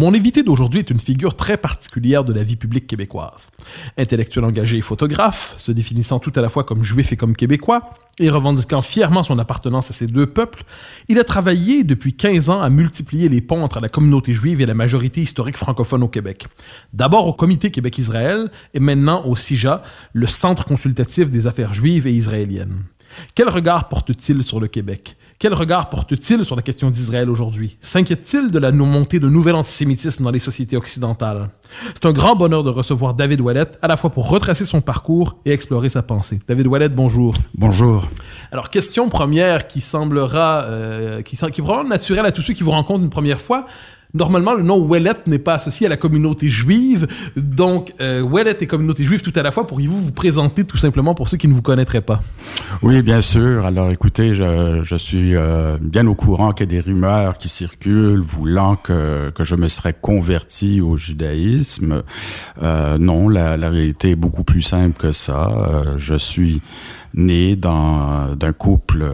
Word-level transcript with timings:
Mon 0.00 0.14
invité 0.14 0.42
d'aujourd'hui 0.42 0.78
est 0.78 0.88
une 0.88 0.98
figure 0.98 1.36
très 1.36 1.58
particulière 1.58 2.24
de 2.24 2.32
la 2.32 2.42
vie 2.42 2.56
publique 2.56 2.86
québécoise. 2.86 3.48
Intellectuel 3.98 4.46
engagé 4.46 4.78
et 4.78 4.80
photographe, 4.80 5.54
se 5.58 5.72
définissant 5.72 6.18
tout 6.18 6.32
à 6.36 6.40
la 6.40 6.48
fois 6.48 6.64
comme 6.64 6.82
juif 6.82 7.12
et 7.12 7.18
comme 7.18 7.36
québécois, 7.36 7.82
et 8.18 8.30
revendiquant 8.30 8.80
fièrement 8.80 9.22
son 9.22 9.38
appartenance 9.38 9.90
à 9.90 9.92
ces 9.92 10.06
deux 10.06 10.26
peuples, 10.26 10.64
il 11.08 11.18
a 11.18 11.22
travaillé 11.22 11.84
depuis 11.84 12.14
15 12.14 12.48
ans 12.48 12.62
à 12.62 12.70
multiplier 12.70 13.28
les 13.28 13.42
ponts 13.42 13.62
entre 13.62 13.78
la 13.80 13.90
communauté 13.90 14.32
juive 14.32 14.62
et 14.62 14.66
la 14.66 14.72
majorité 14.72 15.20
historique 15.20 15.58
francophone 15.58 16.02
au 16.02 16.08
Québec. 16.08 16.46
D'abord 16.94 17.26
au 17.26 17.34
Comité 17.34 17.70
Québec-Israël 17.70 18.50
et 18.72 18.80
maintenant 18.80 19.26
au 19.26 19.36
CIJA, 19.36 19.82
le 20.14 20.26
Centre 20.26 20.64
consultatif 20.64 21.30
des 21.30 21.46
affaires 21.46 21.74
juives 21.74 22.06
et 22.06 22.12
israéliennes. 22.12 22.84
Quel 23.34 23.50
regard 23.50 23.88
porte-t-il 23.88 24.42
sur 24.44 24.60
le 24.60 24.68
Québec? 24.68 25.18
Quel 25.40 25.54
regard 25.54 25.88
porte-t-il 25.88 26.44
sur 26.44 26.54
la 26.54 26.60
question 26.60 26.90
d'Israël 26.90 27.30
aujourd'hui? 27.30 27.78
S'inquiète-t-il 27.80 28.50
de 28.50 28.58
la 28.58 28.72
montée 28.72 29.20
de 29.20 29.28
nouvel 29.30 29.54
antisémitisme 29.54 30.22
dans 30.22 30.30
les 30.30 30.38
sociétés 30.38 30.76
occidentales? 30.76 31.48
C'est 31.94 32.04
un 32.04 32.12
grand 32.12 32.36
bonheur 32.36 32.62
de 32.62 32.68
recevoir 32.68 33.14
David 33.14 33.40
Wallet, 33.40 33.64
à 33.80 33.88
la 33.88 33.96
fois 33.96 34.10
pour 34.10 34.28
retracer 34.28 34.66
son 34.66 34.82
parcours 34.82 35.38
et 35.46 35.52
explorer 35.52 35.88
sa 35.88 36.02
pensée. 36.02 36.40
David 36.46 36.66
Wallet, 36.66 36.90
bonjour. 36.90 37.32
Bonjour. 37.54 38.06
Alors, 38.52 38.68
question 38.68 39.08
première 39.08 39.66
qui 39.66 39.80
semblera, 39.80 40.64
euh, 40.64 41.22
qui, 41.22 41.38
qui 41.38 41.42
est 41.42 41.64
probablement 41.64 41.88
naturelle 41.88 42.26
à 42.26 42.32
tous 42.32 42.42
ceux 42.42 42.52
qui 42.52 42.62
vous 42.62 42.72
rencontrent 42.72 43.02
une 43.02 43.08
première 43.08 43.40
fois. 43.40 43.64
Normalement, 44.14 44.54
le 44.54 44.62
nom 44.62 44.78
Ouellet 44.78 45.12
n'est 45.26 45.38
pas 45.38 45.54
associé 45.54 45.86
à 45.86 45.88
la 45.88 45.96
communauté 45.96 46.48
juive. 46.48 47.06
Donc, 47.36 47.94
euh, 48.00 48.22
Ouellet 48.22 48.56
et 48.60 48.66
communauté 48.66 49.04
juive 49.04 49.22
tout 49.22 49.32
à 49.36 49.42
la 49.42 49.50
fois. 49.50 49.66
Pourriez-vous 49.66 50.00
vous 50.00 50.12
présenter 50.12 50.64
tout 50.64 50.76
simplement 50.76 51.14
pour 51.14 51.28
ceux 51.28 51.36
qui 51.36 51.48
ne 51.48 51.54
vous 51.54 51.62
connaîtraient 51.62 52.00
pas? 52.00 52.22
Oui, 52.82 53.02
bien 53.02 53.20
sûr. 53.20 53.64
Alors, 53.66 53.90
écoutez, 53.90 54.34
je, 54.34 54.96
suis 54.96 55.36
euh, 55.36 55.76
bien 55.80 56.06
au 56.06 56.14
courant 56.14 56.52
qu'il 56.52 56.66
y 56.66 56.76
a 56.76 56.80
des 56.82 56.90
rumeurs 56.90 57.38
qui 57.38 57.48
circulent 57.48 58.20
voulant 58.20 58.76
que, 58.76 59.32
je 59.38 59.54
me 59.54 59.68
serais 59.68 59.94
converti 59.94 60.80
au 60.80 60.96
judaïsme. 60.96 62.02
Euh, 62.62 62.98
non, 62.98 63.28
la, 63.28 63.56
la, 63.56 63.70
réalité 63.70 64.10
est 64.10 64.16
beaucoup 64.16 64.44
plus 64.44 64.62
simple 64.62 65.00
que 65.00 65.12
ça. 65.12 65.48
Euh, 65.48 65.98
je 65.98 66.14
suis 66.14 66.60
né 67.14 67.56
d'un 67.56 68.52
couple 68.56 69.04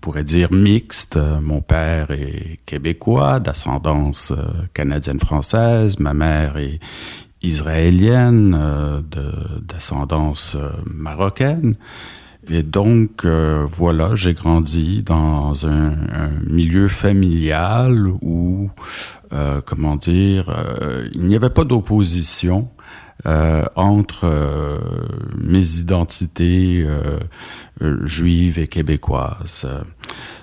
pourrait 0.00 0.24
dire 0.24 0.52
mixte. 0.52 1.18
Mon 1.40 1.60
père 1.60 2.10
est 2.10 2.58
québécois, 2.66 3.40
d'ascendance 3.40 4.32
euh, 4.32 4.44
canadienne-française. 4.74 5.98
Ma 5.98 6.14
mère 6.14 6.56
est 6.56 6.80
israélienne, 7.42 8.56
euh, 8.58 9.00
d'ascendance 9.62 10.56
euh, 10.56 10.70
marocaine. 10.86 11.74
Et 12.48 12.62
donc, 12.62 13.24
euh, 13.24 13.66
voilà, 13.70 14.16
j'ai 14.16 14.34
grandi 14.34 15.02
dans 15.02 15.66
un, 15.66 15.90
un, 15.90 16.30
milieu 16.46 16.88
familial 16.88 18.08
où, 18.22 18.70
euh, 19.32 19.60
comment 19.64 19.96
dire, 19.96 20.46
il 21.14 21.26
n'y 21.26 21.36
avait 21.36 21.50
pas 21.50 21.64
d'opposition 21.64 22.68
euh, 23.26 23.64
entre 23.76 24.24
euh, 24.24 24.78
mes 25.36 25.78
identités 25.78 26.86
euh, 26.86 28.06
juives 28.06 28.58
et 28.58 28.66
québécoises. 28.66 29.68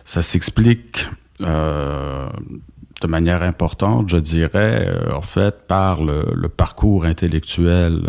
Ça 0.04 0.22
s'explique 0.22 1.10
de 1.40 3.08
manière 3.08 3.44
importante, 3.44 4.10
je 4.10 4.18
dirais, 4.18 4.92
en 5.14 5.22
fait, 5.22 5.68
par 5.68 6.04
le, 6.04 6.26
le 6.34 6.50
parcours 6.50 7.06
intellectuel 7.06 8.02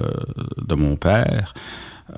de 0.56 0.74
mon 0.74 0.96
père. 0.96 1.52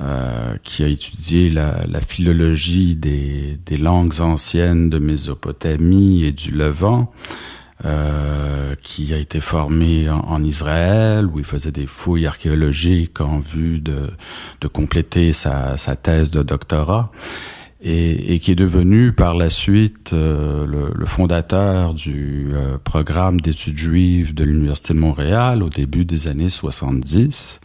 Euh, 0.00 0.54
qui 0.62 0.84
a 0.84 0.86
étudié 0.86 1.50
la, 1.50 1.82
la 1.88 2.00
philologie 2.00 2.94
des, 2.94 3.58
des, 3.66 3.76
langues 3.76 4.20
anciennes 4.20 4.88
de 4.88 5.00
Mésopotamie 5.00 6.22
et 6.22 6.30
du 6.30 6.52
Levant, 6.52 7.10
euh, 7.84 8.74
qui 8.82 9.14
a 9.14 9.16
été 9.16 9.40
formé 9.40 10.08
en, 10.10 10.44
Israël, 10.44 11.26
où 11.26 11.38
il 11.38 11.44
faisait 11.44 11.72
des 11.72 11.86
fouilles 11.86 12.26
archéologiques 12.26 13.20
en 13.20 13.38
vue 13.38 13.80
de, 13.80 14.10
de 14.60 14.68
compléter 14.68 15.32
sa, 15.32 15.76
sa, 15.76 15.96
thèse 15.96 16.30
de 16.30 16.42
doctorat, 16.42 17.10
et, 17.80 18.34
et, 18.34 18.38
qui 18.38 18.52
est 18.52 18.56
devenu 18.56 19.12
par 19.12 19.34
la 19.34 19.48
suite 19.48 20.12
euh, 20.12 20.66
le, 20.66 20.92
le, 20.94 21.06
fondateur 21.06 21.94
du 21.94 22.50
euh, 22.52 22.76
programme 22.76 23.40
d'études 23.40 23.78
juives 23.78 24.34
de 24.34 24.44
l'Université 24.44 24.92
de 24.92 24.98
Montréal 24.98 25.62
au 25.62 25.70
début 25.70 26.04
des 26.04 26.28
années 26.28 26.50
70. 26.50 27.60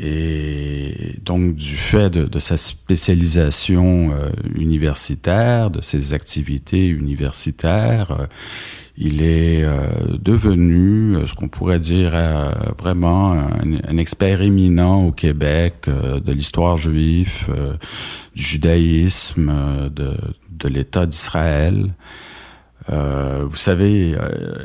Et 0.00 1.16
donc, 1.24 1.56
du 1.56 1.74
fait 1.74 2.10
de, 2.10 2.38
sa 2.38 2.56
spécialisation 2.56 4.12
euh, 4.12 4.30
universitaire, 4.54 5.70
de 5.70 5.80
ses 5.80 6.14
activités 6.14 6.86
universitaires, 6.86 8.12
euh, 8.12 8.26
il 8.96 9.22
est 9.22 9.64
euh, 9.64 9.88
devenu 10.20 11.16
ce 11.26 11.34
qu'on 11.34 11.48
pourrait 11.48 11.80
dire 11.80 12.16
vraiment 12.78 13.32
un, 13.32 13.96
expert 13.96 14.40
éminent 14.42 15.04
au 15.04 15.12
Québec 15.12 15.86
de 15.86 16.32
l'histoire 16.32 16.76
juive, 16.76 17.46
du 18.34 18.42
judaïsme, 18.42 19.88
de 19.94 20.68
l'État 20.68 21.06
d'Israël. 21.06 21.94
Euh, 22.90 23.44
vous 23.46 23.56
savez, 23.56 24.16
euh, 24.18 24.64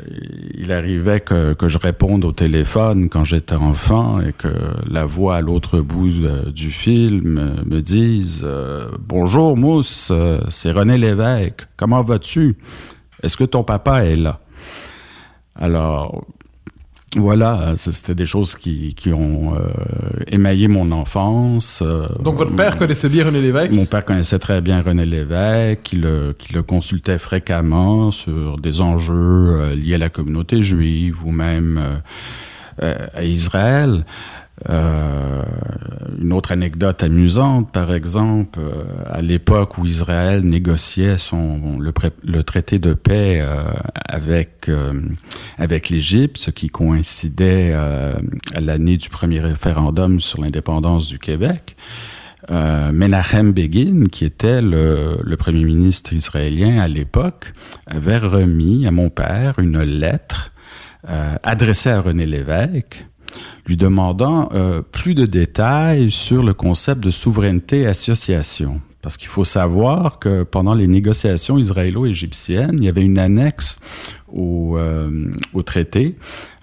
il 0.54 0.72
arrivait 0.72 1.20
que, 1.20 1.54
je 1.66 1.78
réponde 1.78 2.24
au 2.24 2.32
téléphone 2.32 3.08
quand 3.08 3.24
j'étais 3.24 3.54
enfant 3.54 4.20
et 4.20 4.32
que 4.32 4.48
la 4.88 5.04
voix 5.04 5.36
à 5.36 5.40
l'autre 5.40 5.80
bout 5.80 6.08
de, 6.08 6.50
du 6.50 6.70
film 6.70 7.62
me 7.66 7.80
dise 7.80 8.42
euh, 8.44 8.88
Bonjour 8.98 9.56
Mousse, 9.56 10.12
c'est 10.48 10.72
René 10.72 10.96
Lévesque, 10.96 11.66
comment 11.76 12.02
vas-tu? 12.02 12.56
Est-ce 13.22 13.36
que 13.36 13.44
ton 13.44 13.62
papa 13.62 14.04
est 14.04 14.16
là? 14.16 14.40
Alors, 15.56 16.24
voilà, 17.16 17.74
c'était 17.76 18.14
des 18.14 18.26
choses 18.26 18.56
qui, 18.56 18.94
qui 18.94 19.12
ont 19.12 19.54
euh, 19.54 19.68
émaillé 20.28 20.68
mon 20.68 20.90
enfance. 20.92 21.82
Euh, 21.84 22.06
Donc 22.20 22.36
votre 22.36 22.54
père 22.54 22.76
connaissait 22.76 23.08
bien 23.08 23.24
René 23.24 23.40
Lévesque? 23.40 23.72
Mon 23.72 23.86
père 23.86 24.04
connaissait 24.04 24.38
très 24.38 24.60
bien 24.60 24.82
René 24.82 25.06
Lévesque, 25.06 25.80
qui 25.82 25.96
le, 25.96 26.34
qui 26.36 26.52
le 26.52 26.62
consultait 26.62 27.18
fréquemment 27.18 28.10
sur 28.10 28.58
des 28.58 28.80
enjeux 28.80 29.14
euh, 29.14 29.74
liés 29.74 29.94
à 29.94 29.98
la 29.98 30.10
communauté 30.10 30.62
juive 30.62 31.24
ou 31.24 31.30
même 31.30 32.00
euh, 32.82 32.96
à 33.14 33.24
Israël. 33.24 34.04
Euh, 34.68 35.42
une 36.20 36.32
autre 36.32 36.52
anecdote 36.52 37.02
amusante, 37.02 37.70
par 37.72 37.92
exemple, 37.92 38.58
euh, 38.58 38.84
à 39.06 39.20
l'époque 39.20 39.78
où 39.78 39.86
Israël 39.86 40.44
négociait 40.44 41.18
son 41.18 41.78
le, 41.78 42.42
traité 42.42 42.78
de 42.78 42.94
paix 42.94 43.40
euh, 43.40 43.64
avec 44.08 44.68
euh, 44.68 44.92
avec 45.58 45.88
l'Égypte, 45.88 46.38
ce 46.38 46.50
qui 46.50 46.68
coïncidait 46.68 47.72
à 47.72 48.16
l'année 48.60 48.96
du 48.96 49.08
premier 49.08 49.38
référendum 49.38 50.20
sur 50.20 50.40
l'indépendance 50.40 51.08
du 51.08 51.18
Québec. 51.18 51.76
Menachem 52.50 53.52
Begin, 53.52 54.04
qui 54.12 54.26
était 54.26 54.60
le 54.60 55.34
premier 55.36 55.64
ministre 55.64 56.12
israélien 56.12 56.78
à 56.78 56.88
l'époque, 56.88 57.52
avait 57.86 58.18
remis 58.18 58.86
à 58.86 58.90
mon 58.90 59.08
père 59.08 59.58
une 59.58 59.80
lettre 59.82 60.52
adressée 61.42 61.90
à 61.90 62.02
René 62.02 62.26
Lévesque 62.26 63.06
lui 63.66 63.76
demandant 63.76 64.48
euh, 64.52 64.82
plus 64.82 65.14
de 65.14 65.26
détails 65.26 66.10
sur 66.10 66.42
le 66.42 66.54
concept 66.54 67.02
de 67.02 67.10
souveraineté-association. 67.10 68.80
Parce 69.04 69.18
qu'il 69.18 69.28
faut 69.28 69.44
savoir 69.44 70.18
que 70.18 70.44
pendant 70.44 70.72
les 70.72 70.86
négociations 70.86 71.58
israélo-égyptiennes, 71.58 72.76
il 72.78 72.86
y 72.86 72.88
avait 72.88 73.02
une 73.02 73.18
annexe 73.18 73.78
au, 74.32 74.78
euh, 74.78 75.10
au 75.52 75.62
traité 75.62 76.16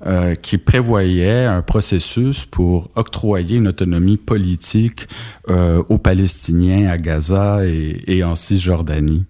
euh, 0.07 0.33
qui 0.33 0.57
prévoyait 0.57 1.45
un 1.45 1.61
processus 1.61 2.45
pour 2.45 2.89
octroyer 2.95 3.57
une 3.57 3.67
autonomie 3.67 4.17
politique 4.17 5.07
euh, 5.49 5.83
aux 5.89 5.99
Palestiniens 5.99 6.89
à 6.89 6.97
Gaza 6.97 7.63
et, 7.63 8.01
et 8.07 8.23
en 8.23 8.33
Cisjordanie. 8.33 9.25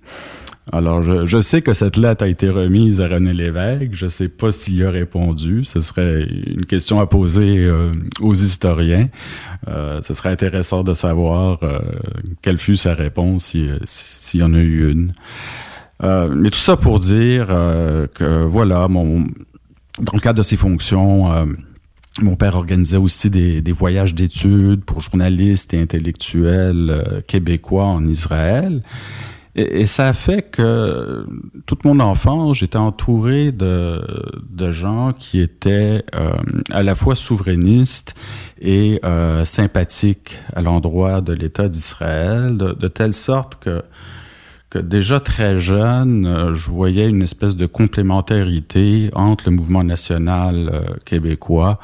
Alors, 0.73 1.03
je, 1.03 1.25
je, 1.25 1.41
sais 1.41 1.61
que 1.61 1.73
cette 1.73 1.97
lettre 1.97 2.23
a 2.23 2.29
été 2.29 2.49
remise 2.49 3.01
à 3.01 3.07
René 3.09 3.33
Lévesque. 3.33 3.89
Je 3.91 4.05
ne 4.05 4.09
sais 4.09 4.29
pas 4.29 4.51
s'il 4.51 4.85
a 4.85 4.89
répondu. 4.89 5.65
Ce 5.65 5.81
serait 5.81 6.23
une 6.23 6.65
question 6.65 7.01
à 7.01 7.07
poser 7.07 7.57
euh, 7.57 7.91
aux 8.21 8.33
historiens. 8.33 9.09
Euh, 9.67 10.01
ce 10.01 10.13
serait 10.13 10.29
intéressant 10.29 10.83
de 10.83 10.93
savoir 10.93 11.59
euh, 11.63 11.79
quelle 12.41 12.57
fut 12.57 12.77
sa 12.77 12.93
réponse, 12.93 13.47
s'il 13.47 13.79
si, 13.83 14.37
y 14.37 14.43
en 14.43 14.53
a 14.53 14.59
eu 14.59 14.89
une. 14.91 15.11
mais 16.01 16.49
tout 16.49 16.57
ça 16.57 16.77
pour 16.77 16.99
dire 16.99 17.47
que 18.15 18.45
voilà, 18.45 18.87
mon, 18.87 19.25
dans 19.99 20.13
le 20.13 20.19
cadre 20.19 20.37
de 20.37 20.41
ces 20.41 20.57
fonctions, 20.57 21.29
mon 22.21 22.35
père 22.35 22.55
organisait 22.55 22.97
aussi 22.97 23.29
des, 23.29 23.61
des 23.61 23.71
voyages 23.73 24.15
d'études 24.15 24.83
pour 24.85 25.01
journalistes 25.01 25.73
et 25.73 25.81
intellectuels 25.81 27.23
québécois 27.27 27.85
en 27.85 28.05
Israël. 28.05 28.81
Et, 29.55 29.85
ça 29.85 30.07
a 30.07 30.13
fait 30.13 30.43
que 30.43 31.25
toute 31.65 31.83
mon 31.83 31.99
enfance, 31.99 32.57
j'étais 32.57 32.77
entouré 32.77 33.51
de, 33.51 34.01
gens 34.71 35.11
qui 35.11 35.41
étaient 35.41 36.03
euh, 36.15 36.31
à 36.71 36.83
la 36.83 36.95
fois 36.95 37.15
souverainistes 37.15 38.15
et 38.61 38.99
euh, 39.03 39.43
sympathiques 39.43 40.39
à 40.55 40.61
l'endroit 40.61 41.19
de 41.19 41.33
l'État 41.33 41.67
d'Israël, 41.67 42.55
de, 42.55 42.87
telle 42.87 43.13
sorte 43.13 43.55
que 43.55 43.81
déjà 44.79 45.19
très 45.19 45.59
jeune, 45.59 46.25
euh, 46.25 46.55
je 46.55 46.69
voyais 46.69 47.09
une 47.09 47.21
espèce 47.21 47.55
de 47.55 47.65
complémentarité 47.65 49.09
entre 49.13 49.45
le 49.49 49.51
mouvement 49.51 49.83
national 49.83 50.69
euh, 50.73 50.93
québécois 51.03 51.79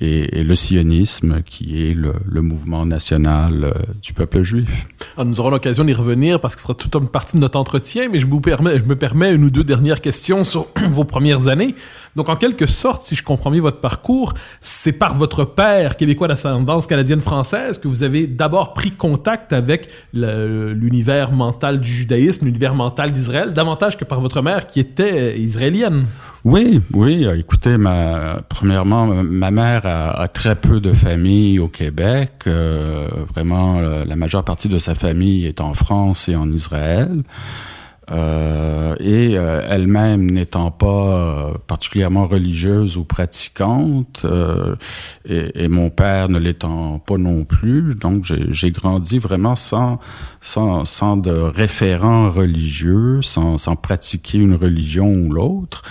et, 0.00 0.42
le 0.42 0.54
sionisme, 0.54 1.42
qui 1.42 1.86
est 1.86 1.94
le, 1.94 2.40
mouvement 2.40 2.86
national 2.86 3.64
euh, 3.64 3.72
du 4.02 4.14
peuple 4.14 4.42
juif. 4.42 4.86
Alors, 5.16 5.26
nous 5.26 5.40
aurons 5.40 5.50
l'occasion 5.50 5.84
d'y 5.84 5.92
revenir 5.92 6.40
parce 6.40 6.54
que 6.54 6.62
ce 6.62 6.66
sera 6.66 6.74
toute 6.74 6.94
une 6.96 7.08
partie 7.08 7.36
de 7.36 7.42
notre 7.42 7.58
entretien, 7.58 8.08
mais 8.10 8.18
je, 8.18 8.26
vous 8.26 8.40
permets, 8.40 8.78
je 8.78 8.84
me 8.84 8.96
permets 8.96 9.34
une 9.34 9.44
ou 9.44 9.50
deux 9.50 9.64
dernières 9.64 10.00
questions 10.00 10.44
sur 10.44 10.66
vos 10.88 11.04
premières 11.04 11.48
années. 11.48 11.74
Donc, 12.16 12.28
en 12.28 12.36
quelque 12.36 12.66
sorte, 12.66 13.04
si 13.04 13.14
je 13.14 13.22
comprends 13.22 13.50
bien 13.50 13.60
votre 13.60 13.80
parcours, 13.80 14.34
c'est 14.60 14.92
par 14.92 15.16
votre 15.16 15.44
père 15.44 15.96
québécois 15.96 16.28
d'ascendance 16.28 16.86
canadienne-française 16.86 17.78
que 17.78 17.88
vous 17.88 18.02
avez 18.02 18.26
d'abord 18.26 18.74
pris 18.74 18.90
contact 18.90 19.52
avec 19.52 19.88
l'univers 20.12 21.32
mental 21.32 21.80
du 21.80 21.90
judaïsme, 21.90 22.46
l'univers 22.46 22.74
mental 22.74 23.12
d'Israël, 23.12 23.52
davantage 23.52 23.96
que 23.96 24.04
par 24.04 24.20
votre 24.20 24.42
mère 24.42 24.66
qui 24.66 24.80
était 24.80 25.38
israélienne. 25.38 26.06
Oui, 26.44 26.80
oui. 26.94 27.26
Écoutez, 27.38 27.76
premièrement, 28.48 29.06
ma 29.06 29.50
mère 29.50 29.82
a, 29.84 30.26
très 30.28 30.56
peu 30.56 30.80
de 30.80 30.92
famille 30.92 31.58
au 31.58 31.68
Québec. 31.68 32.32
Euh, 32.46 33.08
vraiment, 33.28 33.80
la 33.80 34.16
majeure 34.16 34.44
partie 34.44 34.68
de 34.68 34.78
sa 34.78 34.94
famille 34.94 35.46
est 35.46 35.60
en 35.60 35.74
France 35.74 36.28
et 36.28 36.36
en 36.36 36.50
Israël. 36.50 37.22
Euh, 38.12 38.96
et 38.98 39.36
euh, 39.36 39.62
elle-même 39.68 40.28
n'étant 40.28 40.72
pas 40.72 40.86
euh, 40.86 41.52
particulièrement 41.68 42.26
religieuse 42.26 42.96
ou 42.96 43.04
pratiquante, 43.04 44.26
et, 45.28 45.64
et, 45.64 45.68
mon 45.68 45.90
père 45.90 46.28
ne 46.28 46.38
l'étant 46.38 46.98
pas 46.98 47.18
non 47.18 47.44
plus, 47.44 47.94
donc 47.94 48.24
j'ai 48.24 48.70
grandi 48.72 49.18
vraiment 49.18 49.54
sans, 49.54 50.00
sans, 50.40 50.84
sans 50.84 51.16
de 51.16 51.30
référent 51.30 52.28
religieux, 52.28 53.22
sans, 53.22 53.58
sans 53.58 53.76
pratiquer 53.76 54.38
une 54.38 54.54
religion 54.54 55.12
ou 55.12 55.32
l'autre. 55.32 55.82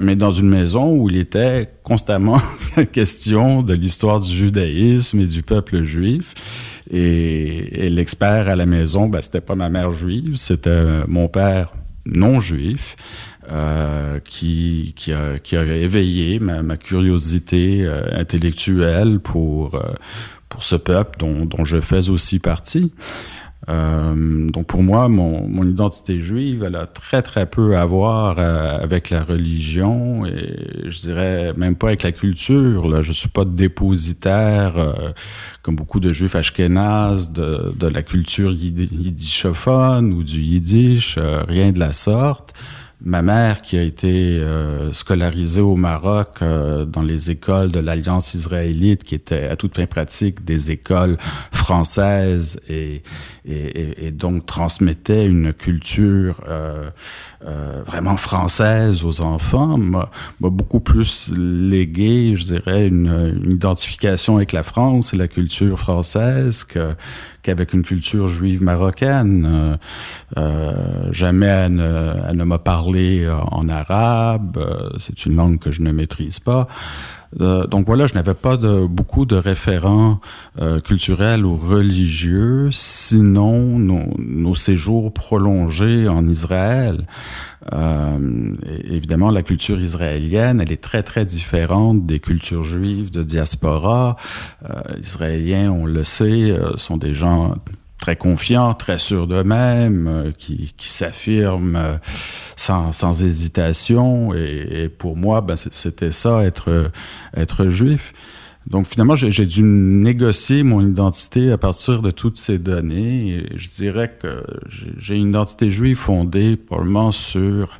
Mais 0.00 0.16
dans 0.16 0.30
une 0.30 0.48
maison 0.48 0.92
où 0.92 1.10
il 1.10 1.16
était 1.16 1.68
constamment 1.82 2.40
question 2.92 3.62
de 3.62 3.74
l'histoire 3.74 4.20
du 4.20 4.32
judaïsme 4.32 5.20
et 5.20 5.26
du 5.26 5.42
peuple 5.42 5.82
juif. 5.82 6.34
Et, 6.90 7.88
l'expert 7.90 8.48
à 8.48 8.56
la 8.56 8.66
maison, 8.66 9.08
ben, 9.08 9.20
c'était 9.20 9.40
pas 9.40 9.54
ma 9.54 9.68
mère 9.68 9.92
juive, 9.92 10.36
c'était 10.36 11.04
mon 11.08 11.28
père 11.28 11.72
non 12.06 12.40
juif. 12.40 12.96
Euh, 13.50 14.20
qui, 14.20 14.94
qui, 14.96 15.12
a, 15.12 15.36
qui 15.38 15.54
a 15.58 15.64
éveillé 15.64 16.38
ma, 16.38 16.62
ma 16.62 16.78
curiosité 16.78 17.84
euh, 17.84 18.18
intellectuelle 18.18 19.20
pour, 19.20 19.74
euh, 19.74 19.92
pour 20.48 20.64
ce 20.64 20.76
peuple 20.76 21.18
dont, 21.18 21.44
dont 21.44 21.66
je 21.66 21.82
fais 21.82 22.08
aussi 22.08 22.38
partie. 22.38 22.90
Euh, 23.68 24.50
donc 24.50 24.66
pour 24.66 24.82
moi, 24.82 25.08
mon, 25.08 25.48
mon, 25.48 25.66
identité 25.66 26.20
juive, 26.20 26.64
elle 26.66 26.76
a 26.76 26.86
très 26.86 27.22
très 27.22 27.46
peu 27.46 27.76
à 27.76 27.86
voir 27.86 28.36
euh, 28.38 28.78
avec 28.78 29.10
la 29.10 29.22
religion 29.22 30.26
et 30.26 30.84
je 30.84 31.00
dirais 31.00 31.52
même 31.56 31.74
pas 31.74 31.88
avec 31.88 32.02
la 32.02 32.12
culture. 32.12 32.88
Là, 32.88 33.00
je 33.00 33.12
suis 33.12 33.28
pas 33.28 33.44
dépositaire 33.44 34.76
euh, 34.76 34.92
comme 35.62 35.76
beaucoup 35.76 36.00
de 36.00 36.12
juifs 36.12 36.34
ashkénazes 36.34 37.32
de, 37.32 37.72
de 37.76 37.86
la 37.86 38.02
culture 38.02 38.52
yiddishophone 38.52 40.12
ou 40.12 40.22
du 40.22 40.40
yiddish, 40.40 41.18
rien 41.48 41.72
de 41.72 41.80
la 41.80 41.92
sorte. 41.92 42.54
Ma 43.06 43.20
mère, 43.20 43.60
qui 43.60 43.76
a 43.76 43.82
été 43.82 44.08
euh, 44.08 44.90
scolarisée 44.92 45.60
au 45.60 45.76
Maroc 45.76 46.38
euh, 46.40 46.86
dans 46.86 47.02
les 47.02 47.30
écoles 47.30 47.70
de 47.70 47.78
l'Alliance 47.78 48.32
israélite, 48.32 49.04
qui 49.04 49.14
étaient 49.14 49.46
à 49.46 49.56
toute 49.56 49.76
fin 49.76 49.84
pratique 49.84 50.42
des 50.42 50.70
écoles 50.70 51.18
françaises 51.52 52.58
et, 52.68 53.02
et, 53.46 54.06
et 54.06 54.10
donc 54.10 54.46
transmettait 54.46 55.26
une 55.26 55.52
culture 55.52 56.40
euh, 56.48 56.88
euh, 57.46 57.82
vraiment 57.84 58.16
française 58.16 59.04
aux 59.04 59.20
enfants, 59.20 59.76
m'a 59.76 60.08
beaucoup 60.40 60.80
plus 60.80 61.30
légué, 61.36 62.36
je 62.36 62.44
dirais, 62.44 62.86
une, 62.86 63.34
une, 63.42 63.50
identification 63.50 64.36
avec 64.36 64.52
la 64.52 64.62
France 64.62 65.12
et 65.12 65.18
la 65.18 65.28
culture 65.28 65.78
française 65.78 66.64
que 66.64 66.94
qu'avec 67.44 67.72
une 67.74 67.82
culture 67.82 68.26
juive 68.26 68.62
marocaine. 68.62 69.46
Euh, 69.46 69.76
euh 70.38 70.72
jamais 71.12 71.46
elle 71.46 71.74
ne, 71.74 72.32
ne 72.32 72.44
m'a 72.44 72.58
parlé 72.58 73.28
en 73.52 73.68
arabe, 73.68 74.58
c'est 74.98 75.26
une 75.26 75.36
langue 75.36 75.58
que 75.60 75.70
je 75.70 75.82
ne 75.82 75.92
maîtrise 75.92 76.40
pas. 76.40 76.66
Euh, 77.40 77.66
donc 77.66 77.86
voilà, 77.86 78.06
je 78.06 78.14
n'avais 78.14 78.34
pas 78.34 78.56
de, 78.56 78.86
beaucoup 78.86 79.26
de 79.26 79.36
référents 79.36 80.20
euh, 80.60 80.80
culturels 80.80 81.44
ou 81.44 81.56
religieux, 81.56 82.68
sinon 82.70 83.78
nos, 83.78 84.14
nos 84.18 84.54
séjours 84.54 85.12
prolongés 85.12 86.08
en 86.08 86.28
Israël. 86.28 87.06
Euh, 87.72 88.56
évidemment, 88.84 89.30
la 89.30 89.42
culture 89.42 89.80
israélienne, 89.80 90.60
elle 90.60 90.72
est 90.72 90.82
très 90.82 91.02
très 91.02 91.24
différente 91.24 92.04
des 92.06 92.20
cultures 92.20 92.64
juives 92.64 93.10
de 93.10 93.22
diaspora. 93.22 94.16
Euh, 94.68 94.98
Israéliens, 95.00 95.70
on 95.70 95.86
le 95.86 96.04
sait, 96.04 96.54
sont 96.76 96.96
des 96.96 97.14
gens 97.14 97.54
très 98.04 98.16
confiants, 98.16 98.74
très 98.74 98.98
sûrs 98.98 99.26
d'eux-mêmes, 99.26 100.08
euh, 100.08 100.30
qui, 100.36 100.74
s'affirment 100.78 101.76
euh, 101.76 101.96
sans, 102.54 102.92
sans, 102.92 103.22
hésitation. 103.22 104.34
Et, 104.34 104.82
et, 104.82 104.88
pour 104.90 105.16
moi, 105.16 105.40
ben, 105.40 105.56
c'était 105.56 106.10
ça, 106.10 106.42
être, 106.42 106.90
être 107.34 107.68
juif. 107.68 108.12
Donc 108.66 108.86
finalement, 108.86 109.14
j'ai 109.14 109.46
dû 109.46 109.62
négocier 109.62 110.62
mon 110.62 110.80
identité 110.80 111.52
à 111.52 111.58
partir 111.58 112.00
de 112.00 112.10
toutes 112.10 112.38
ces 112.38 112.58
données. 112.58 113.28
Et 113.28 113.58
je 113.58 113.68
dirais 113.68 114.16
que 114.20 114.42
j'ai 114.98 115.16
une 115.16 115.30
identité 115.30 115.70
juive 115.70 115.96
fondée 115.96 116.56
probablement 116.56 117.12
sur 117.12 117.78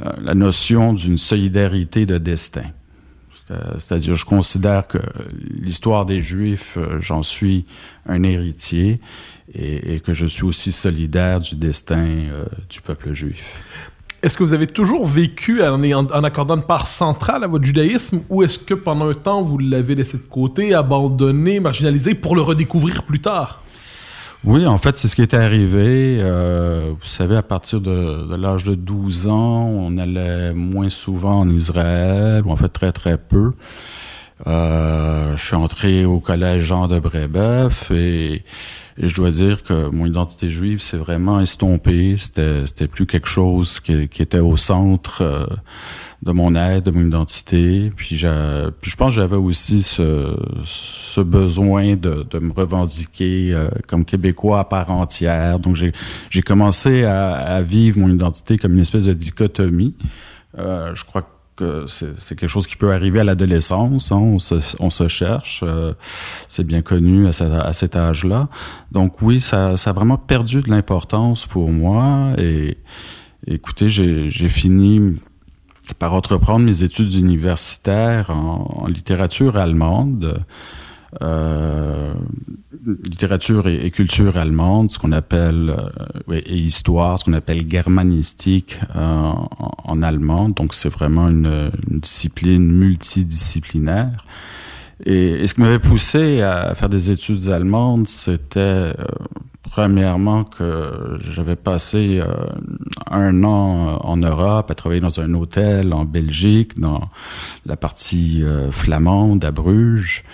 euh, 0.00 0.12
la 0.22 0.34
notion 0.34 0.94
d'une 0.94 1.18
solidarité 1.18 2.06
de 2.06 2.18
destin. 2.18 2.64
C'est-à-dire, 3.78 4.16
je 4.16 4.24
considère 4.24 4.88
que 4.88 4.98
l'histoire 5.60 6.04
des 6.04 6.18
Juifs, 6.18 6.76
j'en 6.98 7.22
suis 7.22 7.64
un 8.04 8.24
héritier 8.24 8.98
et, 9.54 10.00
que 10.00 10.14
je 10.14 10.26
suis 10.26 10.44
aussi 10.44 10.72
solidaire 10.72 11.40
du 11.40 11.54
destin 11.54 12.06
euh, 12.06 12.44
du 12.68 12.80
peuple 12.80 13.14
juif. 13.14 13.42
Est-ce 14.26 14.36
que 14.36 14.42
vous 14.42 14.54
avez 14.54 14.66
toujours 14.66 15.06
vécu 15.06 15.62
en, 15.62 16.24
accordant 16.24 16.56
une 16.56 16.64
part 16.64 16.88
centrale 16.88 17.44
à 17.44 17.46
votre 17.46 17.64
judaïsme 17.64 18.22
ou 18.28 18.42
est-ce 18.42 18.58
que 18.58 18.74
pendant 18.74 19.08
un 19.08 19.14
temps 19.14 19.40
vous 19.40 19.56
l'avez 19.56 19.94
laissé 19.94 20.18
de 20.18 20.24
côté, 20.24 20.74
abandonné, 20.74 21.60
marginalisé 21.60 22.16
pour 22.16 22.34
le 22.34 22.42
redécouvrir 22.42 23.04
plus 23.04 23.20
tard? 23.20 23.62
Oui, 24.42 24.66
en 24.66 24.78
fait, 24.78 24.96
c'est 24.96 25.06
ce 25.06 25.14
qui 25.14 25.22
est 25.22 25.32
arrivé. 25.32 26.18
Euh, 26.20 26.90
vous 27.00 27.06
savez, 27.06 27.36
à 27.36 27.44
partir 27.44 27.80
de, 27.80 28.26
de 28.26 28.34
l'âge 28.34 28.64
de 28.64 28.74
12 28.74 29.28
ans, 29.28 29.62
on 29.62 29.96
allait 29.96 30.52
moins 30.52 30.88
souvent 30.88 31.38
en 31.38 31.48
Israël, 31.48 32.42
ou 32.44 32.50
en 32.50 32.56
fait 32.56 32.68
très 32.68 32.90
très 32.90 33.18
peu. 33.18 33.52
Euh, 34.48 35.36
je 35.36 35.46
suis 35.46 35.54
entré 35.54 36.04
au 36.04 36.18
collège 36.18 36.62
Jean 36.62 36.88
de 36.88 36.98
Brébeuf 36.98 37.92
et 37.92 38.42
et 38.98 39.08
je 39.08 39.14
dois 39.14 39.30
dire 39.30 39.62
que 39.62 39.90
mon 39.90 40.06
identité 40.06 40.48
juive 40.48 40.80
s'est 40.80 40.96
vraiment 40.96 41.38
estompée. 41.40 42.16
C'était, 42.16 42.66
c'était 42.66 42.88
plus 42.88 43.06
quelque 43.06 43.28
chose 43.28 43.78
qui, 43.80 44.08
qui 44.08 44.22
était 44.22 44.38
au 44.38 44.56
centre 44.56 45.22
euh, 45.22 45.46
de 46.22 46.32
mon 46.32 46.54
aide, 46.54 46.84
de 46.84 46.90
mon 46.90 47.06
identité. 47.06 47.92
Puis, 47.94 48.16
puis 48.16 48.90
je 48.90 48.96
pense 48.96 49.12
que 49.12 49.16
j'avais 49.16 49.36
aussi 49.36 49.82
ce, 49.82 50.34
ce 50.64 51.20
besoin 51.20 51.96
de, 51.96 52.26
de, 52.30 52.38
me 52.38 52.52
revendiquer 52.52 53.52
euh, 53.52 53.68
comme 53.86 54.06
québécois 54.06 54.60
à 54.60 54.64
part 54.64 54.90
entière. 54.90 55.58
Donc 55.58 55.74
j'ai, 55.74 55.92
j'ai 56.30 56.42
commencé 56.42 57.04
à, 57.04 57.34
à, 57.34 57.62
vivre 57.62 57.98
mon 57.98 58.08
identité 58.08 58.56
comme 58.56 58.72
une 58.72 58.80
espèce 58.80 59.04
de 59.04 59.14
dichotomie. 59.14 59.94
Euh, 60.58 60.94
je 60.94 61.04
crois 61.04 61.20
que 61.22 61.35
que 61.56 61.86
c'est 61.88 62.38
quelque 62.38 62.48
chose 62.48 62.66
qui 62.66 62.76
peut 62.76 62.92
arriver 62.92 63.20
à 63.20 63.24
l'adolescence. 63.24 64.12
Hein, 64.12 64.16
on, 64.18 64.38
se, 64.38 64.54
on, 64.78 64.90
se, 64.90 65.08
cherche, 65.08 65.62
euh, 65.66 65.94
c'est 66.48 66.64
bien 66.64 66.82
connu 66.82 67.26
à, 67.26 67.30
à 67.30 67.72
cet 67.72 67.96
âge-là. 67.96 68.48
Donc 68.92 69.22
oui, 69.22 69.40
ça, 69.40 69.76
ça, 69.76 69.90
a 69.90 69.92
vraiment 69.92 70.18
perdu 70.18 70.62
de 70.62 70.70
l'importance 70.70 71.46
pour 71.46 71.70
moi. 71.70 72.32
Et 72.38 72.76
écoutez, 73.46 73.88
j'ai 73.88 74.48
fini 74.48 75.16
par 75.98 76.14
entreprendre 76.14 76.64
mes 76.64 76.84
études 76.84 77.14
universitaires 77.14 78.30
en 78.30 78.86
littérature 78.88 79.56
allemande. 79.56 80.44
Euh, 81.22 82.14
littérature 83.04 83.68
et, 83.68 83.90
culture 83.90 84.36
allemande, 84.36 84.90
ce 84.90 84.98
qu'on 84.98 85.12
appelle 85.12 85.74
euh, 86.28 86.40
et 86.44 86.56
histoire, 86.56 87.18
ce 87.18 87.24
qu'on 87.24 87.32
appelle 87.32 87.68
germanistique 87.68 88.78
euh, 88.94 89.32
en, 89.84 90.02
allemand. 90.02 90.48
Donc 90.48 90.74
c'est 90.74 90.88
vraiment 90.88 91.28
une, 91.28 91.70
discipline 91.88 92.72
multidisciplinaire. 92.72 94.24
Et, 95.04 95.46
ce 95.46 95.54
qui 95.54 95.60
m'avait 95.60 95.78
poussé 95.78 96.42
à 96.42 96.74
faire 96.74 96.88
des 96.88 97.10
études 97.10 97.48
allemandes, 97.48 98.08
c'était 98.08 98.92
premièrement 99.62 100.44
que 100.44 101.18
j'avais 101.30 101.56
passé 101.56 102.22
un 103.10 103.44
an 103.44 103.98
en 104.02 104.16
Europe 104.16 104.70
à 104.70 104.74
travailler 104.74 105.00
dans 105.00 105.20
un 105.20 105.34
hôtel 105.34 105.92
en 105.92 106.04
Belgique, 106.04 106.78
dans 106.78 107.08
la 107.66 107.76
partie 107.76 108.42
flamande 108.70 109.44
à 109.44 109.50
Bruges 109.50 110.24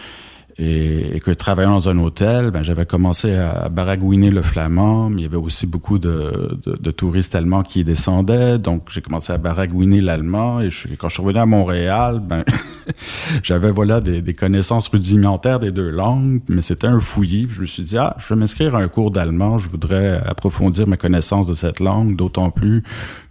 et, 0.62 1.20
que 1.20 1.30
travaillant 1.30 1.72
dans 1.72 1.88
un 1.88 1.98
hôtel, 1.98 2.50
ben, 2.50 2.62
j'avais 2.62 2.86
commencé 2.86 3.34
à 3.34 3.68
baragouiner 3.68 4.30
le 4.30 4.42
flamand, 4.42 5.10
mais 5.10 5.22
il 5.22 5.24
y 5.24 5.26
avait 5.26 5.36
aussi 5.36 5.66
beaucoup 5.66 5.98
de, 5.98 6.58
de, 6.64 6.76
de 6.76 6.90
touristes 6.90 7.34
allemands 7.34 7.62
qui 7.62 7.84
descendaient, 7.84 8.58
donc 8.58 8.84
j'ai 8.90 9.00
commencé 9.00 9.32
à 9.32 9.38
baragouiner 9.38 10.00
l'allemand, 10.00 10.60
et 10.60 10.70
je, 10.70 10.88
quand 10.98 11.08
je 11.08 11.14
suis 11.14 11.22
revenu 11.22 11.40
à 11.40 11.46
Montréal, 11.46 12.20
ben, 12.24 12.44
j'avais 13.42 13.70
voilà 13.70 14.00
des, 14.00 14.22
des, 14.22 14.34
connaissances 14.34 14.88
rudimentaires 14.88 15.58
des 15.58 15.72
deux 15.72 15.90
langues, 15.90 16.40
mais 16.48 16.62
c'était 16.62 16.86
un 16.86 17.00
fouillis. 17.00 17.48
Je 17.50 17.62
me 17.62 17.66
suis 17.66 17.82
dit, 17.82 17.98
ah, 17.98 18.16
je 18.18 18.32
vais 18.32 18.38
m'inscrire 18.38 18.74
à 18.74 18.80
un 18.80 18.88
cours 18.88 19.10
d'allemand, 19.10 19.58
je 19.58 19.68
voudrais 19.68 20.20
approfondir 20.24 20.86
ma 20.86 20.96
connaissance 20.96 21.46
de 21.48 21.54
cette 21.54 21.80
langue, 21.80 22.16
d'autant 22.16 22.50
plus 22.50 22.82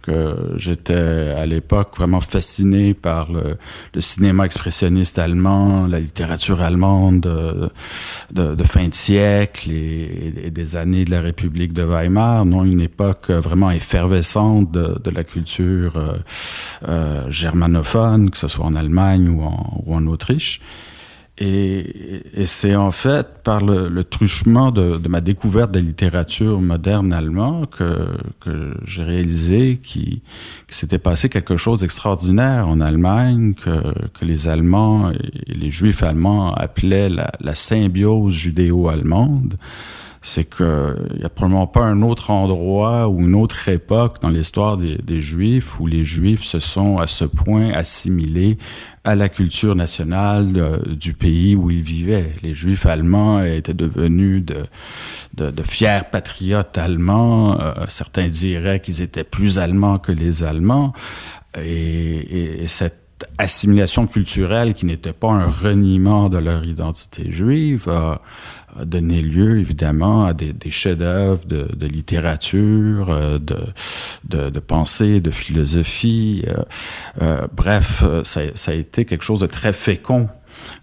que 0.02 0.54
j'étais 0.56 0.94
à 0.94 1.46
l'époque 1.46 1.96
vraiment 1.96 2.20
fasciné 2.20 2.92
par 2.94 3.30
le, 3.30 3.56
le, 3.94 4.00
cinéma 4.00 4.44
expressionniste 4.44 5.18
allemand, 5.18 5.86
la 5.86 6.00
littérature 6.00 6.60
allemande 6.60 7.21
de, 7.22 7.70
de, 8.32 8.54
de 8.54 8.64
fin 8.64 8.88
de 8.88 8.94
siècle 8.94 9.70
et, 9.70 10.50
des 10.50 10.76
années 10.76 11.04
de 11.04 11.10
la 11.10 11.20
République 11.20 11.72
de 11.72 11.82
Weimar, 11.82 12.44
non 12.44 12.64
une 12.64 12.80
époque 12.80 13.30
vraiment 13.30 13.70
effervescente 13.70 14.70
de, 14.70 15.00
de 15.02 15.10
la 15.10 15.24
culture 15.24 15.96
euh, 15.96 16.12
euh, 16.88 17.30
germanophone, 17.30 18.30
que 18.30 18.36
ce 18.36 18.48
soit 18.48 18.64
en 18.64 18.74
Allemagne 18.74 19.28
ou 19.28 19.42
en, 19.42 19.82
ou 19.86 19.94
en 19.94 20.06
Autriche. 20.06 20.60
Et, 21.44 22.22
et 22.34 22.46
c'est 22.46 22.76
en 22.76 22.92
fait 22.92 23.26
par 23.42 23.64
le, 23.64 23.88
le 23.88 24.04
truchement 24.04 24.70
de, 24.70 24.96
de, 24.96 25.08
ma 25.08 25.20
découverte 25.20 25.72
de 25.72 25.80
la 25.80 25.84
littérature 25.84 26.60
moderne 26.60 27.12
allemande 27.12 27.68
que, 27.68 28.06
que 28.38 28.74
j'ai 28.84 29.02
réalisé 29.02 29.78
qu'il 29.78 30.20
s'était 30.68 31.00
passé 31.00 31.28
quelque 31.28 31.56
chose 31.56 31.80
d'extraordinaire 31.80 32.68
en 32.68 32.80
Allemagne, 32.80 33.54
que, 33.54 33.92
que, 34.10 34.24
les 34.24 34.46
Allemands 34.46 35.10
et 35.10 35.52
les 35.52 35.70
Juifs 35.70 36.04
allemands 36.04 36.54
appelaient 36.54 37.08
la, 37.08 37.32
la 37.40 37.56
symbiose 37.56 38.34
judéo-allemande 38.34 39.56
c'est 40.22 40.44
que 40.44 40.96
il 41.14 41.20
y 41.20 41.24
a 41.24 41.28
probablement 41.28 41.66
pas 41.66 41.80
un 41.80 42.00
autre 42.02 42.30
endroit 42.30 43.08
ou 43.08 43.20
une 43.20 43.34
autre 43.34 43.68
époque 43.68 44.22
dans 44.22 44.28
l'histoire 44.28 44.76
des, 44.76 45.20
Juifs 45.20 45.80
où 45.80 45.86
les 45.86 46.04
Juifs 46.04 46.44
se 46.44 46.60
sont 46.60 46.98
à 46.98 47.08
ce 47.08 47.24
point 47.24 47.70
assimilés 47.72 48.56
à 49.04 49.16
la 49.16 49.28
culture 49.28 49.74
nationale 49.74 50.52
euh, 50.56 50.78
du 50.86 51.12
pays 51.12 51.56
où 51.56 51.70
ils 51.70 51.82
vivaient. 51.82 52.32
Les 52.42 52.54
Juifs 52.54 52.86
allemands 52.86 53.42
étaient 53.42 53.74
devenus 53.74 54.44
de, 54.44 55.50
de, 55.50 55.62
fiers 55.62 56.02
patriotes 56.10 56.78
allemands. 56.78 57.60
Euh, 57.60 57.72
certains 57.88 58.28
diraient 58.28 58.78
qu'ils 58.78 59.02
étaient 59.02 59.24
plus 59.24 59.58
allemands 59.58 59.98
que 59.98 60.12
les 60.12 60.44
Allemands. 60.44 60.92
Et, 61.58 61.64
et, 61.64 62.62
et 62.62 62.66
cette 62.68 63.02
assimilation 63.38 64.06
culturelle 64.06 64.74
qui 64.74 64.86
n'était 64.86 65.12
pas 65.12 65.30
un 65.30 65.46
reniement 65.46 66.28
de 66.28 66.38
leur 66.38 66.64
identité 66.64 67.30
juive 67.30 67.88
a, 67.88 68.20
a 68.78 68.84
donné 68.84 69.22
lieu 69.22 69.58
évidemment 69.58 70.24
à 70.24 70.32
des, 70.32 70.52
des 70.52 70.70
chefs-d'œuvre 70.70 71.44
de, 71.46 71.68
de, 71.76 71.86
littérature, 71.86 73.10
euh, 73.10 73.38
de, 73.38 73.58
de, 74.24 74.50
de, 74.50 74.60
pensée, 74.60 75.20
de 75.20 75.30
philosophie. 75.30 76.44
Euh, 76.48 76.62
euh, 77.22 77.46
bref, 77.54 78.04
ça, 78.24 78.40
ça, 78.54 78.72
a 78.72 78.74
été 78.74 79.04
quelque 79.04 79.24
chose 79.24 79.40
de 79.40 79.46
très 79.46 79.72
fécond. 79.72 80.28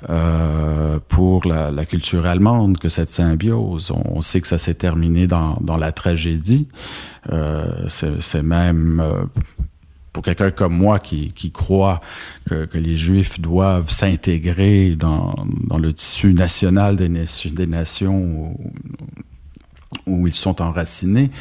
Euh, 0.09 0.99
pour 1.07 1.45
la, 1.45 1.71
la, 1.71 1.85
culture 1.85 2.25
allemande 2.25 2.77
que 2.79 2.89
cette 2.89 3.09
symbiose. 3.09 3.91
On, 3.91 4.19
sait 4.19 4.41
que 4.41 4.47
ça 4.47 4.57
s'est 4.57 4.73
terminé 4.73 5.27
dans, 5.27 5.57
dans 5.61 5.77
la 5.77 5.91
tragédie. 5.91 6.67
Euh, 7.31 7.87
C'est 7.87 8.43
même 8.43 9.01
pour 10.19 10.25
quelqu'un 10.25 10.51
comme 10.51 10.75
moi 10.75 10.99
qui, 10.99 11.31
qui 11.31 11.49
croit 11.49 12.01
que, 12.49 12.67
les 12.77 12.97
Juifs 12.97 13.39
doivent 13.39 13.89
s'intégrer 13.89 14.97
dans, 14.97 15.33
dans, 15.65 15.77
le 15.77 15.93
tissu 15.93 16.33
national 16.33 16.97
des, 16.97 17.07
des 17.07 17.67
nations 17.67 18.17
où, 18.17 18.71
où, 20.07 20.27
ils 20.27 20.33
sont 20.33 20.61
enracinés, 20.61 21.31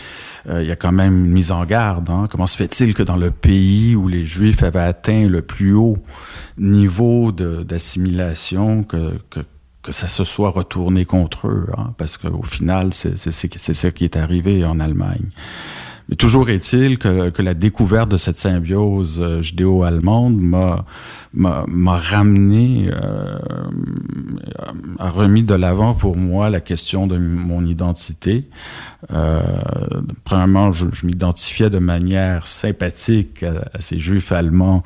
euh, 0.48 0.62
il 0.62 0.68
y 0.68 0.70
a 0.70 0.76
quand 0.76 0.92
même 0.92 1.26
une 1.26 1.32
mise 1.32 1.50
en 1.50 1.64
garde. 1.64 2.08
Hein. 2.08 2.28
Comment 2.30 2.46
se 2.46 2.56
fait-il 2.56 2.94
que 2.94 3.02
dans 3.02 3.16
le 3.16 3.32
pays 3.32 3.96
où 3.96 4.06
les 4.06 4.24
Juifs 4.24 4.62
avaient 4.62 4.78
atteint 4.78 5.26
le 5.26 5.42
plus 5.42 5.74
haut 5.74 5.98
niveau 6.56 7.32
d'assimilation, 7.32 8.84
que, 8.84 9.18
que, 9.28 9.40
que 9.82 9.90
ça 9.90 10.06
se 10.06 10.22
soit 10.22 10.50
retourné 10.50 11.04
contre 11.04 11.48
eux? 11.48 11.66
Hein? 11.76 11.94
Parce 11.98 12.16
qu'au 12.16 12.44
final, 12.44 12.94
c'est 12.94 13.16
ce 13.16 13.88
qui 13.88 14.04
est 14.04 14.16
arrivé 14.16 14.64
en 14.64 14.78
Allemagne. 14.78 15.30
Mais 16.08 16.16
toujours 16.16 16.48
est-il 16.48 16.98
que, 16.98 17.28
que, 17.30 17.42
la 17.42 17.54
découverte 17.54 18.10
de 18.10 18.16
cette 18.16 18.38
symbiose 18.38 19.20
euh, 19.20 19.42
judéo-allemande 19.42 20.40
m'a 20.40 20.86
m'a 21.34 21.96
ramené, 21.96 22.88
euh, 22.90 23.38
a 24.98 25.10
remis 25.10 25.42
de 25.42 25.54
l'avant 25.54 25.94
pour 25.94 26.16
moi 26.16 26.50
la 26.50 26.60
question 26.60 27.06
de 27.06 27.18
mon 27.18 27.64
identité. 27.64 28.48
Euh, 29.12 29.40
premièrement, 30.24 30.72
je, 30.72 30.86
je 30.92 31.06
m'identifiais 31.06 31.70
de 31.70 31.78
manière 31.78 32.48
sympathique 32.48 33.44
à, 33.44 33.68
à 33.72 33.80
ces 33.80 34.00
juifs 34.00 34.32
allemands, 34.32 34.82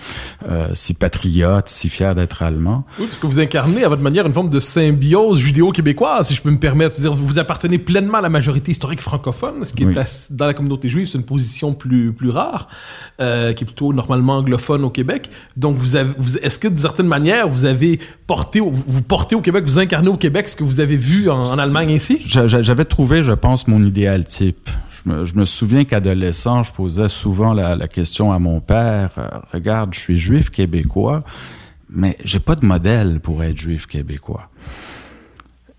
euh, 0.48 0.68
si 0.74 0.92
patriotes, 0.92 1.68
si 1.68 1.88
fiers 1.88 2.14
d'être 2.14 2.42
allemands. 2.42 2.84
Oui, 2.98 3.06
parce 3.06 3.18
que 3.18 3.26
vous 3.26 3.40
incarnez 3.40 3.84
à 3.84 3.88
votre 3.88 4.02
manière 4.02 4.26
une 4.26 4.34
forme 4.34 4.50
de 4.50 4.60
symbiose 4.60 5.38
judéo-québécoise, 5.38 6.28
si 6.28 6.34
je 6.34 6.42
peux 6.42 6.50
me 6.50 6.58
permettre. 6.58 7.00
Dire, 7.00 7.14
vous 7.14 7.38
appartenez 7.38 7.78
pleinement 7.78 8.18
à 8.18 8.20
la 8.20 8.28
majorité 8.28 8.70
historique 8.72 9.00
francophone, 9.00 9.64
ce 9.64 9.72
qui 9.72 9.86
oui. 9.86 9.96
est 9.96 10.32
dans 10.32 10.46
la 10.46 10.54
communauté 10.54 10.88
juive, 10.88 11.06
c'est 11.06 11.16
une 11.16 11.24
position 11.24 11.72
plus, 11.72 12.12
plus 12.12 12.30
rare, 12.30 12.68
euh, 13.20 13.54
qui 13.54 13.64
est 13.64 13.66
plutôt 13.66 13.94
normalement 13.94 14.36
anglophone 14.36 14.84
au 14.84 14.90
Québec. 14.90 15.30
Donc, 15.56 15.76
vous 15.76 15.96
avez, 15.96 16.10
vous, 16.18 16.36
est-ce 16.36 16.58
que 16.58 16.68
d'une 16.68 16.76
certaine 16.76 17.06
manière, 17.06 17.48
vous 17.48 17.64
avez 17.64 17.98
porté, 18.26 18.60
vous 18.60 19.02
portez 19.02 19.34
au 19.34 19.40
Québec, 19.40 19.64
vous 19.64 19.78
incarnez 19.78 20.08
au 20.08 20.18
Québec 20.18 20.48
ce 20.48 20.56
que 20.56 20.64
vous 20.64 20.80
avez 20.80 20.96
vu 20.96 21.30
en, 21.30 21.46
en 21.46 21.58
Allemagne 21.58 21.90
ici? 21.90 22.20
J'avais 22.26 22.84
trouvé, 22.84 23.22
je 23.22 23.32
pense, 23.32 23.68
mon 23.68 23.80
idéal 24.02 24.24
type. 24.24 24.68
Je 24.90 25.10
me, 25.10 25.24
je 25.24 25.34
me 25.34 25.44
souviens 25.44 25.84
qu'adolescent, 25.84 26.62
je 26.62 26.72
posais 26.72 27.08
souvent 27.08 27.54
la, 27.54 27.76
la, 27.76 27.88
question 27.88 28.32
à 28.32 28.38
mon 28.38 28.60
père, 28.60 29.10
euh, 29.18 29.28
regarde, 29.52 29.94
je 29.94 30.00
suis 30.00 30.16
juif 30.16 30.50
québécois, 30.50 31.22
mais 31.88 32.16
j'ai 32.24 32.38
pas 32.40 32.56
de 32.56 32.66
modèle 32.66 33.20
pour 33.20 33.42
être 33.44 33.56
juif 33.56 33.86
québécois. 33.86 34.48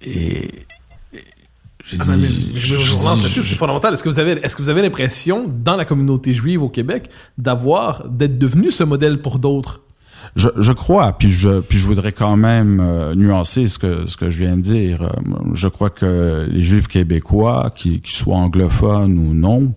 Et, 0.05 0.49
ah, 1.99 2.15
c'est 3.31 3.43
fondamental. 3.55 3.93
Est-ce 3.93 4.03
que 4.03 4.09
vous 4.09 4.19
avez, 4.19 4.31
est-ce 4.31 4.55
que 4.55 4.61
vous 4.61 4.69
avez 4.69 4.81
l'impression, 4.81 5.47
dans 5.47 5.75
la 5.75 5.85
communauté 5.85 6.33
juive 6.33 6.63
au 6.63 6.69
Québec, 6.69 7.09
d'avoir, 7.37 8.07
d'être 8.07 8.37
devenu 8.37 8.71
ce 8.71 8.83
modèle 8.83 9.21
pour 9.21 9.37
d'autres? 9.37 9.81
Je, 10.35 10.49
je, 10.57 10.73
crois, 10.73 11.13
puis 11.13 11.29
je, 11.29 11.59
puis 11.59 11.77
je 11.77 11.85
voudrais 11.85 12.11
quand 12.11 12.35
même 12.35 12.79
euh, 12.81 13.13
nuancer 13.13 13.67
ce 13.67 13.77
que, 13.77 14.07
ce 14.07 14.17
que 14.17 14.29
je 14.29 14.43
viens 14.43 14.57
de 14.57 14.61
dire. 14.61 15.11
Je 15.53 15.67
crois 15.67 15.91
que 15.91 16.47
les 16.49 16.61
Juifs 16.63 16.87
québécois, 16.87 17.71
qui, 17.75 18.01
qui 18.01 18.15
soient 18.15 18.37
anglophones 18.37 19.17
ou 19.19 19.33
non, 19.33 19.75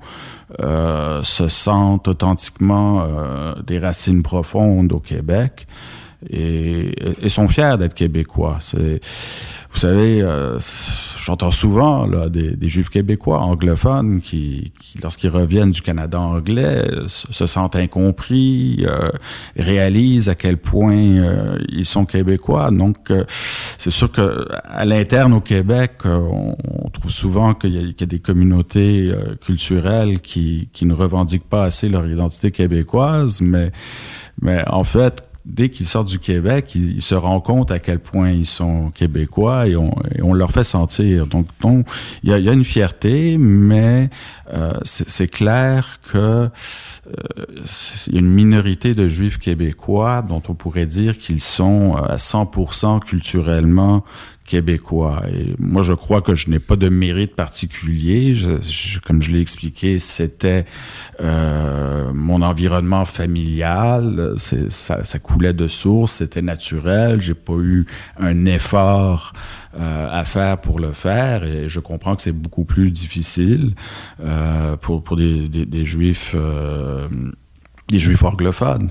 euh, 0.60 1.22
se 1.22 1.48
sentent 1.48 2.08
authentiquement 2.08 3.02
euh, 3.02 3.54
des 3.66 3.78
racines 3.78 4.22
profondes 4.22 4.92
au 4.92 5.00
Québec 5.00 5.66
et, 6.30 6.92
et 7.22 7.28
sont 7.28 7.48
fiers 7.48 7.76
d'être 7.78 7.94
québécois. 7.94 8.58
C'est, 8.60 9.00
vous 9.76 9.80
savez, 9.80 10.22
euh, 10.22 10.58
j'entends 11.18 11.50
souvent 11.50 12.06
là, 12.06 12.30
des, 12.30 12.56
des, 12.56 12.68
juifs 12.70 12.88
québécois 12.88 13.40
anglophones 13.40 14.22
qui, 14.22 14.72
qui 14.80 14.96
lorsqu'ils 15.02 15.28
reviennent 15.28 15.70
du 15.70 15.82
Canada 15.82 16.18
anglais, 16.18 16.88
se, 17.08 17.30
se 17.30 17.46
sentent 17.46 17.76
incompris, 17.76 18.86
euh, 18.88 19.10
réalisent 19.54 20.30
à 20.30 20.34
quel 20.34 20.56
point 20.56 20.96
euh, 20.96 21.58
ils 21.68 21.84
sont 21.84 22.06
québécois. 22.06 22.70
Donc, 22.70 23.12
c'est 23.76 23.90
sûr 23.90 24.10
que 24.10 24.46
à 24.64 24.86
l'interne 24.86 25.34
au 25.34 25.42
Québec, 25.42 25.92
on, 26.06 26.56
on, 26.84 26.88
trouve 26.88 27.10
souvent 27.10 27.52
qu'il 27.52 27.76
y, 27.76 27.94
qu 27.94 28.00
y, 28.00 28.04
a 28.04 28.06
des 28.06 28.20
communautés 28.20 29.12
culturelles 29.44 30.22
qui, 30.22 30.70
qui 30.72 30.86
ne 30.86 30.94
revendiquent 30.94 31.50
pas 31.50 31.64
assez 31.64 31.90
leur 31.90 32.06
identité 32.06 32.50
québécoise, 32.50 33.42
mais 33.42 33.72
mais 34.40 34.62
en 34.68 34.84
fait, 34.84 35.25
dès 35.46 35.68
qu'ils 35.68 35.86
sortent 35.86 36.08
du 36.08 36.18
Québec, 36.18 36.74
ils, 36.74 37.00
se 37.00 37.14
rendent 37.14 37.44
compte 37.44 37.70
à 37.70 37.78
quel 37.78 38.00
point 38.00 38.30
ils 38.30 38.46
sont 38.46 38.90
québécois 38.90 39.68
et 39.68 39.76
on, 39.76 40.34
leur 40.34 40.50
fait 40.50 40.64
sentir. 40.64 41.26
Donc, 41.26 41.46
il 42.22 42.30
y 42.30 42.32
a, 42.32 42.52
une 42.52 42.64
fierté, 42.64 43.38
mais 43.38 44.10
euh, 44.52 44.72
c'est 44.82 45.28
clair 45.28 46.00
que 46.12 46.18
euh, 46.18 46.48
il 48.08 48.14
y 48.14 48.16
a 48.16 48.20
une 48.20 48.32
minorité 48.32 48.94
de 48.94 49.06
juifs 49.06 49.38
québécois 49.38 50.22
dont 50.22 50.42
on 50.48 50.54
pourrait 50.54 50.86
dire 50.86 51.16
qu'ils 51.16 51.40
sont 51.40 51.94
à 51.94 52.16
100% 52.16 53.00
culturellement 53.00 54.04
québécois. 54.46 55.22
Et 55.28 55.54
moi, 55.58 55.82
je 55.82 55.92
crois 55.92 56.22
que 56.22 56.34
je 56.34 56.48
n'ai 56.48 56.58
pas 56.58 56.76
de 56.76 56.88
mérite 56.88 57.34
particulier. 57.34 58.32
comme 59.04 59.22
je 59.22 59.30
l'ai 59.30 59.40
expliqué, 59.40 59.98
c'était 59.98 60.64
euh, 61.20 62.12
mon 62.12 62.42
environnement 62.42 63.04
familial. 63.04 64.34
Ça, 64.38 65.18
coulait 65.18 65.52
de 65.52 65.68
source, 65.68 66.12
c'était 66.12 66.42
naturel. 66.42 67.20
J'ai 67.20 67.34
pas 67.34 67.58
eu 67.58 67.86
un 68.18 68.46
effort 68.46 69.32
euh, 69.78 70.08
à 70.10 70.24
faire 70.24 70.58
pour 70.58 70.80
le 70.80 70.92
faire. 70.92 71.44
Et 71.44 71.68
je 71.68 71.80
comprends 71.80 72.16
que 72.16 72.22
c'est 72.22 72.32
beaucoup 72.32 72.64
plus 72.64 72.90
difficile 72.90 73.74
euh, 74.20 74.76
pour, 74.76 75.02
pour 75.02 75.16
des, 75.16 75.48
des, 75.48 75.66
des 75.66 75.84
juifs. 75.84 76.34
Euh, 77.86 77.92
des 77.96 77.98
juifs 77.98 78.24
anglophones. 78.24 78.88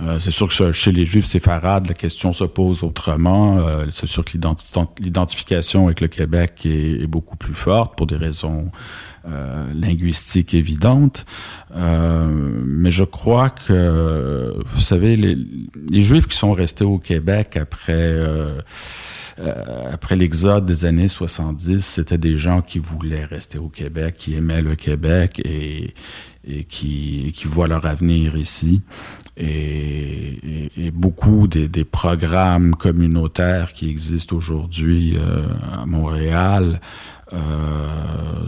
Euh, 0.00 0.18
c'est 0.18 0.30
sûr 0.30 0.48
que 0.48 0.72
chez 0.72 0.92
les 0.92 1.04
juifs 1.04 1.26
séfarades, 1.26 1.86
la 1.86 1.94
question 1.94 2.32
se 2.32 2.44
pose 2.44 2.82
autrement. 2.82 3.58
Euh, 3.58 3.84
c'est 3.92 4.06
sûr 4.06 4.24
que 4.24 4.32
l'identification 5.00 5.86
avec 5.86 6.00
le 6.00 6.08
Québec 6.08 6.64
est, 6.64 7.06
beaucoup 7.06 7.36
plus 7.36 7.54
forte 7.54 7.96
pour 7.96 8.06
des 8.06 8.16
raisons 8.16 8.70
euh, 9.26 9.66
linguistiques 9.74 10.54
évidentes. 10.54 11.26
Euh, 11.76 12.26
mais 12.66 12.90
je 12.90 13.04
crois 13.04 13.50
que, 13.50 14.54
vous 14.74 14.80
savez, 14.80 15.16
les, 15.16 15.36
les, 15.90 16.00
juifs 16.00 16.26
qui 16.26 16.36
sont 16.36 16.52
restés 16.52 16.84
au 16.84 16.98
Québec 16.98 17.56
après... 17.56 18.14
Euh, 19.40 19.90
après 19.92 20.16
l'exode 20.16 20.64
des 20.64 20.84
années 20.84 21.08
70, 21.08 21.84
c'était 21.84 22.18
des 22.18 22.36
gens 22.36 22.60
qui 22.60 22.78
voulaient 22.78 23.24
rester 23.24 23.58
au 23.58 23.68
Québec, 23.68 24.16
qui 24.18 24.34
aimaient 24.34 24.62
le 24.62 24.74
Québec 24.74 25.40
et, 25.44 25.94
et 26.46 26.64
qui, 26.64 27.32
qui 27.34 27.46
voient 27.46 27.68
leur 27.68 27.86
avenir 27.86 28.36
ici. 28.36 28.82
Et, 29.36 30.70
et, 30.76 30.90
beaucoup 30.90 31.46
des, 31.46 31.68
des, 31.68 31.84
programmes 31.84 32.74
communautaires 32.74 33.72
qui 33.72 33.88
existent 33.88 34.34
aujourd'hui 34.34 35.16
euh, 35.16 35.46
à 35.80 35.86
Montréal 35.86 36.80
euh, 37.32 37.38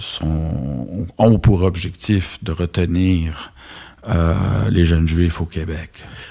sont, 0.00 1.06
ont 1.16 1.38
pour 1.38 1.62
objectif 1.62 2.38
de 2.42 2.50
retenir 2.50 3.52
euh, 4.08 4.34
les 4.70 4.84
jeunes 4.84 5.06
juifs 5.06 5.40
au 5.40 5.44
Québec. 5.44 5.90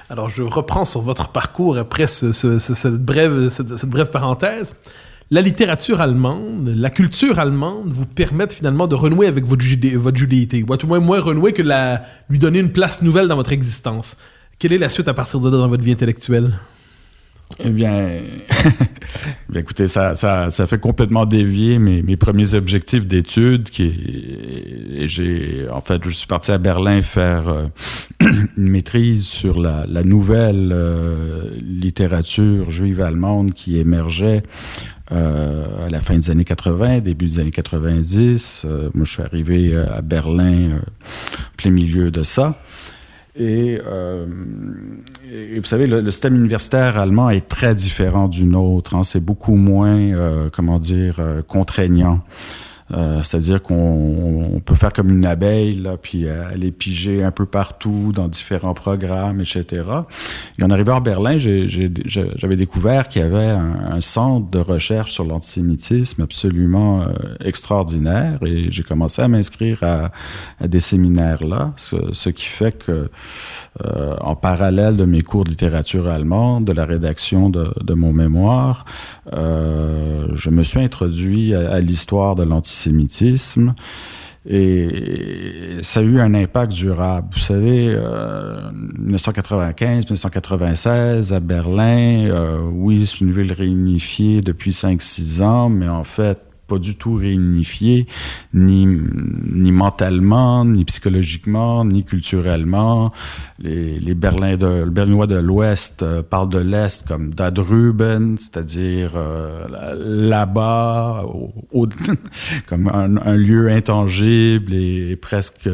Alors, 0.10 0.30
je 0.30 0.42
reprends 0.42 0.86
sur 0.86 1.02
votre 1.02 1.30
parcours 1.30 1.78
après 1.78 2.08
ce, 2.08 2.32
ce, 2.32 2.58
cette, 2.58 3.04
brève, 3.04 3.50
parenthèse 4.12 4.76
la 5.32 5.42
littérature 5.42 6.02
allemande, 6.02 6.74
la 6.76 6.90
culture 6.90 7.38
allemande 7.38 7.92
vous 7.92 8.08
permettent 8.08 8.54
finalement 8.54 8.88
de 8.88 8.96
renouer 8.96 9.28
avec 9.28 9.46
votre, 9.46 9.62
judé 9.62 9.96
judéité, 10.16 10.66
ou 10.68 10.74
à 10.74 10.78
tout 10.78 10.88
moins 10.88 11.00
moins 11.00 11.20
renouer 11.20 11.54
que 11.54 11.62
lui 12.30 12.40
donner 12.40 12.58
une 12.58 12.72
place 12.72 13.04
nouvelle 13.04 13.28
dans 13.28 13.36
votre 13.36 13.52
existence. 13.52 14.18
Quelle 14.58 14.74
est 14.74 14.80
la 14.80 14.90
suite 14.90 15.08
à 15.08 15.14
partir 15.14 15.40
de 15.40 15.50
là 15.52 15.58
dans 15.58 15.68
votre 15.68 15.84
vie 15.84 15.92
intellectuelle? 15.92 16.54
Eh 17.58 17.72
bien, 17.72 18.10
bien 19.50 19.62
écoutez, 19.62 19.88
ça, 19.88 20.16
ça, 20.16 20.50
ça, 20.52 20.68
fait 20.68 20.78
complètement 20.80 21.26
dévier 21.26 21.80
mes, 21.80 22.04
mes 22.04 22.16
premiers 22.16 22.54
objectifs 22.54 23.08
d'études. 23.08 23.70
Qui, 23.70 25.08
j'ai, 25.08 25.68
en 25.72 25.82
fait, 25.82 26.02
je 26.06 26.12
suis 26.12 26.28
parti 26.28 26.52
à 26.52 26.58
Berlin 26.58 27.02
faire 27.02 27.50
euh, 27.50 27.66
une 28.58 28.70
maîtrise 28.70 29.26
sur 29.26 29.60
la, 29.60 29.86
nouvelle 30.04 30.72
euh, 30.72 31.50
littérature 31.62 32.70
juive 32.70 33.02
allemande 33.02 33.54
qui 33.54 33.80
émergeait 33.80 34.44
euh, 35.12 35.88
à 35.88 35.90
la 35.90 36.02
fin 36.02 36.16
des 36.16 36.30
années 36.30 36.46
80, 36.46 37.00
début 37.00 37.26
des 37.26 37.40
années 37.40 37.52
90. 37.52 38.64
Euh, 38.66 38.90
moi, 38.94 39.06
je 39.06 39.12
suis 39.12 39.24
arrivé 39.24 39.76
à 39.76 40.02
Berlin, 40.02 40.80
plein 41.58 41.72
milieu 41.72 42.12
de 42.12 42.24
ça. 42.24 42.62
Et, 43.40 43.80
euh, 43.86 44.26
vous 45.58 45.64
savez, 45.64 45.88
le, 45.88 46.02
le, 46.02 46.12
système 46.12 46.36
universitaire 46.36 46.98
allemand 46.98 47.30
est 47.30 47.48
très 47.48 47.74
différent 47.74 48.28
du 48.28 48.44
nôtre. 48.44 48.96
Hein. 48.96 49.04
C'est 49.04 49.24
beaucoup 49.24 49.56
moins, 49.56 49.98
euh, 49.98 50.50
comment 50.52 50.78
dire, 50.78 51.22
contraignant. 51.48 52.22
Euh, 52.92 53.22
c'est-à-dire 53.24 53.62
qu'on 53.62 54.62
peut 54.66 54.76
faire 54.76 54.94
comme 54.94 55.10
une 55.10 55.26
abeille, 55.26 55.76
là, 55.76 55.98
puis 55.98 56.28
aller 56.28 56.72
piger 56.72 57.24
un 57.24 57.32
peu 57.32 57.46
partout 57.46 58.12
dans 58.14 58.28
différents 58.28 58.74
programmes, 58.74 59.42
etc. 59.42 59.84
Et 60.58 60.64
en 60.64 60.70
arrivant 60.70 60.96
à 60.96 61.00
Berlin, 61.00 61.38
j'avais 61.38 62.56
découvert 62.56 63.08
qu'il 63.08 63.22
y 63.22 63.26
avait 63.26 63.50
un, 63.50 63.92
un, 63.92 64.02
centre 64.02 64.50
de 64.50 64.60
recherche 64.60 65.12
sur 65.12 65.24
l'antisémitisme 65.24 66.22
absolument 66.22 67.04
euh, 67.04 67.14
extraordinaire 67.40 68.40
et 68.46 68.70
j'ai 68.70 68.84
commencé 68.84 69.22
à 69.22 69.28
m'inscrire 69.28 69.84
à, 69.84 70.12
à, 70.60 70.68
des 70.68 70.80
séminaires 70.80 71.44
là, 71.44 71.74
ce, 71.76 71.96
ce 72.14 72.30
qui 72.30 72.46
fait 72.46 72.84
que 72.84 73.10
euh, 73.86 74.16
en 74.22 74.36
parallèle 74.36 74.98
de 74.98 75.06
mes 75.06 75.22
cours 75.22 75.44
de 75.44 75.50
littérature 75.50 76.08
allemande, 76.08 76.66
de 76.66 76.74
la 76.74 76.86
rédaction 76.86 77.50
de, 77.50 77.72
de 77.82 77.94
mon 77.94 78.14
mémoire, 78.14 78.86
euh, 79.34 80.28
je 80.36 80.50
me 80.50 80.64
suis 80.64 80.80
introduit 80.80 81.54
à, 81.54 81.72
à 81.72 81.80
l'histoire 81.80 82.36
de 82.36 82.44
l'antisémitisme. 82.44 82.79
Et 84.48 85.80
ça 85.82 86.00
a 86.00 86.04
eu 86.04 86.20
un 86.20 86.34
impact 86.34 86.72
durable. 86.72 87.28
Vous 87.34 87.40
savez, 87.40 87.88
euh, 87.90 88.72
1995-1996, 89.00 91.34
à 91.34 91.40
Berlin, 91.40 92.30
euh, 92.30 92.60
oui, 92.72 93.06
c'est 93.06 93.20
une 93.20 93.32
ville 93.32 93.52
réunifiée 93.52 94.42
depuis 94.42 94.72
5-6 94.72 95.44
ans, 95.44 95.70
mais 95.70 95.90
en 95.90 96.04
fait, 96.04 96.40
pas 96.70 96.80
du 96.80 96.96
tout 96.96 97.16
réunifié, 97.16 98.08
ni, 98.54 98.86
ni 98.86 99.72
mentalement, 99.72 100.64
ni 100.64 100.86
psychologiquement, 100.86 101.84
ni 101.84 102.06
culturellement. 102.06 103.10
Les, 103.60 104.00
les 104.00 104.14
Berlins 104.14 104.56
de, 104.56 104.84
le 104.86 104.92
Berlinois 104.92 105.28
de 105.28 105.40
l'Ouest 105.40 106.04
euh, 106.04 106.22
parlent 106.24 106.50
de 106.50 106.60
l'Est 106.60 107.08
comme 107.08 107.34
Dadruben, 107.34 108.38
c'est-à-dire 108.38 109.14
euh, 109.16 109.66
là-bas, 110.30 111.26
comme 112.68 112.88
un, 112.88 113.18
un, 113.18 113.36
lieu 113.36 113.70
intangible 113.70 114.74
et, 114.74 115.16
presque, 115.16 115.70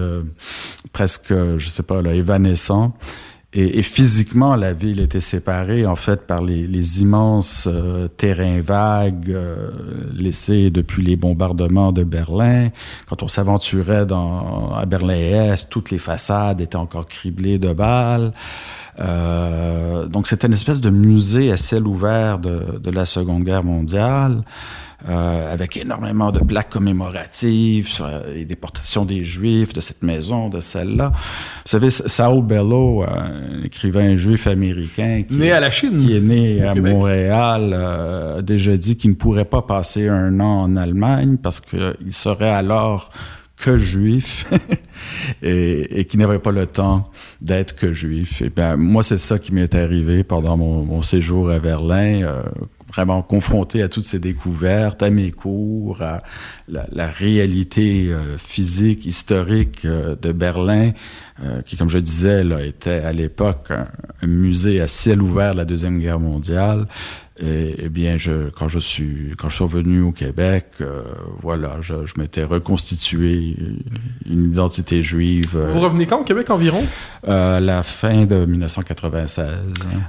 presque, 0.93 1.33
je 1.57 1.67
sais 1.67 1.83
pas, 1.83 2.01
là, 2.01 2.13
évanescent. 2.13 2.95
Et, 3.57 3.79
et, 3.79 3.83
physiquement, 3.83 4.57
la 4.57 4.73
ville 4.73 4.99
était 4.99 5.21
séparée 5.21 5.87
en 5.87 5.95
fait 5.95 6.27
par 6.27 6.43
les, 6.43 6.67
les 6.67 7.01
immenses 7.01 7.69
euh, 7.71 8.09
terrains 8.09 8.59
vagues 8.59 9.31
euh, 9.31 9.71
laissés 10.13 10.69
depuis 10.71 11.03
les 11.03 11.15
bombardements 11.15 11.93
de 11.93 12.03
Berlin. 12.03 12.69
Quand 13.07 13.23
on 13.23 13.29
s'aventurait 13.29 14.05
dans 14.05 14.73
à 14.75 14.85
Berlin-Est, 14.85 15.69
toutes 15.69 15.89
les 15.91 15.99
façades 15.99 16.59
étaient 16.59 16.75
encore 16.75 17.07
criblées 17.07 17.57
de 17.57 17.71
balles. 17.71 18.33
Euh, 18.99 20.05
donc 20.07 20.27
c'était 20.27 20.47
une 20.47 20.53
espèce 20.53 20.81
de 20.81 20.89
musée 20.89 21.49
à 21.49 21.57
ciel 21.57 21.87
ouvert 21.87 22.39
de, 22.39 22.77
de 22.79 22.91
la 22.91 23.05
Seconde 23.05 23.45
Guerre 23.45 23.63
mondiale 23.63 24.43
euh, 25.07 25.53
avec 25.53 25.77
énormément 25.77 26.31
de 26.31 26.39
plaques 26.39 26.69
commémoratives 26.69 27.87
sur 27.87 28.05
euh, 28.05 28.33
les 28.33 28.45
déportations 28.45 29.05
des 29.05 29.23
Juifs 29.23 29.73
de 29.73 29.81
cette 29.81 30.03
maison, 30.03 30.49
de 30.49 30.59
celle-là. 30.59 31.11
Vous 31.13 31.69
savez, 31.69 31.89
Saul 31.91 32.43
Bellow, 32.43 33.03
un 33.03 33.63
écrivain 33.63 34.15
juif 34.15 34.47
américain 34.47 35.23
qui, 35.27 35.35
né 35.35 35.51
à 35.51 35.59
la 35.59 35.69
Chine, 35.69 35.97
qui 35.97 36.15
est 36.15 36.21
né 36.21 36.63
à 36.63 36.73
Québec. 36.73 36.93
Montréal, 36.93 37.71
euh, 37.73 38.39
a 38.39 38.41
déjà 38.41 38.77
dit 38.77 38.97
qu'il 38.97 39.11
ne 39.11 39.15
pourrait 39.15 39.45
pas 39.45 39.61
passer 39.61 40.07
un 40.07 40.39
an 40.39 40.61
en 40.61 40.75
Allemagne 40.75 41.37
parce 41.37 41.59
qu'il 41.59 42.13
serait 42.13 42.49
alors 42.49 43.11
que 43.57 43.77
juif 43.77 44.45
et, 45.43 45.99
et 45.99 46.05
qui 46.05 46.17
n'avait 46.17 46.39
pas 46.39 46.51
le 46.51 46.65
temps 46.65 47.09
d'être 47.41 47.75
que 47.75 47.93
juif. 47.93 48.41
Et 48.41 48.49
ben 48.49 48.75
moi 48.75 49.03
c'est 49.03 49.17
ça 49.17 49.39
qui 49.39 49.53
m'est 49.53 49.75
arrivé 49.75 50.23
pendant 50.23 50.57
mon, 50.57 50.83
mon, 50.83 51.01
séjour 51.01 51.49
à 51.49 51.59
Berlin. 51.59 52.23
Euh, 52.23 52.43
vraiment 52.87 53.21
confronté 53.21 53.81
à 53.81 53.89
toutes 53.89 54.03
ces 54.03 54.19
découvertes, 54.19 55.01
à 55.01 55.09
mes 55.09 55.31
cours, 55.31 56.01
à 56.01 56.21
la, 56.67 57.07
réalité 57.07 58.09
euh, 58.09 58.37
physique, 58.37 59.05
historique 59.05 59.85
euh, 59.85 60.15
de 60.21 60.31
Berlin, 60.31 60.91
euh, 61.43 61.61
qui, 61.61 61.77
comme 61.77 61.89
je 61.89 61.97
disais, 61.97 62.43
là, 62.43 62.63
était 62.63 63.01
à 63.01 63.11
l'époque 63.11 63.71
un, 63.71 63.87
un, 64.21 64.27
musée 64.27 64.81
à 64.81 64.87
ciel 64.87 65.21
ouvert 65.21 65.53
de 65.53 65.57
la 65.57 65.65
Deuxième 65.65 65.99
Guerre 65.99 66.19
mondiale. 66.19 66.85
Et, 67.37 67.75
eh 67.79 67.89
bien, 67.89 68.17
je, 68.17 68.49
quand 68.49 68.69
je 68.69 68.79
suis 68.79 69.33
quand 69.37 69.49
je 69.49 69.55
suis 69.55 69.63
revenu 69.65 70.01
au 70.01 70.11
Québec, 70.11 70.67
euh, 70.79 71.03
voilà, 71.41 71.81
je, 71.81 72.05
je 72.05 72.13
m'étais 72.17 72.45
reconstitué 72.45 73.55
une 74.29 74.51
identité 74.51 75.03
juive. 75.03 75.51
Euh, 75.55 75.67
vous 75.69 75.81
revenez 75.81 76.05
quand 76.05 76.21
au 76.21 76.23
Québec 76.23 76.49
environ? 76.49 76.81
euh, 77.27 77.59
La 77.59 77.83
fin 77.83 78.25
de 78.25 78.45
1996. 78.45 79.41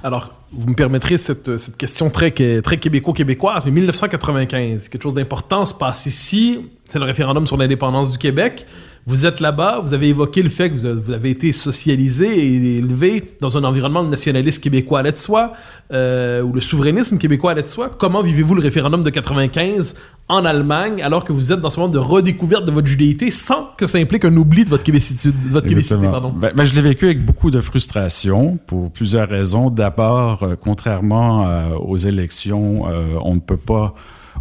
Alors, 0.05 0.35
vous 0.53 0.69
me 0.69 0.75
permettrez 0.77 1.19
cette, 1.19 1.57
cette 1.57 1.77
question 1.77 2.11
très 2.11 2.31
très 2.31 2.77
québéco-québécoise, 2.77 3.65
mais 3.65 3.73
1995, 3.73 4.89
quelque 4.89 5.03
chose 5.03 5.15
d'important 5.15 5.67
se 5.67 5.75
passe 5.75 6.07
ici. 6.07 6.61
C'est 6.85 7.01
le 7.01 7.07
référendum 7.07 7.45
sur 7.49 7.57
l'indépendance 7.57 8.13
du 8.13 8.19
Québec. 8.19 8.67
Vous 9.09 9.25
êtes 9.25 9.39
là-bas, 9.39 9.79
vous 9.85 9.95
avez 9.95 10.09
évoqué 10.09 10.43
le 10.43 10.49
fait 10.49 10.69
que 10.69 10.75
vous 10.75 11.13
avez 11.13 11.31
été 11.31 11.53
socialisé 11.53 12.27
et 12.27 12.79
élevé 12.79 13.23
dans 13.41 13.57
un 13.57 13.63
environnement 13.63 14.03
nationaliste 14.03 14.61
québécois 14.61 14.99
allait 14.99 15.13
de 15.13 15.17
soi, 15.17 15.53
euh, 15.93 16.43
ou 16.43 16.53
le 16.53 16.61
souverainisme 16.61 17.17
québécois 17.17 17.53
allait 17.53 17.63
de 17.63 17.69
soi. 17.69 17.89
Comment 17.89 18.21
vivez-vous 18.21 18.57
le 18.57 18.63
référendum 18.63 19.05
de 19.05 19.11
95 19.11 19.95
en 20.27 20.45
Allemagne 20.45 21.03
alors 21.05 21.25
que 21.25 21.33
vous 21.33 21.53
êtes 21.53 21.61
dans 21.61 21.71
ce 21.71 21.79
moment 21.79 21.93
de 21.93 22.01
redécouverte 22.01 22.65
de 22.65 22.73
votre 22.73 22.89
judéité 22.89 23.31
sans 23.31 23.71
que 23.79 23.87
ça 23.87 23.99
implique 23.99 24.25
un 24.25 24.37
oubli 24.37 24.65
de 24.65 24.71
votre 24.71 24.83
québécitude, 24.83 25.35
de 25.41 25.53
votre 25.53 25.69
québécité, 25.69 26.05
pardon? 26.11 26.35
Ben, 26.37 26.51
ben, 26.53 26.65
je 26.65 26.75
l'ai 26.75 26.83
vécu 26.83 27.05
avec 27.05 27.25
beaucoup 27.25 27.53
de 27.53 27.61
frustration 27.61 28.59
pour 28.67 28.91
plusieurs 28.91 29.29
raisons. 29.29 29.71
D'abord, 29.71 30.43
euh, 30.43 30.57
contrairement 30.61 31.47
euh, 31.47 31.77
aux 31.77 31.97
élections, 31.97 32.87
on 33.23 33.35
ne 33.37 33.41
peut 33.41 33.57
pas 33.57 33.95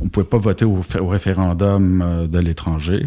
on 0.06 0.10
pouvait 0.10 0.26
pas 0.26 0.38
voter 0.38 0.66
au, 0.66 0.82
référendum 1.08 2.28
de 2.30 2.40
l'étranger. 2.40 3.06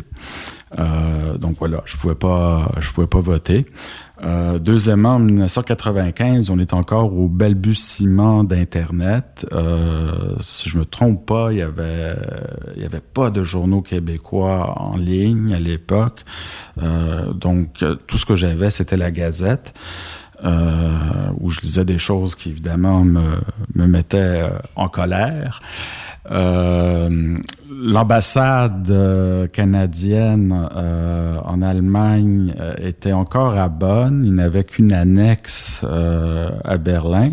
donc 1.38 1.56
voilà, 1.58 1.80
je 1.86 1.96
pouvais 1.96 2.16
pas, 2.16 2.70
je 2.80 2.90
pouvais 2.92 3.06
pas 3.06 3.20
voter. 3.20 3.66
Euh, 4.24 4.58
deuxièmement, 4.58 5.16
en 5.16 5.18
1995, 5.20 6.50
on 6.50 6.58
est 6.58 6.72
encore 6.72 7.16
au 7.16 7.28
balbutiement 7.28 8.42
d'Internet. 8.42 9.46
Euh, 9.52 10.34
si 10.40 10.68
je 10.68 10.78
me 10.78 10.84
trompe 10.84 11.24
pas, 11.24 11.52
il 11.52 11.58
y 11.58 11.62
avait, 11.62 12.16
il 12.76 12.82
y 12.82 12.84
avait 12.84 13.00
pas 13.00 13.30
de 13.30 13.44
journaux 13.44 13.80
québécois 13.80 14.74
en 14.80 14.96
ligne 14.96 15.54
à 15.54 15.60
l'époque. 15.60 16.24
Euh, 16.82 17.32
donc, 17.32 17.84
tout 18.06 18.18
ce 18.18 18.26
que 18.26 18.34
j'avais, 18.34 18.70
c'était 18.70 18.96
la 18.96 19.10
Gazette. 19.10 19.74
Euh, 20.44 21.30
où 21.40 21.50
je 21.50 21.60
lisais 21.60 21.84
des 21.84 21.98
choses 21.98 22.36
qui 22.36 22.50
évidemment 22.50 23.02
me, 23.02 23.24
me 23.74 23.86
mettaient 23.88 24.42
euh, 24.42 24.50
en 24.76 24.88
colère. 24.88 25.60
Euh, 26.30 27.38
l'ambassade 27.70 28.90
euh, 28.90 29.46
canadienne 29.46 30.68
euh, 30.76 31.38
en 31.44 31.62
Allemagne 31.62 32.54
était 32.82 33.12
encore 33.12 33.56
à 33.56 33.68
Bonn. 33.68 34.22
Il 34.24 34.34
n'avait 34.34 34.64
qu'une 34.64 34.92
annexe 34.92 35.84
à 35.84 36.78
Berlin. 36.78 37.32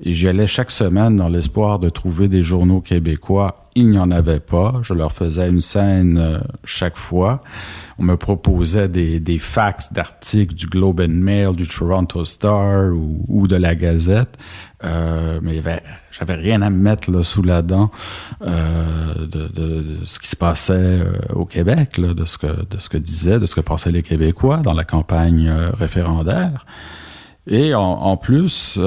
Et 0.00 0.12
j'y 0.12 0.28
allais 0.28 0.46
chaque 0.46 0.70
semaine 0.70 1.16
dans 1.16 1.28
l'espoir 1.28 1.80
de 1.80 1.88
trouver 1.88 2.28
des 2.28 2.42
journaux 2.42 2.80
québécois. 2.80 3.68
Il 3.74 3.90
n'y 3.90 3.98
en 3.98 4.12
avait 4.12 4.38
pas. 4.38 4.80
Je 4.82 4.94
leur 4.94 5.10
faisais 5.10 5.48
une 5.48 5.60
scène 5.60 6.40
chaque 6.64 6.96
fois. 6.96 7.42
On 7.98 8.04
me 8.04 8.16
proposait 8.16 8.86
des, 8.86 9.18
des 9.18 9.40
fax 9.40 9.92
d'articles 9.92 10.54
du 10.54 10.66
Globe 10.66 11.00
and 11.00 11.14
Mail, 11.14 11.56
du 11.56 11.66
Toronto 11.66 12.24
Star 12.24 12.92
ou, 12.92 13.24
ou 13.26 13.48
de 13.48 13.56
la 13.56 13.74
Gazette. 13.74 14.38
Euh, 14.84 15.40
mais 15.42 15.60
j'avais 16.18 16.34
rien 16.34 16.62
à 16.62 16.70
me 16.70 16.78
mettre 16.78 17.10
là, 17.10 17.22
sous 17.22 17.42
la 17.42 17.62
dent 17.62 17.90
euh, 18.42 19.26
de, 19.26 19.84
ce 20.04 20.18
qui 20.18 20.28
se 20.28 20.36
passait 20.36 20.74
euh, 20.74 21.12
au 21.34 21.44
Québec, 21.44 21.98
là, 21.98 22.14
de 22.14 22.24
ce 22.24 22.38
que 22.38 22.46
de 22.46 22.78
ce 22.78 22.88
que 22.88 22.98
disaient, 22.98 23.38
de 23.38 23.46
ce 23.46 23.54
que 23.54 23.60
pensaient 23.60 23.92
les 23.92 24.02
Québécois 24.02 24.58
dans 24.58 24.74
la 24.74 24.84
campagne 24.84 25.48
euh, 25.48 25.70
référendaire. 25.70 26.66
Et 27.50 27.74
en, 27.74 28.18
plus, 28.18 28.78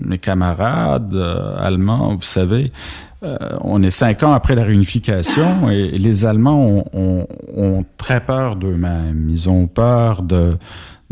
mes 0.00 0.16
camarades 0.16 1.14
allemands, 1.58 2.14
vous 2.14 2.22
savez, 2.22 2.72
on 3.60 3.82
est 3.82 3.90
cinq 3.90 4.22
ans 4.22 4.32
après 4.32 4.54
la 4.54 4.64
réunification 4.64 5.70
et, 5.70 5.90
les 5.98 6.26
Allemands 6.26 6.84
ont 6.92 7.84
très 7.96 8.20
peur 8.20 8.56
d'eux-mêmes. 8.56 9.28
Ils 9.30 9.48
ont 9.48 9.66
peur 9.66 10.22
de 10.22 10.56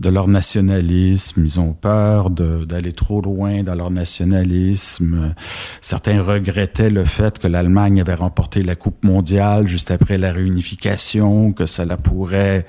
de 0.01 0.09
leur 0.09 0.29
nationalisme, 0.29 1.45
ils 1.45 1.61
ont 1.61 1.75
peur 1.75 2.31
d'aller 2.31 2.93
trop 2.93 3.21
loin 3.21 3.63
dans 3.63 3.75
leur 3.75 3.91
nationalisme. 3.91 5.35
Certains 5.83 6.23
regrettaient 6.23 6.89
le 6.89 7.05
fait 7.05 7.39
que 7.39 7.47
l'Allemagne 7.47 8.01
avait 8.01 8.15
remporté 8.15 8.63
la 8.63 8.77
Coupe 8.77 9.05
mondiale 9.05 9.69
juste 9.69 9.91
après 9.91 10.17
la 10.17 10.33
réunification, 10.33 11.53
que 11.53 11.67
cela 11.67 11.99
pourrait 11.99 12.65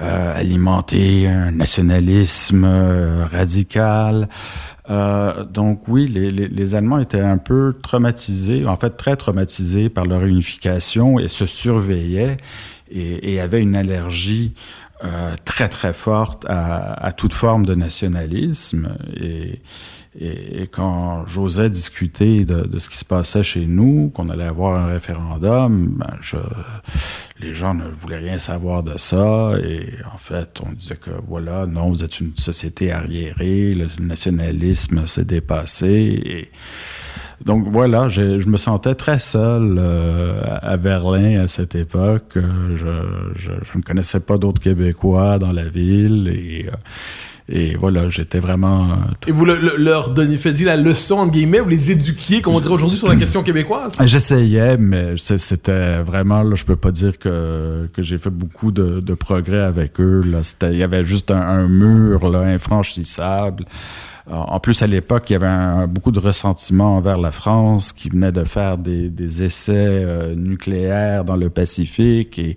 euh, 0.00 0.38
alimenter 0.38 1.26
un 1.26 1.50
nationalisme 1.50 2.64
euh, 2.64 3.26
radical. 3.30 4.28
Euh, 4.90 5.44
donc 5.44 5.86
oui, 5.88 6.06
les, 6.08 6.74
Allemands 6.74 6.98
étaient 6.98 7.20
un 7.20 7.38
peu 7.38 7.76
traumatisés, 7.80 8.66
en 8.66 8.76
fait 8.76 8.96
très 8.96 9.16
traumatisés 9.16 9.88
par 9.88 10.04
leur 10.04 10.20
réunification 10.20 11.18
et 11.18 11.28
se 11.28 11.46
surveillaient 11.46 12.38
et, 12.90 13.40
avaient 13.40 13.62
une 13.62 13.76
allergie 13.76 14.52
euh, 15.04 15.34
très 15.44 15.68
très 15.68 15.92
forte 15.92 16.44
à, 16.48 17.12
toute 17.12 17.34
forme 17.34 17.64
de 17.64 17.74
nationalisme 17.74 18.88
et, 20.18 20.66
quand 20.72 21.24
j'osais 21.26 21.70
discuter 21.70 22.44
de, 22.44 22.78
ce 22.78 22.88
qui 22.88 22.96
se 22.96 23.04
passait 23.04 23.42
chez 23.42 23.66
nous, 23.66 24.10
qu'on 24.10 24.28
allait 24.28 24.44
avoir 24.44 24.76
un 24.76 24.86
référendum, 24.86 25.94
ben 25.96 26.16
je, 26.20 26.36
les 27.38 27.54
gens 27.54 27.74
ne 27.74 27.84
voulaient 27.84 28.18
rien 28.18 28.38
savoir 28.38 28.82
de 28.82 28.98
ça 28.98 29.52
et 29.62 29.94
en 30.12 30.18
fait 30.18 30.60
on 30.66 30.72
disait 30.72 30.96
que 30.96 31.10
voilà 31.28 31.66
non 31.66 31.90
vous 31.90 32.02
êtes 32.02 32.20
une 32.20 32.36
société 32.36 32.90
arriérée, 32.90 33.74
le 33.74 33.86
nationalisme 34.00 35.06
s'est 35.06 35.24
dépassé 35.24 36.20
et 36.24 36.50
donc 37.44 37.68
voilà, 37.68 38.08
je, 38.10 38.46
me 38.46 38.58
sentais 38.58 38.94
très 38.94 39.18
seul 39.18 39.76
euh, 39.78 40.42
à 40.60 40.76
Berlin 40.76 41.40
à 41.40 41.48
cette 41.48 41.74
époque. 41.74 42.34
Je, 42.34 43.78
ne 43.78 43.82
connaissais 43.82 44.20
pas 44.20 44.36
d'autres 44.36 44.60
Québécois 44.60 45.38
dans 45.38 45.52
la 45.52 45.66
ville 45.66 46.28
euh, 46.28 46.70
et 47.52 47.74
voilà, 47.74 48.08
j'étais 48.08 48.38
vraiment. 48.38 48.84
Euh, 48.84 48.94
et 49.26 49.32
vous 49.32 49.44
le, 49.44 49.56
le, 49.56 49.76
leur 49.76 50.10
donniez, 50.10 50.38
faisiez 50.38 50.64
la 50.64 50.76
leçon, 50.76 51.16
en 51.16 51.26
guillemets, 51.26 51.58
vous 51.58 51.68
les 51.68 51.90
éduquiez, 51.90 52.42
comme 52.42 52.54
on 52.54 52.60
dirait 52.60 52.74
aujourd'hui, 52.74 52.96
sur 52.96 53.08
la 53.08 53.16
question 53.16 53.42
québécoise? 53.42 53.92
J'essayais, 54.04 54.76
mais 54.76 55.14
c'était 55.16 56.00
vraiment, 56.02 56.44
là, 56.44 56.54
je 56.54 56.64
peux 56.64 56.76
pas 56.76 56.92
dire 56.92 57.18
que, 57.18 57.88
que 57.92 58.02
j'ai 58.02 58.18
fait 58.18 58.30
beaucoup 58.30 58.70
de, 58.70 59.00
de, 59.00 59.14
progrès 59.14 59.62
avec 59.62 60.00
eux. 60.00 60.22
Là. 60.24 60.42
Il 60.70 60.76
y 60.76 60.84
avait 60.84 61.04
juste 61.04 61.32
un, 61.32 61.40
un 61.40 61.66
mur 61.66 62.28
là, 62.28 62.40
infranchissable. 62.42 63.64
En 64.30 64.60
plus, 64.60 64.82
à 64.82 64.86
l'époque, 64.86 65.28
il 65.30 65.32
y 65.32 65.36
avait 65.36 65.86
beaucoup 65.88 66.12
de 66.12 66.20
ressentiment 66.20 66.96
envers 66.96 67.18
la 67.18 67.32
France 67.32 67.92
qui 67.92 68.08
venait 68.08 68.30
de 68.30 68.44
faire 68.44 68.78
des, 68.78 69.42
essais 69.42 69.72
euh, 69.74 70.34
nucléaires 70.34 71.24
dans 71.24 71.36
le 71.36 71.50
Pacifique 71.50 72.38
et, 72.38 72.56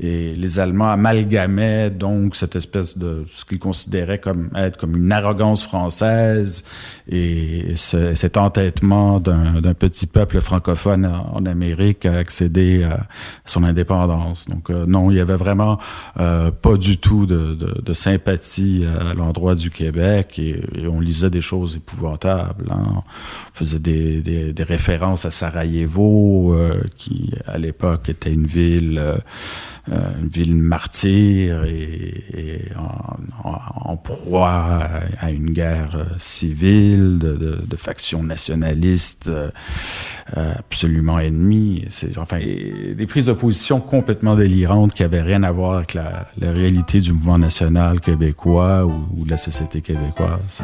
les 0.00 0.58
Allemands 0.58 0.90
amalgamaient 0.90 1.90
donc 1.90 2.36
cette 2.36 2.56
espèce 2.56 2.98
de 2.98 3.24
ce 3.26 3.44
qu'ils 3.44 3.58
considéraient 3.58 4.18
comme 4.18 4.50
être 4.54 4.76
comme 4.76 4.96
une 4.96 5.12
arrogance 5.12 5.62
française 5.62 6.64
et 7.08 7.72
ce, 7.76 8.14
cet 8.14 8.36
entêtement 8.36 9.20
d'un 9.20 9.74
petit 9.74 10.06
peuple 10.06 10.40
francophone 10.40 11.06
en, 11.06 11.44
Amérique 11.46 12.06
à 12.06 12.16
accéder 12.16 12.84
à 12.84 13.06
son 13.44 13.64
indépendance. 13.64 14.46
Donc 14.48 14.70
euh, 14.70 14.86
non, 14.86 15.10
il 15.10 15.16
y 15.16 15.20
avait 15.20 15.36
vraiment 15.36 15.78
euh, 16.18 16.50
pas 16.50 16.76
du 16.76 16.98
tout 16.98 17.26
de, 17.26 17.92
sympathie 17.92 18.84
à 19.00 19.14
l'endroit 19.14 19.54
du 19.54 19.70
Québec 19.70 20.38
et 20.38 20.60
on 20.90 21.00
lisait 21.00 21.13
des 21.22 21.40
choses 21.40 21.76
épouvantables. 21.76 22.70
Hein. 22.70 23.02
On 23.02 23.54
faisait 23.54 23.78
des, 23.78 24.54
références 24.64 25.24
à 25.24 25.30
Sarajevo, 25.30 26.54
euh, 26.54 26.82
qui 26.96 27.32
à 27.46 27.58
l'époque 27.58 28.08
était 28.08 28.32
une 28.32 28.46
ville, 28.46 28.98
euh, 28.98 29.18
une 30.20 30.28
ville 30.28 30.54
martyre 30.54 31.64
et, 31.64 32.64
en, 32.76 33.96
proie 33.96 34.88
à, 35.18 35.30
une 35.30 35.50
guerre 35.50 36.06
civile 36.18 37.18
de, 37.18 37.76
factions 37.76 38.22
nationalistes 38.22 39.28
euh, 39.28 39.50
absolument 40.32 41.18
ennemies. 41.18 41.86
Enfin 42.18 42.38
des 42.38 43.06
prises 43.06 43.26
de 43.26 43.32
position 43.32 43.80
complètement 43.80 44.36
délirantes 44.36 44.94
qui 44.94 45.02
avaient 45.02 45.22
rien 45.22 45.42
à 45.42 45.52
voir 45.52 45.76
avec 45.76 45.94
la, 45.94 46.26
réalité 46.40 46.98
du 47.00 47.12
mouvement 47.12 47.38
national 47.38 48.00
québécois 48.00 48.86
ou, 48.86 49.24
de 49.24 49.30
la 49.30 49.36
société 49.36 49.80
québécoise. 49.80 50.62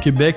Québec 0.00 0.36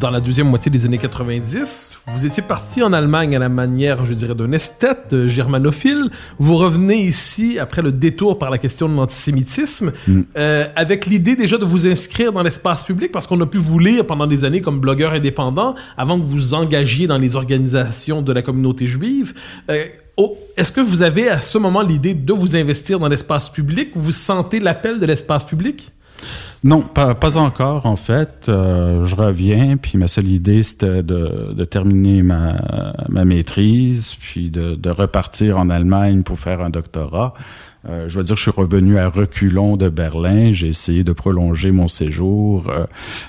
dans 0.00 0.10
la 0.10 0.20
deuxième 0.20 0.48
moitié 0.48 0.70
des 0.70 0.86
années 0.86 0.98
90. 0.98 2.00
Vous 2.06 2.24
étiez 2.24 2.42
parti 2.42 2.82
en 2.82 2.92
Allemagne 2.92 3.36
à 3.36 3.38
la 3.38 3.50
manière, 3.50 4.06
je 4.06 4.14
dirais, 4.14 4.34
d'un 4.34 4.50
esthète 4.52 5.12
euh, 5.12 5.28
germanophile. 5.28 6.08
Vous 6.38 6.56
revenez 6.56 6.96
ici 6.96 7.58
après 7.58 7.82
le 7.82 7.92
détour 7.92 8.38
par 8.38 8.50
la 8.50 8.56
question 8.56 8.88
de 8.88 8.96
l'antisémitisme, 8.96 9.92
mm. 10.08 10.20
euh, 10.38 10.66
avec 10.74 11.04
l'idée 11.04 11.36
déjà 11.36 11.58
de 11.58 11.66
vous 11.66 11.86
inscrire 11.86 12.32
dans 12.32 12.42
l'espace 12.42 12.82
public, 12.82 13.12
parce 13.12 13.26
qu'on 13.26 13.40
a 13.42 13.46
pu 13.46 13.58
vous 13.58 13.78
lire 13.78 14.06
pendant 14.06 14.26
des 14.26 14.44
années 14.44 14.62
comme 14.62 14.80
blogueur 14.80 15.12
indépendant, 15.12 15.74
avant 15.98 16.18
que 16.18 16.22
vous 16.22 16.30
vous 16.30 16.54
engagiez 16.54 17.06
dans 17.06 17.18
les 17.18 17.36
organisations 17.36 18.22
de 18.22 18.32
la 18.32 18.40
communauté 18.40 18.86
juive. 18.86 19.34
Euh, 19.70 19.84
Oh, 20.16 20.36
Est-ce 20.56 20.70
que 20.70 20.82
vous 20.82 21.00
avez 21.00 21.30
à 21.30 21.40
ce 21.40 21.56
moment 21.56 21.80
l'idée 21.80 22.12
de 22.12 22.32
vous 22.34 22.54
investir 22.54 22.98
dans 22.98 23.08
l'espace 23.08 23.48
public? 23.48 23.92
Vous 23.94 24.12
sentez 24.12 24.60
l'appel 24.60 24.98
de 24.98 25.06
l'espace 25.06 25.46
public? 25.46 25.92
Non, 26.62 26.82
pas, 26.82 27.14
pas 27.14 27.38
encore 27.38 27.86
en 27.86 27.96
fait. 27.96 28.46
Euh, 28.48 29.04
je 29.04 29.16
reviens, 29.16 29.76
puis 29.76 29.96
ma 29.96 30.08
seule 30.08 30.28
idée 30.28 30.62
c'était 30.62 31.02
de, 31.02 31.52
de, 31.54 31.64
terminer 31.64 32.22
ma, 32.22 32.56
ma 33.08 33.24
maîtrise, 33.24 34.14
puis 34.20 34.50
de, 34.50 34.74
de, 34.74 34.90
repartir 34.90 35.58
en 35.58 35.70
Allemagne 35.70 36.22
pour 36.22 36.38
faire 36.38 36.60
un 36.60 36.70
doctorat. 36.70 37.34
Euh, 37.88 38.08
je 38.08 38.18
veux 38.18 38.24
dire, 38.24 38.36
je 38.36 38.42
suis 38.42 38.50
revenu 38.50 38.98
à 38.98 39.08
reculons 39.08 39.76
de 39.76 39.88
Berlin. 39.88 40.52
J'ai 40.52 40.68
essayé 40.68 41.02
de 41.02 41.12
prolonger 41.12 41.70
mon 41.70 41.88
séjour, 41.88 42.68
euh, 42.68 42.84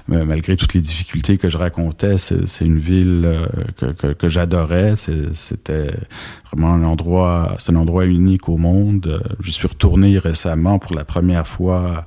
malgré 0.08 0.58
toutes 0.58 0.74
les 0.74 0.82
difficultés 0.82 1.38
que 1.38 1.48
je 1.48 1.58
racontais. 1.58 2.18
C'est 2.18 2.66
une 2.66 2.78
ville 2.78 3.24
euh, 3.26 3.46
que, 3.78 3.86
que, 3.88 4.08
que 4.08 4.28
j'adorais. 4.28 4.96
C'était 4.96 5.92
vraiment 6.52 6.74
un 6.74 6.84
endroit, 6.84 7.56
c'est 7.58 7.72
un 7.72 7.78
endroit 7.78 8.06
unique 8.06 8.50
au 8.50 8.58
monde. 8.58 9.22
Je 9.40 9.52
suis 9.52 9.68
retourné 9.68 10.18
récemment 10.18 10.80
pour 10.80 10.96
la 10.96 11.06
première 11.06 11.48
fois 11.48 12.04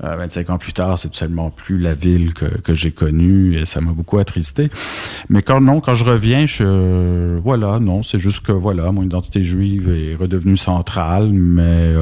25 0.00 0.50
ans 0.50 0.58
plus 0.58 0.72
tard, 0.72 0.98
c'est 0.98 1.08
absolument 1.08 1.50
plus 1.50 1.78
la 1.78 1.94
ville 1.94 2.34
que, 2.34 2.44
que 2.44 2.74
j'ai 2.74 2.92
connue 2.92 3.58
et 3.58 3.66
ça 3.66 3.80
m'a 3.80 3.92
beaucoup 3.92 4.18
attristé. 4.18 4.70
Mais 5.28 5.42
quand 5.42 5.60
non, 5.60 5.80
quand 5.80 5.94
je 5.94 6.04
reviens, 6.04 6.46
je 6.46 7.38
voilà, 7.38 7.78
non, 7.78 8.02
c'est 8.02 8.18
juste 8.18 8.44
que 8.44 8.52
voilà, 8.52 8.92
mon 8.92 9.02
identité 9.02 9.42
juive 9.42 9.88
est 9.88 10.14
redevenue 10.14 10.56
centrale, 10.56 11.30
mais 11.32 11.94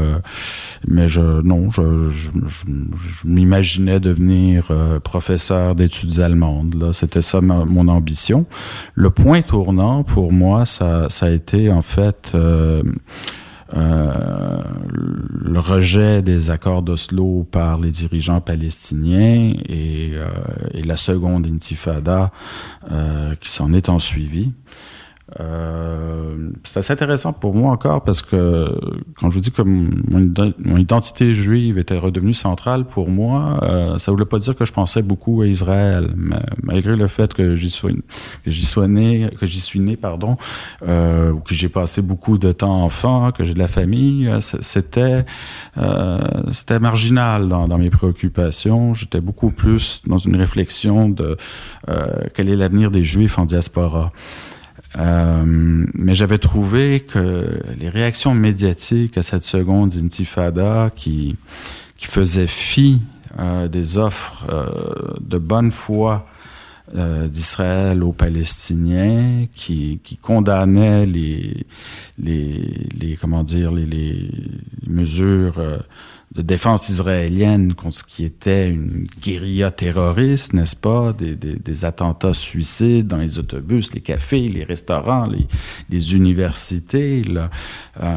mais 0.88 1.08
je 1.08 1.20
non, 1.20 1.70
je, 1.70 2.10
je, 2.10 2.30
je, 2.46 3.26
m'imaginais 3.26 4.00
devenir 4.00 4.72
professeur 5.02 5.74
d'études 5.74 6.20
allemandes. 6.20 6.74
Là, 6.74 6.92
c'était 6.92 7.22
ça 7.22 7.40
mon 7.40 7.88
ambition. 7.88 8.46
Le 8.94 9.10
point 9.10 9.42
tournant 9.42 10.02
pour 10.02 10.32
moi, 10.32 10.66
ça 10.66 11.06
ça 11.08 11.26
a 11.26 11.30
été 11.30 11.70
en 11.70 11.82
fait 11.82 12.32
euh, 13.76 13.80
euh, 13.80 14.62
le 15.46 15.58
rejet 15.60 16.22
des 16.22 16.50
accords 16.50 16.82
d'Oslo 16.82 17.46
par 17.50 17.78
les 17.78 17.90
dirigeants 17.90 18.40
palestiniens 18.40 19.54
et, 19.68 20.10
euh, 20.14 20.26
et 20.72 20.82
la 20.82 20.96
seconde 20.96 21.46
intifada 21.46 22.32
qui 23.40 23.50
s'en 23.50 23.72
est 23.72 23.88
en 23.88 23.98
suivi. 23.98 24.52
Euh, 25.40 26.50
c'est 26.64 26.78
assez 26.78 26.92
intéressant 26.92 27.32
pour 27.32 27.54
moi 27.54 27.72
encore 27.72 28.02
parce 28.02 28.22
que 28.22 28.78
quand 29.16 29.30
je 29.30 29.34
vous 29.34 29.40
dis 29.40 29.50
que 29.50 29.62
mon, 29.62 30.76
identité 30.76 31.34
juive 31.34 31.78
était 31.78 31.98
redevenue 31.98 32.34
centrale 32.34 32.84
pour 32.84 33.10
moi, 33.10 33.58
euh, 33.62 33.98
ça 33.98 34.12
voulait 34.12 34.24
pas 34.24 34.38
dire 34.38 34.56
que 34.56 34.64
je 34.64 34.72
pensais 34.72 35.02
beaucoup 35.02 35.42
à 35.42 35.46
Israël, 35.46 36.14
malgré 36.62 36.96
le 36.96 37.06
fait 37.06 37.34
que 37.34 37.56
j'y 37.56 37.70
sois, 37.70 37.90
sois 38.46 38.88
né, 38.88 39.30
que 39.38 39.46
j'y 39.46 39.60
suis 39.60 39.80
né, 39.80 39.96
pardon, 39.96 40.36
euh, 40.86 41.30
ou 41.32 41.40
que 41.40 41.54
j'ai 41.54 41.68
passé 41.68 42.02
beaucoup 42.02 42.38
de 42.38 42.52
temps 42.52 42.82
enfant, 42.82 43.30
que 43.30 43.44
j'ai 43.44 43.54
de 43.54 43.58
la 43.58 43.68
famille, 43.68 44.28
euh, 44.28 44.40
c'était 44.40 45.24
euh, 45.78 46.18
c'était 46.52 46.78
marginal 46.78 47.48
dans, 47.48 47.78
mes 47.78 47.90
préoccupations. 47.90 48.94
J'étais 48.94 49.20
beaucoup 49.20 49.50
plus 49.50 50.02
dans 50.06 50.18
une 50.18 50.36
réflexion 50.36 51.08
de 51.08 51.36
quel 52.34 52.48
est 52.48 52.56
l'avenir 52.56 52.90
des 52.90 53.02
Juifs 53.02 53.38
en 53.38 53.44
diaspora. 53.44 54.12
Euh, 54.96 55.42
mais 55.94 56.14
j'avais 56.14 56.38
trouvé 56.38 57.00
que 57.00 57.60
les 57.78 57.88
réactions 57.88 58.34
médiatiques 58.34 59.18
à 59.18 59.22
cette 59.22 59.42
seconde 59.42 59.92
intifada 59.94 60.90
qui, 60.94 61.36
qui 61.96 62.06
faisait 62.06 62.46
fi 62.46 63.00
euh, 63.38 63.66
des 63.66 63.98
offres 63.98 64.46
euh, 64.48 65.14
de 65.20 65.38
bonne 65.38 65.70
foi 65.70 66.26
d'Israël 67.28 68.04
aux 68.04 68.12
Palestiniens, 68.12 69.46
qui, 69.52 70.00
qui 70.04 70.16
condamnaient 70.16 71.06
les, 71.06 71.66
les, 72.18 72.86
les, 72.94 73.16
comment 73.16 73.42
dire, 73.42 73.72
les, 73.72 73.86
les 73.86 74.30
mesures 74.86 75.60
de 76.34 76.42
défense 76.42 76.88
israélienne 76.88 77.74
contre 77.74 77.98
ce 77.98 78.04
qui 78.04 78.24
était 78.24 78.68
une 78.68 79.06
guérilla 79.22 79.70
terroriste, 79.70 80.52
n'est-ce 80.52 80.74
pas? 80.74 81.12
Des, 81.12 81.36
des, 81.36 81.54
des, 81.54 81.84
attentats 81.84 82.34
suicides 82.34 83.06
dans 83.06 83.18
les 83.18 83.38
autobus, 83.38 83.94
les 83.94 84.00
cafés, 84.00 84.48
les 84.48 84.64
restaurants, 84.64 85.26
les, 85.26 85.46
les 85.90 86.14
universités. 86.14 87.22
Là. 87.22 87.50
Euh, 88.02 88.16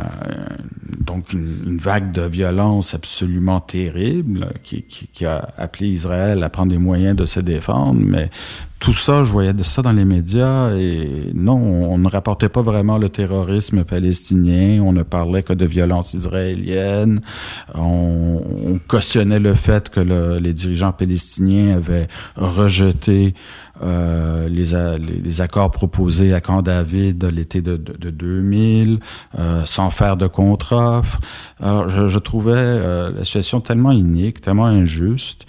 donc, 1.00 1.32
une, 1.32 1.58
une, 1.68 1.78
vague 1.78 2.12
de 2.12 2.24
violence 2.24 2.96
absolument 2.96 3.60
terrible 3.60 4.52
qui, 4.64 4.82
qui, 4.82 5.08
qui, 5.08 5.26
a 5.26 5.54
appelé 5.58 5.88
Israël 5.90 6.44
à 6.44 6.50
prendre 6.50 6.72
des 6.72 6.80
moyens 6.80 7.16
de 7.16 7.26
se 7.26 7.40
défendre. 7.40 8.02
Mais 8.04 8.32
tout 8.80 8.94
ça, 8.94 9.24
je 9.24 9.32
voyais 9.32 9.54
de 9.54 9.64
ça 9.64 9.82
dans 9.82 9.92
les 9.92 10.06
médias 10.06 10.72
et 10.76 11.32
non, 11.34 11.56
on 11.56 11.98
ne 11.98 12.08
rapportait 12.08 12.50
pas 12.50 12.62
vraiment 12.62 12.98
le 12.98 13.10
terrorisme 13.10 13.84
palestinien, 13.84 14.82
on 14.84 14.94
ne 14.94 15.04
parlait 15.04 15.44
que 15.44 15.54
de 15.54 15.66
violence 15.66 16.14
israélienne, 16.14 17.22
on, 17.74 18.42
on 18.66 18.80
cautionnait 18.88 19.40
le 19.40 19.54
fait 19.54 19.90
que 19.90 20.00
le, 20.00 20.38
les 20.40 20.54
dirigeants 20.54 20.92
palestiniens 20.92 21.78
avaient 21.78 22.08
rejeté 22.36 23.34
euh, 23.84 24.50
les, 24.50 25.42
accords 25.42 25.70
proposés 25.70 26.34
à 26.34 26.42
Camp 26.42 26.64
David 26.64 27.24
l'été 27.26 27.62
de, 27.62 27.78
de, 27.78 27.94
de, 27.94 28.10
2000, 28.10 29.00
euh, 29.38 29.66
sans 29.66 29.92
faire 29.92 30.18
de 30.18 30.26
contre-offre. 30.26 31.20
Alors, 31.62 31.88
je, 31.88 32.08
je 32.08 32.18
trouvais 32.18 32.54
euh, 32.56 33.12
la 33.16 33.24
situation 33.24 33.62
tellement 33.62 33.92
inique, 33.92 34.42
tellement 34.42 34.66
injuste. 34.66 35.46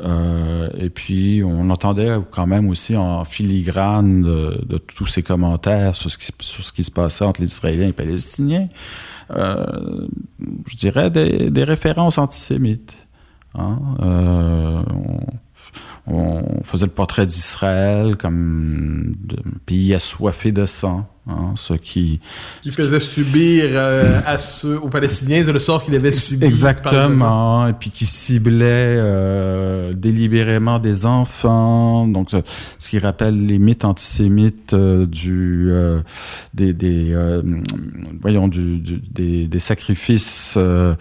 Euh, 0.00 0.68
et 0.78 0.90
puis, 0.90 1.42
on 1.44 1.68
entendait 1.70 2.16
quand 2.30 2.46
même 2.46 2.68
aussi 2.68 2.96
en 2.96 3.24
filigrane 3.24 4.22
de, 4.22 4.78
tous 4.78 5.06
ces 5.06 5.22
commentaires 5.22 5.94
sur 5.94 6.10
ce, 6.10 6.18
qui, 6.72 6.84
se 6.84 6.90
passait 6.90 7.24
entre 7.24 7.40
les 7.40 7.48
Israéliens 7.48 7.84
et 7.84 7.86
les 7.88 7.92
Palestiniens, 7.92 8.68
euh, 9.30 10.06
je 10.66 10.76
dirais 10.76 11.10
des, 11.10 11.50
des 11.50 11.64
références 11.64 12.18
antisémites. 12.18 12.96
Hein? 13.54 13.78
Euh, 14.00 14.82
on, 16.06 16.12
on, 16.14 16.62
faisait 16.64 16.86
le 16.86 16.92
portrait 16.92 17.26
d'Israël 17.26 18.16
comme 18.16 19.14
un 19.30 19.58
pays 19.66 19.94
assoiffé 19.94 20.52
de 20.52 20.66
sang. 20.66 21.06
Hein, 21.28 21.52
ce 21.54 21.74
qui 21.74 22.18
qui 22.62 22.72
faisait 22.72 22.98
subir 22.98 23.66
euh, 23.68 24.20
à 24.26 24.38
ceux, 24.38 24.76
aux 24.76 24.88
Palestiniens 24.88 25.44
le 25.52 25.60
sort 25.60 25.84
qu'ils 25.84 25.94
devaient 25.94 26.10
subir 26.10 26.48
exactement 26.48 27.68
et 27.68 27.72
puis 27.74 27.90
qui 27.90 28.06
ciblait 28.06 28.96
euh, 28.98 29.92
délibérément 29.92 30.80
des 30.80 31.06
enfants. 31.06 32.08
Donc 32.08 32.30
ce 32.32 32.88
qui 32.88 32.98
rappelle 32.98 33.46
les 33.46 33.60
mythes 33.60 33.84
antisémites 33.84 34.72
euh, 34.72 35.06
du 35.06 35.68
euh, 35.70 36.00
des, 36.54 36.72
des 36.72 37.12
euh, 37.12 37.40
voyons 38.20 38.48
du, 38.48 38.78
du, 38.78 39.00
des, 39.08 39.46
des 39.46 39.58
sacrifices 39.60 40.54
euh, 40.56 40.96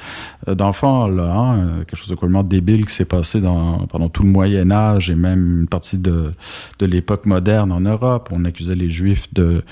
d'enfants 0.46 1.08
là 1.08 1.34
hein, 1.36 1.78
quelque 1.80 1.98
chose 1.98 2.10
de 2.10 2.14
complètement 2.14 2.44
débile 2.44 2.86
qui 2.86 2.94
s'est 2.94 3.06
passé 3.06 3.42
dans 3.42 3.88
pendant 3.88 4.08
tout 4.08 4.22
le 4.22 4.30
Moyen 4.30 4.70
Âge 4.70 5.10
et 5.10 5.16
même 5.16 5.62
une 5.62 5.68
partie 5.68 5.98
de 5.98 6.30
de 6.78 6.86
l'époque 6.86 7.26
moderne 7.26 7.72
en 7.72 7.82
Europe. 7.82 8.30
On 8.32 8.46
accusait 8.46 8.76
les 8.76 8.90
Juifs 8.90 9.34
de 9.34 9.64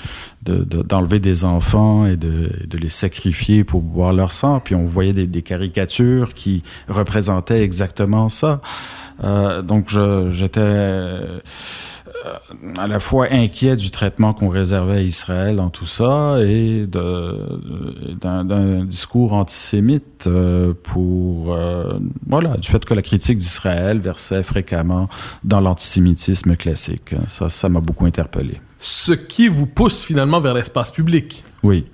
d'enlever 0.44 1.20
de, 1.20 1.24
des 1.24 1.44
enfants 1.44 2.06
et 2.06 2.16
de, 2.16 2.50
de, 2.66 2.78
les 2.78 2.90
sacrifier 2.90 3.64
pour 3.64 3.82
boire 3.82 4.14
leur 4.14 4.32
sang. 4.32 4.60
Puis 4.60 4.76
on 4.76 4.86
voyait 4.86 5.14
des, 5.14 5.28
des 5.28 5.42
caricatures 5.42 6.34
qui 6.34 6.64
représentaient 6.88 7.62
exactement 7.62 8.30
ça. 8.30 8.62
Euh, 9.24 9.62
donc 9.62 9.90
j'étais 10.30 10.62
à 12.78 12.88
la 12.88 13.00
fois 13.00 13.28
inquiet 13.32 13.76
du 13.76 13.92
traitement 13.92 14.34
qu'on 14.34 14.50
réservait 14.50 14.98
à 14.98 15.02
Israël 15.02 15.58
dans 15.58 15.70
tout 15.70 15.86
ça 15.86 16.38
et 16.42 16.86
d'un 16.88 18.86
discours 18.86 19.34
antisémite 19.34 20.26
euh, 20.28 20.74
pour 20.84 21.54
euh, 21.54 22.00
voilà 22.28 22.58
du 22.58 22.68
fait 22.68 22.84
que 22.84 22.94
la 22.94 23.02
critique 23.02 23.38
d'Israël 23.38 24.00
versait 24.00 24.44
fréquemment 24.44 25.10
dans 25.44 25.62
l'antisémitisme 25.62 26.56
classique. 26.56 27.16
Ça, 27.28 27.50
ça 27.50 27.70
m'a 27.70 27.80
beaucoup 27.80 28.06
interpellé 28.06 28.60
ce 28.80 29.12
qui 29.12 29.50
vous 29.50 29.68
pousse 29.68 30.04
finalement 30.04 30.40
vers 30.40 30.54
l'espace 30.54 30.92
public. 30.92 31.44
Oui. 31.64 31.86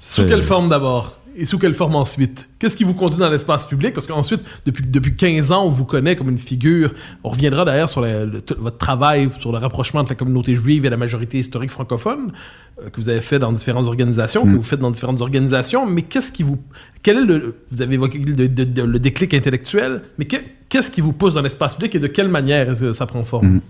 Sous 0.00 0.26
quelle 0.26 0.42
forme 0.42 0.68
d'abord? 0.68 1.16
Et 1.36 1.44
sous 1.44 1.58
quelle 1.58 1.74
forme 1.74 1.96
ensuite? 1.96 2.48
Qu'est-ce 2.58 2.76
qui 2.76 2.84
vous 2.84 2.94
conduit 2.94 3.18
dans 3.18 3.30
l'espace 3.30 3.66
public? 3.66 3.94
Parce 3.94 4.06
qu'ensuite, 4.06 4.40
depuis, 4.66 4.84
depuis 4.86 5.16
15 5.16 5.52
ans, 5.52 5.64
on 5.64 5.70
vous 5.70 5.84
connaît 5.84 6.16
comme 6.16 6.28
une 6.28 6.38
figure. 6.38 6.92
On 7.24 7.30
reviendra 7.30 7.64
d'ailleurs 7.64 7.88
sur 7.88 8.00
la, 8.00 8.24
le, 8.24 8.42
votre 8.58 8.78
travail 8.78 9.28
sur 9.38 9.52
le 9.52 9.58
rapprochement 9.58 10.00
entre 10.00 10.12
la 10.12 10.16
communauté 10.16 10.54
juive 10.54 10.84
et 10.84 10.90
la 10.90 10.96
majorité 10.96 11.38
historique 11.38 11.70
francophone 11.70 12.32
euh, 12.80 12.90
que 12.90 13.00
vous 13.00 13.08
avez 13.08 13.20
fait 13.20 13.38
dans 13.38 13.52
différentes 13.52 13.86
organisations, 13.86 14.44
mm. 14.44 14.52
que 14.52 14.56
vous 14.56 14.62
faites 14.62 14.80
dans 14.80 14.90
différentes 14.90 15.20
organisations. 15.20 15.86
Mais 15.86 16.02
qu'est-ce 16.02 16.32
qui 16.32 16.42
vous... 16.42 16.58
Quel 17.02 17.18
est 17.18 17.24
le... 17.24 17.56
Vous 17.70 17.82
avez 17.82 17.94
évoqué 17.94 18.18
le, 18.18 18.48
de, 18.48 18.64
de, 18.64 18.82
le 18.82 18.98
déclic 18.98 19.34
intellectuel, 19.34 20.02
mais 20.18 20.26
qu'est-ce 20.26 20.90
qui 20.90 21.00
vous 21.00 21.12
pousse 21.12 21.34
dans 21.34 21.42
l'espace 21.42 21.74
public 21.74 21.94
et 21.94 21.98
de 21.98 22.06
quelle 22.06 22.28
manière 22.28 22.76
ça 22.94 23.06
prend 23.06 23.24
forme? 23.24 23.54
Mm. 23.54 23.60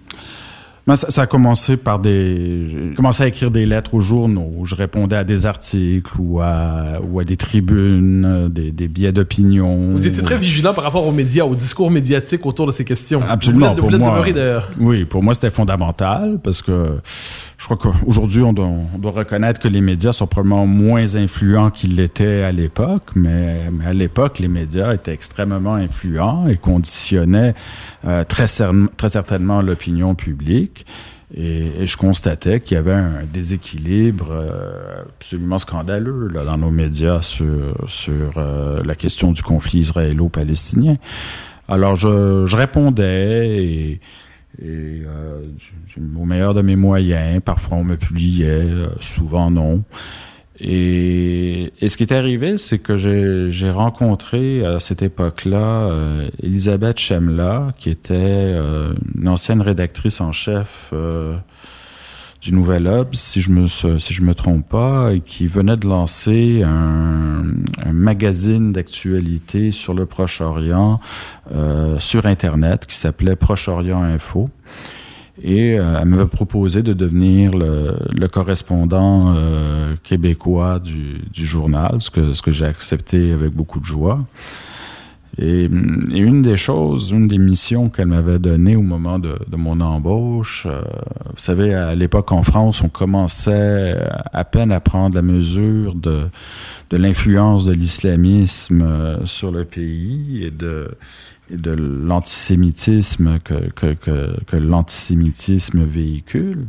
Ben, 0.87 0.97
ça, 0.97 1.11
ça, 1.11 1.23
a 1.23 1.27
commencé 1.27 1.77
par 1.77 2.01
des. 2.01 2.67
J'ai 2.69 2.95
commencé 2.95 3.23
à 3.23 3.29
écrire 3.29 3.53
des 3.53 3.67
lettres 3.67 3.95
aux 3.95 4.01
journaux. 4.01 4.65
Je 4.65 4.75
répondais 4.75 5.15
à 5.15 5.23
des 5.23 5.47
articles 5.47 6.13
ou 6.19 6.41
à, 6.41 7.01
ou 7.09 7.21
à 7.21 7.25
des 7.25 7.37
tribunes, 7.37 8.49
des, 8.49 8.73
des 8.73 8.89
billets 8.89 9.13
d'opinion. 9.13 9.91
Vous 9.93 10.09
étiez 10.09 10.25
très 10.25 10.39
vigilant 10.39 10.75
par 10.75 10.83
rapport 10.83 11.07
aux 11.07 11.13
médias, 11.13 11.45
au 11.45 11.55
discours 11.55 11.91
médiatique 11.91 12.45
autour 12.47 12.67
de 12.67 12.73
ces 12.73 12.85
questions. 12.85 13.23
Absolument. 13.29 13.75
Vous 13.75 13.89
vous 13.89 13.97
moi. 13.97 14.25
Oui, 14.79 15.05
pour 15.05 15.23
moi, 15.23 15.35
c'était 15.35 15.51
fondamental 15.51 16.41
parce 16.43 16.63
que 16.63 16.99
je 17.63 17.69
crois 17.69 17.77
qu'aujourd'hui, 17.77 18.43
on 18.43 18.53
doit, 18.53 18.67
on 18.67 18.99
doit 18.99 19.13
reconnaître 19.13 19.61
que 19.61 19.69
les 19.69 19.81
médias 19.81 20.11
sont 20.11 20.27
probablement 20.27 20.67
moins 20.67 21.15
influents 21.15 21.71
qu'ils 21.71 21.95
l'étaient 21.95 22.43
à 22.43 22.51
l'époque, 22.51 23.11
mais, 23.15 23.71
mais, 23.71 23.87
à 23.87 23.93
l'époque, 23.93 24.41
les 24.41 24.49
médias 24.49 24.93
étaient 24.93 25.13
extrêmement 25.13 25.75
influents 25.75 26.49
et 26.49 26.57
conditionnaient 26.57 27.55
euh, 28.05 28.25
très, 28.25 28.47
très 28.97 29.09
certainement 29.09 29.63
l'opinion 29.63 30.17
publique. 30.17 30.72
Et, 31.35 31.87
je 31.87 31.97
constatais 31.97 32.61
qu'il 32.61 32.75
y 32.75 32.79
avait 32.79 32.93
un 32.93 33.25
déséquilibre 33.25 34.29
euh, 34.31 35.03
absolument 35.19 35.59
scandaleux 35.59 36.29
là, 36.29 36.45
dans 36.45 36.59
nos 36.59 36.71
médias 36.71 37.23
sur, 37.23 37.75
sur 37.89 38.35
euh, 38.37 38.83
la 38.85 38.95
question 38.95 39.33
du 39.33 39.43
conflit 39.43 39.81
israélo-palestinien. 39.81 40.99
Alors, 41.69 41.97
je, 41.97 42.45
je 42.47 42.57
répondais 42.57 44.01
euh, 44.63 45.47
au 46.19 46.25
meilleur 46.25 46.53
de 46.53 46.61
mes 46.61 46.77
moyens. 46.77 47.41
Parfois, 47.43 47.79
on 47.79 47.85
me 47.85 47.97
publiait, 47.97 48.67
souvent 49.01 49.51
non. 49.51 49.85
Et, 50.65 51.73
ce 51.87 51.97
qui 51.97 52.05
est 52.05 52.13
arrivé, 52.13 52.57
c'est 52.57 52.79
que 52.79 52.97
j'ai 52.97 53.71
rencontré 53.71 54.65
à 54.65 54.79
cette 54.79 55.03
époque-là 55.03 55.89
euh, 55.89 56.29
Elisabeth 56.41 56.99
Chemla, 56.99 57.75
qui 57.79 57.91
était 57.91 58.15
euh, 58.17 58.93
une 59.17 59.29
ancienne 59.29 59.61
rédactrice 59.61 60.21
en 60.21 60.31
chef 60.31 60.91
euh, 60.93 61.37
du 62.41 62.53
Nouvel 62.53 62.87
Obs, 62.87 63.17
si 63.17 63.41
je 63.41 63.51
me 63.51 63.67
si 63.67 64.15
je 64.15 64.23
me 64.23 64.35
trompe 64.35 64.69
pas, 64.69 65.13
et 65.13 65.21
qui 65.21 65.49
venait 65.49 65.77
de 65.77 65.89
lancer 65.89 66.63
un, 66.65 67.43
un 67.85 67.93
magazine 67.93 68.73
d'actualité 68.73 69.73
sur 69.73 69.95
le 69.95 70.07
Proche-Orient 70.07 71.01
sur 71.99 72.27
Internet 72.27 72.87
qui 72.87 72.97
s'appelait 72.97 73.37
Proche-Orient 73.37 74.03
Info. 74.03 74.49
Et 75.41 75.79
euh, 75.79 75.99
elle 76.01 76.09
m'avait 76.09 76.27
proposé 76.27 76.83
de 76.83 76.93
devenir 76.93 77.53
le, 77.55 78.27
correspondant 78.29 79.33
euh, 79.35 79.97
québécois 80.03 80.79
du, 80.79 81.23
journal, 81.35 81.97
ce 82.01 82.11
que, 82.11 82.53
j'ai 82.53 82.67
accepté 82.67 83.33
avec 83.33 83.53
beaucoup 83.53 83.81
de 83.81 83.85
joie. 83.87 84.21
Et, 85.39 85.65
et, 85.65 86.19
une 86.19 86.43
des 86.43 86.59
choses, 86.59 87.11
une 87.11 87.29
des 87.29 87.39
missions 87.39 87.89
qu'elle 87.89 88.09
m'avait 88.09 88.39
données 88.39 88.77
au 88.77 88.83
moment 88.83 89.19
de, 89.19 89.39
mon 89.57 89.81
embauche, 89.81 90.67
euh, 90.67 90.83
vous 91.25 91.39
savez, 91.39 91.73
à 91.73 91.95
l'époque 91.95 92.31
en 92.33 92.43
France, 92.43 92.83
on 92.83 92.91
commençait 92.91 93.97
à 94.35 94.45
peine 94.45 94.71
à 94.71 94.81
prendre 94.81 95.15
la 95.15 95.23
mesure 95.23 95.95
de, 95.95 96.25
de 96.91 96.97
l'influence 96.99 97.65
de 97.65 97.73
l'islamisme 97.73 99.25
sur 99.25 99.51
le 99.51 99.65
pays 99.65 100.45
et 100.45 100.51
de 100.51 100.91
de 101.57 101.71
l'antisémitisme 101.71 103.39
que, 103.41 104.57
l'antisémitisme 104.57 105.85
véhicule. 105.85 106.67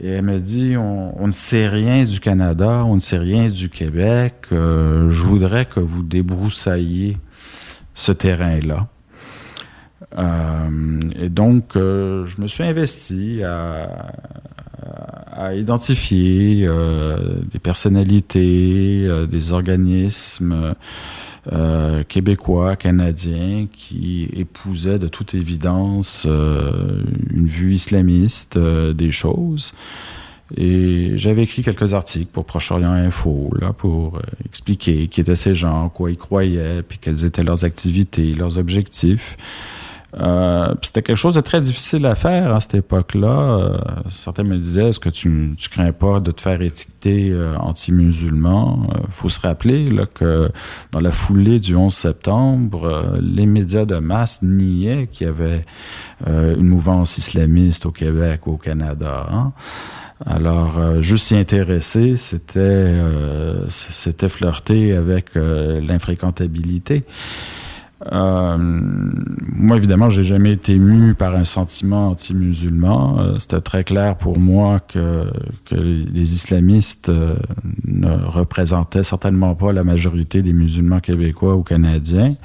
Et 0.00 0.08
elle 0.08 0.24
me 0.24 0.40
dit, 0.40 0.76
on, 0.76 1.26
ne 1.26 1.32
sait 1.32 1.68
rien 1.68 2.04
du 2.04 2.18
Canada, 2.18 2.84
on 2.84 2.96
ne 2.96 3.00
sait 3.00 3.18
rien 3.18 3.48
du 3.48 3.68
Québec. 3.68 4.34
Euh, 4.50 5.10
je 5.10 5.22
voudrais 5.22 5.66
que 5.66 5.80
vous 5.80 6.02
débroussailliez 6.02 7.16
ce 7.94 8.10
terrain-là. 8.10 8.88
Euh, 10.18 11.00
et 11.16 11.28
donc, 11.28 11.76
euh, 11.76 12.26
je 12.26 12.40
me 12.40 12.48
suis 12.48 12.64
investi 12.64 13.42
à, 13.44 14.10
identifier 15.54 16.68
des 17.50 17.58
personnalités, 17.58 19.08
des 19.28 19.52
organismes 19.52 20.74
euh, 21.52 22.02
québécois, 22.04 22.74
canadiens, 22.76 23.66
qui 23.70 24.28
épousaient 24.34 24.98
de 24.98 25.08
toute 25.08 25.34
évidence 25.34 26.26
euh, 26.26 27.02
une 27.30 27.48
vue 27.48 27.74
islamiste 27.74 28.56
euh, 28.56 28.94
des 28.94 29.10
choses. 29.10 29.74
Et 30.56 31.12
j'avais 31.16 31.42
écrit 31.42 31.62
quelques 31.62 31.92
articles 31.92 32.30
pour 32.32 32.44
Proche-Orient 32.46 32.92
Info, 32.92 33.50
là, 33.60 33.72
pour 33.72 34.20
expliquer 34.44 35.08
qui 35.08 35.20
étaient 35.20 35.34
ces 35.34 35.54
gens, 35.54 35.88
quoi 35.88 36.10
ils 36.10 36.16
croyaient, 36.16 36.82
puis 36.82 36.98
quelles 36.98 37.24
étaient 37.24 37.42
leurs 37.42 37.64
activités, 37.64 38.34
leurs 38.34 38.58
objectifs. 38.58 39.36
Euh, 40.20 40.72
c'était 40.82 41.02
quelque 41.02 41.16
chose 41.16 41.34
de 41.34 41.40
très 41.40 41.60
difficile 41.60 42.06
à 42.06 42.14
faire 42.14 42.54
à 42.54 42.60
cette 42.60 42.74
époque-là. 42.74 43.28
Euh, 43.28 43.78
certains 44.10 44.44
me 44.44 44.56
disaient, 44.56 44.88
est-ce 44.88 45.00
que 45.00 45.08
tu, 45.08 45.54
tu 45.56 45.68
crains 45.68 45.92
pas 45.92 46.20
de 46.20 46.30
te 46.30 46.40
faire 46.40 46.62
étiqueter 46.62 47.30
euh, 47.30 47.56
anti-musulman? 47.56 48.88
Il 49.08 49.12
faut 49.12 49.28
se 49.28 49.40
rappeler 49.40 49.90
que 50.14 50.48
dans 50.92 51.00
la 51.00 51.10
foulée 51.10 51.58
du 51.58 51.74
11 51.74 51.92
septembre, 51.92 53.18
les 53.20 53.46
médias 53.46 53.84
de 53.84 53.96
masse 53.96 54.42
niaient 54.42 55.08
qu'il 55.10 55.26
y 55.26 55.30
avait 55.30 55.64
une 56.26 56.68
mouvance 56.68 57.18
islamiste 57.18 57.86
au 57.86 57.90
Québec, 57.90 58.46
au 58.46 58.56
Canada. 58.56 59.26
Hein. 59.30 59.52
Alors, 60.24 61.02
juste 61.02 61.26
s'y 61.26 61.36
intéresser, 61.36 62.16
c'était 62.16 62.94
c'était 63.68 64.28
flirter 64.28 64.94
avec 64.94 65.34
l'infréquentabilité. 65.34 67.04
Euh, 68.12 68.58
moi, 68.58 69.76
évidemment, 69.76 70.10
j'ai 70.10 70.22
jamais 70.22 70.52
été 70.52 70.74
ému 70.74 71.14
par 71.14 71.34
un 71.34 71.44
sentiment 71.44 72.08
anti-musulman. 72.08 73.18
Euh, 73.18 73.38
C'était 73.38 73.60
très 73.60 73.84
clair 73.84 74.16
pour 74.16 74.38
moi 74.38 74.80
que, 74.80 75.24
les 75.70 76.34
islamistes 76.34 77.08
euh, 77.08 77.34
ne 77.86 78.12
représentaient 78.26 79.02
certainement 79.02 79.54
pas 79.54 79.72
la 79.72 79.84
majorité 79.84 80.42
des 80.42 80.52
musulmans 80.52 81.00
québécois 81.00 81.56
ou 81.56 81.62
canadiens. 81.62 82.36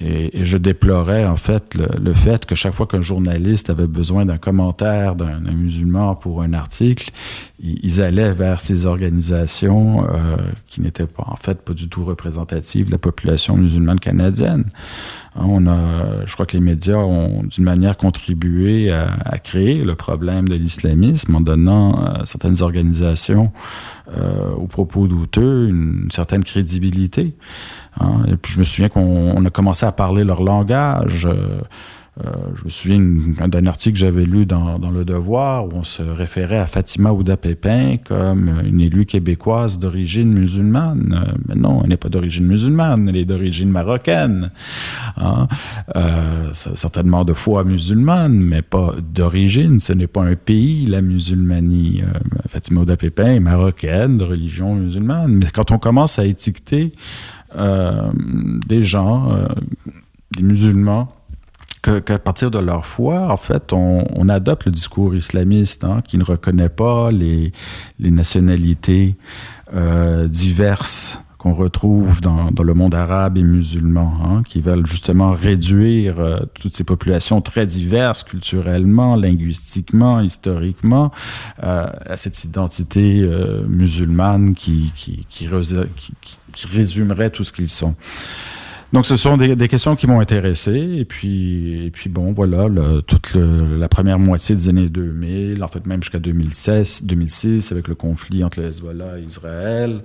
Et, 0.00 0.40
et, 0.40 0.44
je 0.44 0.58
déplorais 0.58 1.24
en 1.24 1.36
fait 1.36 1.74
le, 1.74 1.86
le 2.02 2.12
fait 2.12 2.44
que 2.44 2.54
chaque 2.54 2.74
fois 2.74 2.86
qu'un 2.86 3.00
journaliste 3.00 3.70
avait 3.70 3.86
besoin 3.86 4.26
d'un 4.26 4.36
commentaire 4.36 5.16
d'un 5.16 5.40
musulman 5.40 6.14
pour 6.14 6.42
un 6.42 6.52
article, 6.52 7.10
ils, 7.60 7.78
ils 7.82 8.02
allaient 8.02 8.32
vers 8.32 8.60
ces 8.60 8.84
organisations 8.84 10.04
euh, 10.04 10.36
qui 10.66 10.82
n'étaient 10.82 11.06
pas 11.06 11.24
en 11.26 11.36
fait 11.36 11.62
pas 11.62 11.72
du 11.72 11.88
tout 11.88 12.04
représentatives 12.04 12.86
de 12.86 12.92
la 12.92 12.98
population 12.98 13.56
musulmane 13.56 13.98
canadienne. 13.98 14.64
Hein, 15.34 15.44
on 15.48 15.66
a, 15.66 16.24
je 16.26 16.32
crois 16.34 16.46
que 16.46 16.56
les 16.56 16.62
médias 16.62 16.98
ont 16.98 17.42
d'une 17.44 17.64
manière 17.64 17.96
contribué 17.96 18.90
à, 18.90 19.14
à, 19.24 19.38
créer 19.38 19.82
le 19.82 19.94
problème 19.94 20.48
de 20.48 20.56
l'islamisme 20.56 21.34
en 21.34 21.40
donnant 21.40 21.94
à 22.04 22.26
certaines 22.26 22.62
organisations 22.62 23.50
euh, 24.16 24.52
aux 24.52 24.68
propos 24.68 25.08
douteux 25.08 25.68
une 25.68 26.08
certaine 26.12 26.44
crédibilité. 26.44 27.34
Hein? 28.00 28.22
Et 28.28 28.36
puis 28.36 28.52
je 28.52 28.58
me 28.58 28.64
souviens 28.64 28.88
qu'on 28.88 29.44
a 29.44 29.50
commencé 29.50 29.86
à 29.86 29.92
parler 29.92 30.24
leur 30.24 30.42
langage. 30.42 31.26
Euh, 31.26 31.60
euh, 32.24 32.30
je 32.54 32.64
me 32.64 32.70
souviens 32.70 33.46
d'un 33.46 33.66
article 33.66 33.92
que 33.92 33.98
j'avais 33.98 34.24
lu 34.24 34.46
dans, 34.46 34.78
dans, 34.78 34.90
Le 34.90 35.04
Devoir 35.04 35.66
où 35.66 35.72
on 35.74 35.84
se 35.84 36.02
référait 36.02 36.56
à 36.56 36.66
Fatima 36.66 37.12
Ouda 37.12 37.36
Pépin 37.36 37.96
comme 38.02 38.50
une 38.64 38.80
élue 38.80 39.04
québécoise 39.04 39.78
d'origine 39.78 40.32
musulmane. 40.32 41.22
Euh, 41.26 41.32
mais 41.46 41.56
non, 41.56 41.82
elle 41.82 41.90
n'est 41.90 41.98
pas 41.98 42.08
d'origine 42.08 42.46
musulmane, 42.46 43.06
elle 43.10 43.16
est 43.18 43.26
d'origine 43.26 43.68
marocaine. 43.68 44.50
Hein? 45.18 45.46
Euh, 45.94 46.48
certainement 46.54 47.26
de 47.26 47.34
foi 47.34 47.64
musulmane, 47.64 48.32
mais 48.32 48.62
pas 48.62 48.94
d'origine. 49.12 49.78
Ce 49.78 49.92
n'est 49.92 50.06
pas 50.06 50.22
un 50.22 50.36
pays, 50.36 50.86
la 50.86 51.02
musulmanie. 51.02 52.00
Euh, 52.02 52.18
Fatima 52.48 52.80
Ouda 52.80 52.96
Pépin 52.96 53.34
est 53.34 53.40
marocaine, 53.40 54.16
de 54.16 54.24
religion 54.24 54.74
musulmane. 54.74 55.32
Mais 55.32 55.46
quand 55.52 55.70
on 55.70 55.78
commence 55.78 56.18
à 56.18 56.24
étiqueter 56.24 56.92
des 57.54 58.82
gens, 58.82 59.32
euh, 59.32 59.46
des 60.36 60.42
musulmans, 60.42 61.08
qu'à 61.82 62.18
partir 62.18 62.50
de 62.50 62.58
leur 62.58 62.84
foi, 62.84 63.30
en 63.30 63.36
fait, 63.36 63.72
on, 63.72 64.28
adopte 64.28 64.66
le 64.66 64.72
discours 64.72 65.14
islamiste 65.14 65.84
hein, 65.84 66.02
qui 66.06 66.18
ne 66.18 66.24
reconnaît 66.24 66.68
pas 66.68 67.12
les, 67.12 67.52
nationalités 68.00 69.14
euh, 69.72 70.26
diverses 70.26 71.20
qu'on 71.38 71.54
retrouve 71.54 72.20
dans, 72.20 72.50
le 72.50 72.74
monde 72.74 72.94
arabe 72.94 73.36
et 73.36 73.42
musulman, 73.42 74.12
hein, 74.24 74.42
qui 74.42 74.60
veulent 74.60 74.86
justement 74.86 75.30
réduire 75.30 76.18
euh, 76.18 76.40
toutes 76.54 76.74
ces 76.74 76.82
populations 76.82 77.40
très 77.40 77.66
diverses 77.66 78.22
culturellement, 78.22 79.16
linguistiquement, 79.16 80.20
historiquement, 80.20 81.12
euh, 81.62 81.86
à 82.06 82.16
cette 82.16 82.42
identité 82.42 83.20
euh, 83.22 83.60
musulmane 83.68 84.54
qui, 84.54 84.92
qui, 84.94 85.26
qui, 85.28 85.48
qui, 86.20 86.38
qui 86.56 86.66
résumerait 86.66 87.30
tout 87.30 87.44
ce 87.44 87.52
qu'ils 87.52 87.68
sont. 87.68 87.94
Donc, 88.92 89.04
ce 89.04 89.16
sont 89.16 89.36
des, 89.36 89.68
questions 89.68 89.94
qui 89.94 90.06
m'ont 90.06 90.20
intéressé. 90.20 90.72
Et 90.72 91.04
puis, 91.04 91.86
et 91.86 91.90
puis 91.90 92.08
bon, 92.08 92.32
voilà, 92.32 92.68
toute 93.06 93.34
la 93.34 93.88
première 93.88 94.18
moitié 94.18 94.54
des 94.54 94.68
années 94.68 94.88
2000, 94.88 95.62
en 95.62 95.68
fait 95.68 95.86
même 95.86 96.02
jusqu'à 96.02 96.18
2016, 96.18 97.04
2006, 97.04 97.72
avec 97.72 97.88
le 97.88 97.94
conflit 97.94 98.42
entre 98.42 98.60
le 98.60 98.66
Hezbollah 98.66 99.18
et 99.18 99.22
Israël. 99.22 100.00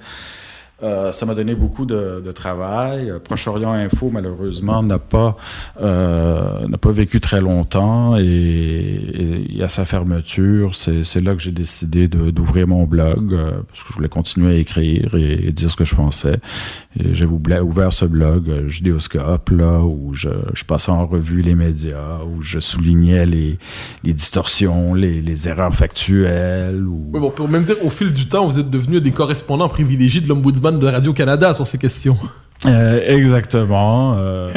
Euh, 0.83 1.11
ça 1.11 1.25
m'a 1.25 1.35
donné 1.35 1.55
beaucoup 1.55 1.85
de, 1.85 2.21
de 2.23 2.31
travail. 2.31 3.13
Proche-Orient 3.23 3.71
Info, 3.71 4.09
malheureusement, 4.11 4.81
n'a 4.81 4.99
pas 4.99 5.37
euh, 5.79 6.67
n'a 6.67 6.77
pas 6.77 6.91
vécu 6.91 7.19
très 7.19 7.39
longtemps 7.39 8.17
et, 8.17 9.45
et, 9.55 9.63
à 9.63 9.69
sa 9.69 9.85
fermeture, 9.85 10.75
c'est 10.75 11.21
là 11.21 11.33
que 11.35 11.41
j'ai 11.41 11.51
décidé 11.51 12.07
d'ouvrir 12.07 12.67
mon 12.67 12.85
blog 12.85 13.33
euh, 13.33 13.51
parce 13.67 13.83
que 13.83 13.89
je 13.89 13.93
voulais 13.93 14.09
continuer 14.09 14.55
à 14.55 14.57
écrire 14.57 15.15
et 15.15 15.51
dire 15.51 15.69
ce 15.69 15.75
que 15.75 15.85
je 15.85 15.95
pensais. 15.95 16.39
J'ai 16.99 17.25
ouvert 17.25 17.93
ce 17.93 18.05
blog 18.05 18.49
euh, 18.49 18.67
Judéoscope 18.67 19.49
là 19.49 19.79
où 19.79 20.13
je, 20.13 20.29
je, 20.53 20.65
passais 20.65 20.91
en 20.91 21.07
revue 21.07 21.41
les 21.41 21.55
médias, 21.55 22.19
où 22.25 22.41
je 22.41 22.59
soulignais 22.59 23.25
les, 23.25 23.57
les 24.03 24.13
distorsions, 24.13 24.93
les, 24.93 25.21
les, 25.21 25.47
erreurs 25.47 25.73
factuelles. 25.73 26.85
Ou... 26.85 27.09
Oui, 27.13 27.19
bon, 27.21 27.27
on 27.27 27.31
peut 27.31 27.47
même 27.47 27.63
dire 27.63 27.77
au 27.83 27.89
fil 27.89 28.11
du 28.11 28.27
temps, 28.27 28.45
vous 28.45 28.59
êtes 28.59 28.69
devenu 28.69 28.99
des 28.99 29.11
correspondants 29.11 29.69
privilégiés 29.69 30.19
de 30.19 30.27
l'Ombudsman 30.27 30.79
de 30.79 30.87
Radio-Canada 30.87 31.53
sur 31.53 31.65
ces 31.65 31.77
questions. 31.77 32.17
Euh, 32.67 33.01
exactement, 33.07 34.17
euh, 34.19 34.51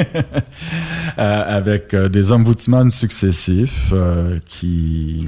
euh, 1.18 1.56
avec 1.56 1.94
des 1.96 2.32
ombudsman 2.32 2.90
successifs 2.90 3.92
qui 4.44 5.26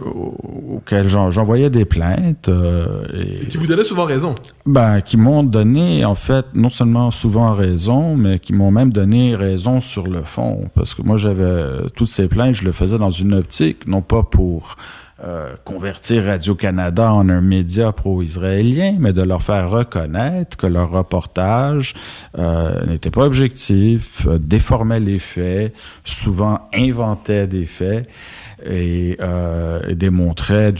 auxquels 0.00 1.08
j'envoyais 1.08 1.70
des 1.70 1.84
plaintes. 1.84 2.48
Euh, 2.48 3.06
et, 3.14 3.44
et, 3.44 3.48
qui 3.48 3.56
vous 3.56 3.66
donnaient 3.66 3.84
souvent 3.84 4.04
raison. 4.04 4.34
Ben, 4.66 5.00
qui 5.00 5.16
m'ont 5.16 5.42
donné, 5.42 6.04
en 6.04 6.14
fait, 6.14 6.46
non 6.54 6.70
seulement 6.70 7.10
souvent 7.10 7.52
raison, 7.52 8.16
mais 8.16 8.38
qui 8.38 8.52
m'ont 8.52 8.70
même 8.70 8.92
donné 8.92 9.34
raison 9.34 9.80
sur 9.80 10.06
le 10.06 10.22
fond. 10.22 10.68
Parce 10.74 10.94
que 10.94 11.02
moi, 11.02 11.16
j'avais 11.16 11.88
toutes 11.94 12.08
ces 12.08 12.28
plaintes, 12.28 12.54
je 12.54 12.64
le 12.64 12.72
faisais 12.72 12.98
dans 12.98 13.10
une 13.10 13.34
optique, 13.34 13.86
non 13.86 14.02
pas 14.02 14.22
pour 14.22 14.76
euh, 15.24 15.54
convertir 15.64 16.24
Radio-Canada 16.24 17.10
en 17.10 17.30
un 17.30 17.40
média 17.40 17.90
pro-israélien, 17.90 18.96
mais 18.98 19.14
de 19.14 19.22
leur 19.22 19.42
faire 19.42 19.70
reconnaître 19.70 20.58
que 20.58 20.66
leur 20.66 20.90
reportage 20.90 21.94
euh, 22.38 22.84
n'était 22.84 23.10
pas 23.10 23.24
objectif, 23.24 24.26
euh, 24.26 24.36
déformait 24.38 25.00
les 25.00 25.18
faits, 25.18 25.74
souvent 26.04 26.68
inventait 26.74 27.46
des 27.46 27.64
faits 27.64 28.06
et, 28.68 29.16
euh, 29.20 29.94
démontrait 29.94 30.74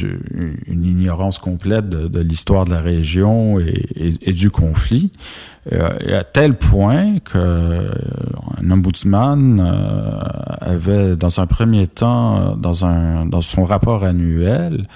une 0.66 0.84
ignorance 0.84 1.39
complète 1.39 1.89
de, 1.89 2.20
l'histoire 2.20 2.64
de 2.64 2.70
la 2.70 2.80
région 2.80 3.59
et, 3.59 4.32
du 4.32 4.51
conflit. 4.51 5.12
Euh, 5.72 5.91
et 6.07 6.14
à 6.14 6.22
tel 6.22 6.55
point 6.55 7.18
que 7.18 7.39
euh, 7.39 7.91
ombudsman 8.70 9.61
euh, 9.61 10.20
avait, 10.61 11.16
dans 11.16 11.41
un 11.41 11.47
premier 11.47 11.89
temps, 11.89 12.57
dans, 12.57 12.84
un, 12.84 13.26
dans 13.26 13.41
son 13.41 13.64
rapport 13.64 14.05
annuel, 14.05 14.87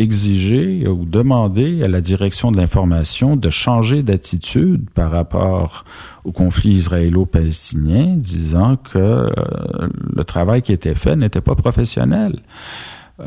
exigé 0.00 0.88
ou 0.88 1.04
demandé 1.04 1.82
à 1.82 1.88
la 1.88 2.00
direction 2.00 2.50
de 2.50 2.56
l'information 2.56 3.36
de 3.36 3.50
changer 3.50 4.02
d'attitude 4.02 4.88
par 4.94 5.10
rapport 5.10 5.84
au 6.24 6.32
conflit 6.32 6.72
israélo-palestinien, 6.72 8.16
disant 8.16 8.76
que 8.76 9.30
le 10.16 10.24
travail 10.24 10.62
qui 10.62 10.72
était 10.72 10.94
fait 10.94 11.16
n'était 11.16 11.40
pas 11.40 11.54
professionnel. 11.54 12.36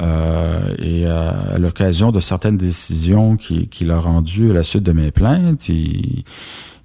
Euh, 0.02 0.76
et 0.80 1.06
à 1.06 1.58
l'occasion 1.60 2.12
de 2.12 2.20
certaines 2.20 2.58
décisions 2.58 3.38
qu'il 3.38 3.70
qui 3.70 3.90
a 3.90 4.00
rendues 4.00 4.50
à 4.50 4.54
la 4.54 4.64
suite 4.64 4.84
de 4.84 4.92
mes 4.92 5.12
plaintes, 5.12 5.70
il, 5.70 6.24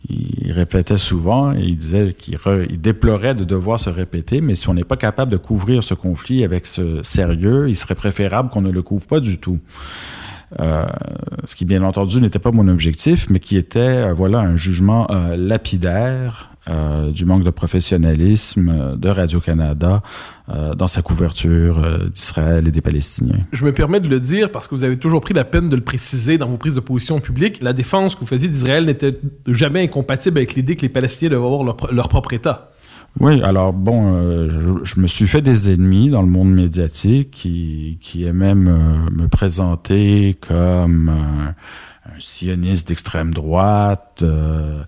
il 0.09 0.52
répétait 0.52 0.96
souvent 0.96 1.52
et 1.52 1.61
il 1.61 1.76
disait 1.76 2.14
qu'il 2.14 2.38
déplorait 2.80 3.34
de 3.34 3.44
devoir 3.44 3.78
se 3.78 3.90
répéter, 3.90 4.40
mais 4.40 4.54
si 4.54 4.68
on 4.68 4.74
n'est 4.74 4.84
pas 4.84 4.96
capable 4.96 5.30
de 5.30 5.36
couvrir 5.36 5.84
ce 5.84 5.94
conflit 5.94 6.44
avec 6.44 6.66
ce 6.66 7.02
sérieux, 7.02 7.68
il 7.68 7.76
serait 7.76 7.94
préférable 7.94 8.48
qu'on 8.48 8.62
ne 8.62 8.70
le 8.70 8.82
couvre 8.82 9.06
pas 9.06 9.20
du 9.20 9.38
tout. 9.38 9.59
Euh, 10.61 10.86
ce 11.44 11.54
qui, 11.54 11.64
bien 11.64 11.82
entendu, 11.82 12.20
n'était 12.20 12.38
pas 12.38 12.52
mon 12.52 12.68
objectif, 12.68 13.28
mais 13.28 13.38
qui 13.38 13.56
était, 13.56 13.80
euh, 13.80 14.14
voilà, 14.14 14.38
un 14.38 14.56
jugement 14.56 15.06
euh, 15.11 15.36
lapidaire 15.36 16.47
euh, 16.68 17.10
du 17.10 17.24
manque 17.24 17.44
de 17.44 17.50
professionnalisme 17.50 18.96
de 18.96 19.08
Radio-Canada 19.08 20.00
euh, 20.50 20.74
dans 20.74 20.86
sa 20.86 21.02
couverture 21.02 21.78
euh, 21.78 22.08
d'Israël 22.08 22.66
et 22.66 22.70
des 22.70 22.80
Palestiniens. 22.80 23.36
Je 23.52 23.64
me 23.64 23.72
permets 23.72 24.00
de 24.00 24.08
le 24.08 24.18
dire 24.18 24.50
parce 24.50 24.66
que 24.66 24.74
vous 24.74 24.82
avez 24.82 24.96
toujours 24.96 25.20
pris 25.20 25.34
la 25.34 25.44
peine 25.44 25.68
de 25.68 25.76
le 25.76 25.82
préciser 25.82 26.38
dans 26.38 26.48
vos 26.48 26.56
prises 26.56 26.74
de 26.74 26.80
position 26.80 27.20
publiques. 27.20 27.62
La 27.62 27.74
défense 27.74 28.14
que 28.14 28.20
vous 28.20 28.26
faisiez 28.26 28.48
d'Israël 28.48 28.86
n'était 28.86 29.12
jamais 29.46 29.82
incompatible 29.82 30.38
avec 30.38 30.54
l'idée 30.54 30.74
que 30.74 30.82
les 30.82 30.88
Palestiniens 30.88 31.30
devaient 31.30 31.44
avoir 31.44 31.64
leur, 31.64 31.76
leur 31.92 32.08
propre 32.08 32.32
État. 32.32 32.70
Oui, 33.20 33.42
alors 33.42 33.72
bon, 33.72 34.14
euh, 34.16 34.48
je, 34.48 34.94
je, 34.94 35.00
me 35.00 35.06
suis 35.06 35.26
fait 35.26 35.42
des 35.42 35.70
ennemis 35.70 36.08
dans 36.08 36.22
le 36.22 36.28
monde 36.28 36.52
médiatique 36.52 37.30
qui, 37.30 37.98
qui 38.00 38.24
aimaient 38.24 38.54
me, 38.54 38.78
me 39.10 39.28
présenter 39.28 40.36
comme 40.40 41.12
un 42.16 42.20
sioniste 42.20 42.88
d'extrême 42.88 43.32
droite, 43.32 44.20
euh, 44.22 44.82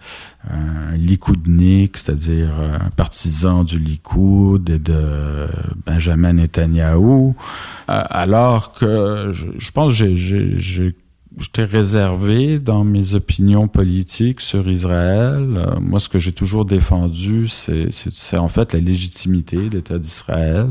un 0.49 0.97
likoudnik, 0.97 1.97
c'est-à-dire 1.97 2.51
un 2.59 2.91
partisan 2.91 3.65
du 3.65 3.79
Likoud 3.79 4.69
et 4.71 4.79
de 4.79 5.47
Benjamin 5.87 6.35
Netanyahou, 6.35 7.35
alors 7.87 8.73
que 8.73 9.33
je, 9.59 9.71
pense 9.71 9.99
que 9.99 10.15
j'étais 10.15 11.65
réservé 11.65 12.59
dans 12.59 12.85
mes 12.85 13.15
opinions 13.15 13.69
politiques 13.69 14.41
sur 14.41 14.69
Israël. 14.69 15.55
Euh, 15.57 15.81
moi, 15.81 16.01
ce 16.01 16.09
que 16.09 16.19
j'ai 16.19 16.33
toujours 16.33 16.65
défendu, 16.65 17.49
c'est 17.49 18.37
en 18.37 18.49
fait 18.49 18.73
la 18.73 18.81
légitimité 18.81 19.57
de 19.57 19.77
l'État 19.77 19.99
d'Israël. 19.99 20.69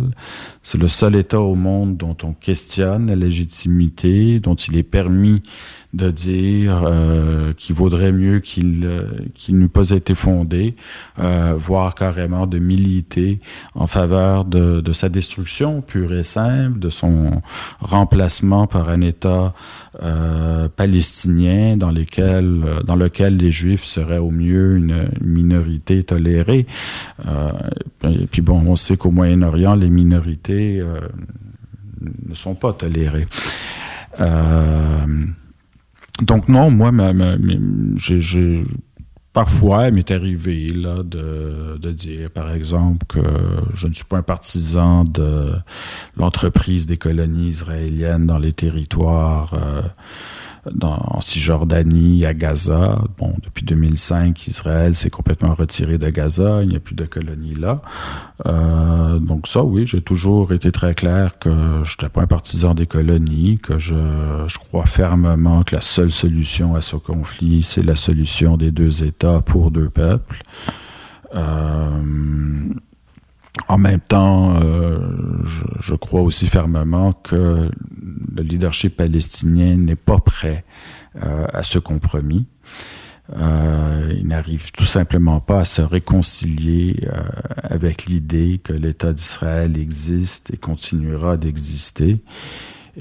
C'est 0.61 0.77
le 0.77 0.87
seul 0.87 1.15
État 1.15 1.39
au 1.39 1.55
monde 1.55 1.97
dont 1.97 2.17
on 2.23 2.33
questionne 2.33 3.07
la 3.07 3.15
légitimité, 3.15 4.39
dont 4.39 4.55
il 4.55 4.77
est 4.77 4.83
permis 4.83 5.41
de 5.93 6.11
dire 6.11 6.83
euh, 6.85 7.51
qu'il 7.53 7.75
vaudrait 7.75 8.11
mieux 8.11 8.39
qu'il 8.39 8.85
euh, 8.85 9.05
qu'il 9.33 9.57
n'eût 9.57 9.69
pas 9.69 9.89
été 9.89 10.13
fondé, 10.13 10.75
euh, 11.17 11.55
voire 11.57 11.95
carrément 11.95 12.45
de 12.45 12.59
militer 12.59 13.39
en 13.73 13.87
faveur 13.87 14.45
de, 14.45 14.93
sa 14.93 15.09
destruction 15.09 15.81
pure 15.81 16.13
et 16.13 16.23
simple, 16.23 16.77
de 16.79 16.89
son 16.89 17.41
remplacement 17.79 18.67
par 18.67 18.89
un 18.89 19.01
État 19.01 19.53
palestinien 20.75 21.75
dans, 21.75 21.91
lequel 21.91 23.37
les 23.37 23.51
Juifs 23.51 23.83
seraient 23.83 24.17
au 24.19 24.31
mieux 24.31 24.77
une, 24.77 25.09
minorité 25.21 26.03
tolérée. 26.03 26.65
et 28.03 28.27
puis 28.31 28.41
bon, 28.41 28.63
on 28.67 28.75
sait 28.75 28.97
qu'au 28.97 29.11
Moyen-Orient, 29.11 29.75
les 29.75 29.89
minorités 29.89 30.81
ne 32.01 32.35
sont 32.35 32.55
pas 32.55 32.73
tolérées. 32.73 33.27
Donc 36.21 36.47
non, 36.47 36.71
moi, 36.71 36.91
ma, 36.91 37.13
ma, 37.13 37.35
j'ai 37.95 38.63
parfois, 39.33 39.87
il 39.87 39.93
m'est 39.93 40.11
arrivé 40.11 40.69
là 40.69 41.03
de, 41.03 41.91
dire, 41.91 42.29
par 42.31 42.51
exemple, 42.51 43.05
que 43.07 43.21
je 43.73 43.87
ne 43.87 43.93
suis 43.93 44.05
pas 44.05 44.17
un 44.17 44.23
partisan 44.23 45.03
de 45.03 45.53
l'entreprise 46.17 46.85
des 46.85 46.97
colonies 46.97 47.49
israéliennes 47.49 48.25
dans 48.25 48.37
les 48.37 48.53
territoires. 48.53 49.53
Euh, 49.53 49.81
dans, 50.73 50.99
en 51.05 51.21
Cisjordanie, 51.21 52.25
à 52.25 52.33
Gaza. 52.33 53.01
Bon, 53.17 53.33
depuis 53.43 53.63
2005, 53.63 54.47
Israël 54.47 54.95
s'est 54.95 55.09
complètement 55.09 55.53
retiré 55.53 55.97
de 55.97 56.09
Gaza. 56.09 56.63
Il 56.63 56.69
n'y 56.69 56.75
a 56.75 56.79
plus 56.79 56.95
de 56.95 57.05
colonies 57.05 57.55
là. 57.55 57.81
Euh, 58.45 59.19
donc 59.19 59.47
ça, 59.47 59.63
oui, 59.63 59.85
j'ai 59.85 60.01
toujours 60.01 60.53
été 60.53 60.71
très 60.71 60.93
clair 60.93 61.37
que 61.39 61.49
je 61.83 61.93
n'étais 61.93 62.09
pas 62.09 62.21
un 62.21 62.27
partisan 62.27 62.73
des 62.73 62.87
colonies, 62.87 63.59
que 63.61 63.77
je, 63.77 63.95
je 64.47 64.57
crois 64.57 64.85
fermement 64.85 65.63
que 65.63 65.75
la 65.75 65.81
seule 65.81 66.11
solution 66.11 66.75
à 66.75 66.81
ce 66.81 66.95
conflit, 66.95 67.63
c'est 67.63 67.83
la 67.83 67.95
solution 67.95 68.57
des 68.57 68.71
deux 68.71 69.03
États 69.03 69.41
pour 69.41 69.71
deux 69.71 69.89
peuples. 69.89 70.41
Euh, 71.35 71.89
en 73.67 73.77
même 73.77 73.99
temps, 73.99 74.55
euh, 74.55 74.99
je, 75.43 75.63
je, 75.79 75.95
crois 75.95 76.21
aussi 76.21 76.47
fermement 76.47 77.11
que 77.11 77.69
le 78.35 78.43
leadership 78.43 78.97
palestinien 78.97 79.75
n'est 79.75 79.95
pas 79.95 80.19
prêt 80.19 80.63
euh, 81.23 81.45
à 81.53 81.63
ce 81.63 81.79
compromis. 81.79 82.45
Euh, 83.37 84.11
il 84.17 84.27
n'arrive 84.27 84.71
tout 84.71 84.85
simplement 84.85 85.39
pas 85.39 85.59
à 85.59 85.65
se 85.65 85.81
réconcilier 85.81 86.95
euh, 87.03 87.21
avec 87.61 88.05
l'idée 88.05 88.59
que 88.63 88.73
l'État 88.73 89.13
d'Israël 89.13 89.77
existe 89.77 90.51
et 90.51 90.57
continuera 90.57 91.37
d'exister. 91.37 92.21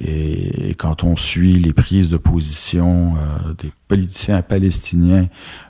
Et, 0.00 0.74
quand 0.78 1.02
on 1.02 1.16
suit 1.16 1.54
les 1.54 1.72
prises 1.72 2.10
de 2.10 2.18
position 2.18 3.16
euh, 3.16 3.52
des 3.54 3.72
politiciens 3.88 4.42
palestiniens 4.42 5.28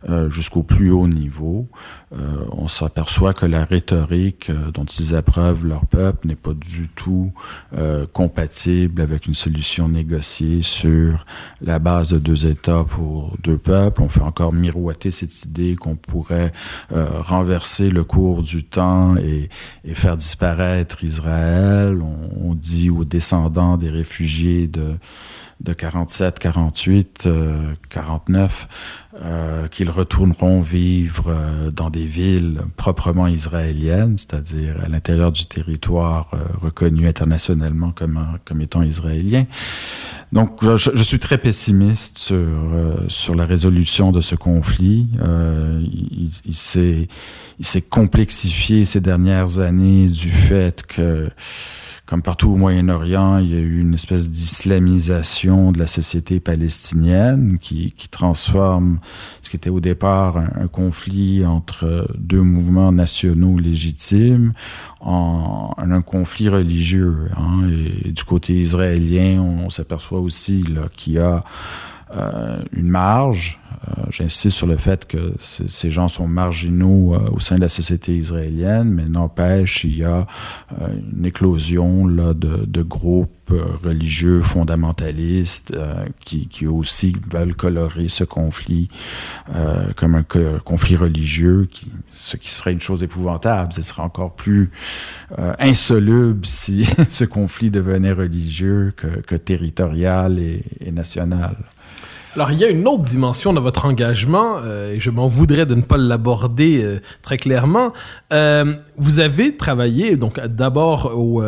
euh, 0.09 0.29
jusqu'au 0.29 0.63
plus 0.63 0.91
haut 0.91 1.09
niveau, 1.09 1.67
euh, 2.15 2.45
on 2.53 2.69
s'aperçoit 2.69 3.35
que 3.35 3.45
la 3.45 3.65
rhétorique 3.65 4.49
euh, 4.49 4.71
dont 4.73 4.85
ils 4.85 5.15
appreuvent 5.15 5.67
leur 5.67 5.85
peuple 5.85 6.29
n'est 6.29 6.37
pas 6.37 6.55
du 6.55 6.89
tout 6.89 7.33
euh, 7.77 8.07
compatible 8.11 9.03
avec 9.03 9.27
une 9.27 9.35
solution 9.35 9.89
négociée 9.89 10.63
sur 10.63 11.27
la 11.61 11.79
base 11.79 12.11
de 12.11 12.19
deux 12.19 12.47
États 12.47 12.85
pour 12.85 13.37
deux 13.43 13.59
peuples. 13.59 14.01
On 14.01 14.09
fait 14.09 14.23
encore 14.23 14.55
miroiter 14.55 15.11
cette 15.11 15.45
idée 15.45 15.77
qu'on 15.77 15.97
pourrait 15.97 16.53
euh, 16.93 17.21
renverser 17.21 17.91
le 17.91 18.05
cours 18.05 18.43
du 18.43 18.65
temps 18.65 19.17
et, 19.17 19.51
et 19.85 19.95
faire 19.95 20.17
disparaître 20.17 21.05
Israël. 21.05 22.01
On, 22.01 22.51
on 22.51 22.55
dit 22.55 22.89
aux 22.89 23.05
descendants 23.05 23.77
des 23.77 23.91
réfugiés 23.91 24.67
de 24.67 24.97
de 25.61 25.73
47, 25.73 26.39
48, 26.39 27.25
euh, 27.27 27.75
49, 27.91 28.69
euh, 29.21 29.67
qu'ils 29.69 29.91
retourneront 29.91 30.61
vivre 30.61 31.27
euh, 31.29 31.71
dans 31.71 31.91
des 31.91 32.05
villes 32.05 32.61
proprement 32.77 33.27
israéliennes, 33.27 34.17
c'est-à-dire 34.17 34.77
à, 34.85 34.89
l'intérieur 34.89 35.33
du 35.33 35.47
territoire 35.47 36.31
euh, 36.35 36.39
reconnu 36.61 37.09
internationalement 37.09 37.91
comme, 37.91 38.39
comme 38.45 38.61
étant 38.61 38.83
israélien. 38.83 39.47
Donc, 40.33 40.63
je, 40.63 41.03
suis 41.03 41.19
très 41.19 41.39
pessimiste 41.39 42.19
sur, 42.19 42.37
euh, 42.37 42.97
sur 43.09 43.35
la 43.35 43.45
résolution 43.45 44.13
de 44.13 44.21
ce 44.21 44.35
conflit. 44.35 45.09
Euh, 45.23 45.83
il 45.83 46.31
il 47.61 47.67
s'est 47.67 47.83
complexifié 47.83 48.85
ces 48.85 49.01
dernières 49.01 49.59
années 49.59 50.07
du 50.07 50.29
fait 50.29 50.87
que 50.87 51.29
comme 52.09 52.23
partout 52.23 52.53
au 52.53 52.57
Moyen-Orient, 52.57 53.37
il 53.37 53.51
y 53.51 53.55
a 53.55 53.61
eu 53.61 53.81
une 53.81 53.93
espèce 53.93 54.31
d'islamisation 54.31 55.73
de 55.73 55.79
la 55.79 55.87
société 55.87 56.41
palestinienne 56.41 57.59
qui, 57.61 57.93
qui, 57.99 58.09
transforme 58.09 58.99
ce 59.43 59.51
qui 59.51 59.57
était 59.57 59.69
au 59.69 59.81
départ 59.81 60.39
un, 60.39 60.69
conflit 60.69 61.45
entre 61.45 62.09
deux 62.17 62.41
mouvements 62.41 62.93
nationaux 62.93 63.59
légitimes 63.59 64.53
en, 65.01 65.75
en 65.77 65.91
un 65.91 66.01
conflit 66.01 66.49
religieux. 66.49 67.29
Hein. 67.37 67.69
Et, 67.71 68.11
du 68.11 68.25
côté 68.25 68.55
israélien, 68.55 69.43
on, 69.43 69.67
on 69.67 69.71
s'aperçoit 69.71 70.21
aussi 70.21 70.65
qu'il 70.97 71.13
y 71.13 71.19
a 71.19 71.45
une 72.13 72.89
marge. 72.89 73.61
J'insiste 74.11 74.57
sur 74.57 74.67
le 74.67 74.77
fait 74.77 75.07
que 75.07 75.35
ces 75.39 75.91
gens 75.91 76.09
sont 76.09 76.27
marginaux 76.27 77.17
au 77.33 77.41
sein 77.41 77.57
de 77.57 77.61
la 77.61 77.69
société 77.69 78.17
israélienne, 78.17 78.91
mais 78.91 79.05
n'empêche, 79.05 79.85
il 79.85 79.97
y 79.97 80.05
a 80.05 80.27
une 80.81 81.25
éclosion 81.25 82.07
là, 82.07 82.35
de, 82.35 82.65
de 82.67 82.83
groupes 82.83 83.39
religieux 83.83 84.41
fondamentalistes 84.43 85.73
euh, 85.75 86.07
qui, 86.25 86.49
qui, 86.49 86.67
aussi 86.67 87.17
veulent 87.31 87.55
colorer 87.55 88.09
ce 88.09 88.25
conflit 88.25 88.89
euh, 89.55 89.93
comme 89.97 90.15
un 90.15 90.25
conflit 90.65 90.97
religieux, 90.97 91.69
qui, 91.71 91.91
ce 92.11 92.37
qui 92.37 92.51
serait 92.51 92.73
une 92.73 92.81
chose 92.81 93.03
épouvantable. 93.03 93.73
Ce 93.73 93.83
serait 93.83 94.03
encore 94.03 94.35
plus 94.35 94.71
euh, 95.39 95.55
insoluble 95.59 96.45
si 96.47 96.89
ce 97.09 97.25
conflit 97.25 97.71
devenait 97.71 98.13
religieux 98.13 98.93
que, 98.97 99.07
que 99.07 99.35
territorial 99.35 100.39
et, 100.39 100.65
et 100.81 100.93
national. 100.93 101.57
Alors, 102.39 102.53
il 102.53 102.59
y 102.61 102.65
a 102.65 102.69
une 102.69 102.87
autre 102.87 103.03
dimension 103.03 103.53
de 103.53 103.59
votre 103.59 103.85
engagement, 103.85 104.59
euh, 104.63 104.93
et 104.93 105.01
je 105.01 105.11
m'en 105.11 105.27
voudrais 105.27 105.67
de 105.67 105.75
ne 105.75 105.83
pas 105.83 105.97
l'aborder 105.97 106.85
euh, 106.85 107.01
très 107.21 107.37
clairement. 107.37 107.93
Euh, 108.33 108.77
vous 108.97 109.19
avez 109.19 109.57
travaillé, 109.57 110.15
donc 110.15 110.39
d'abord 110.47 111.19
au, 111.19 111.43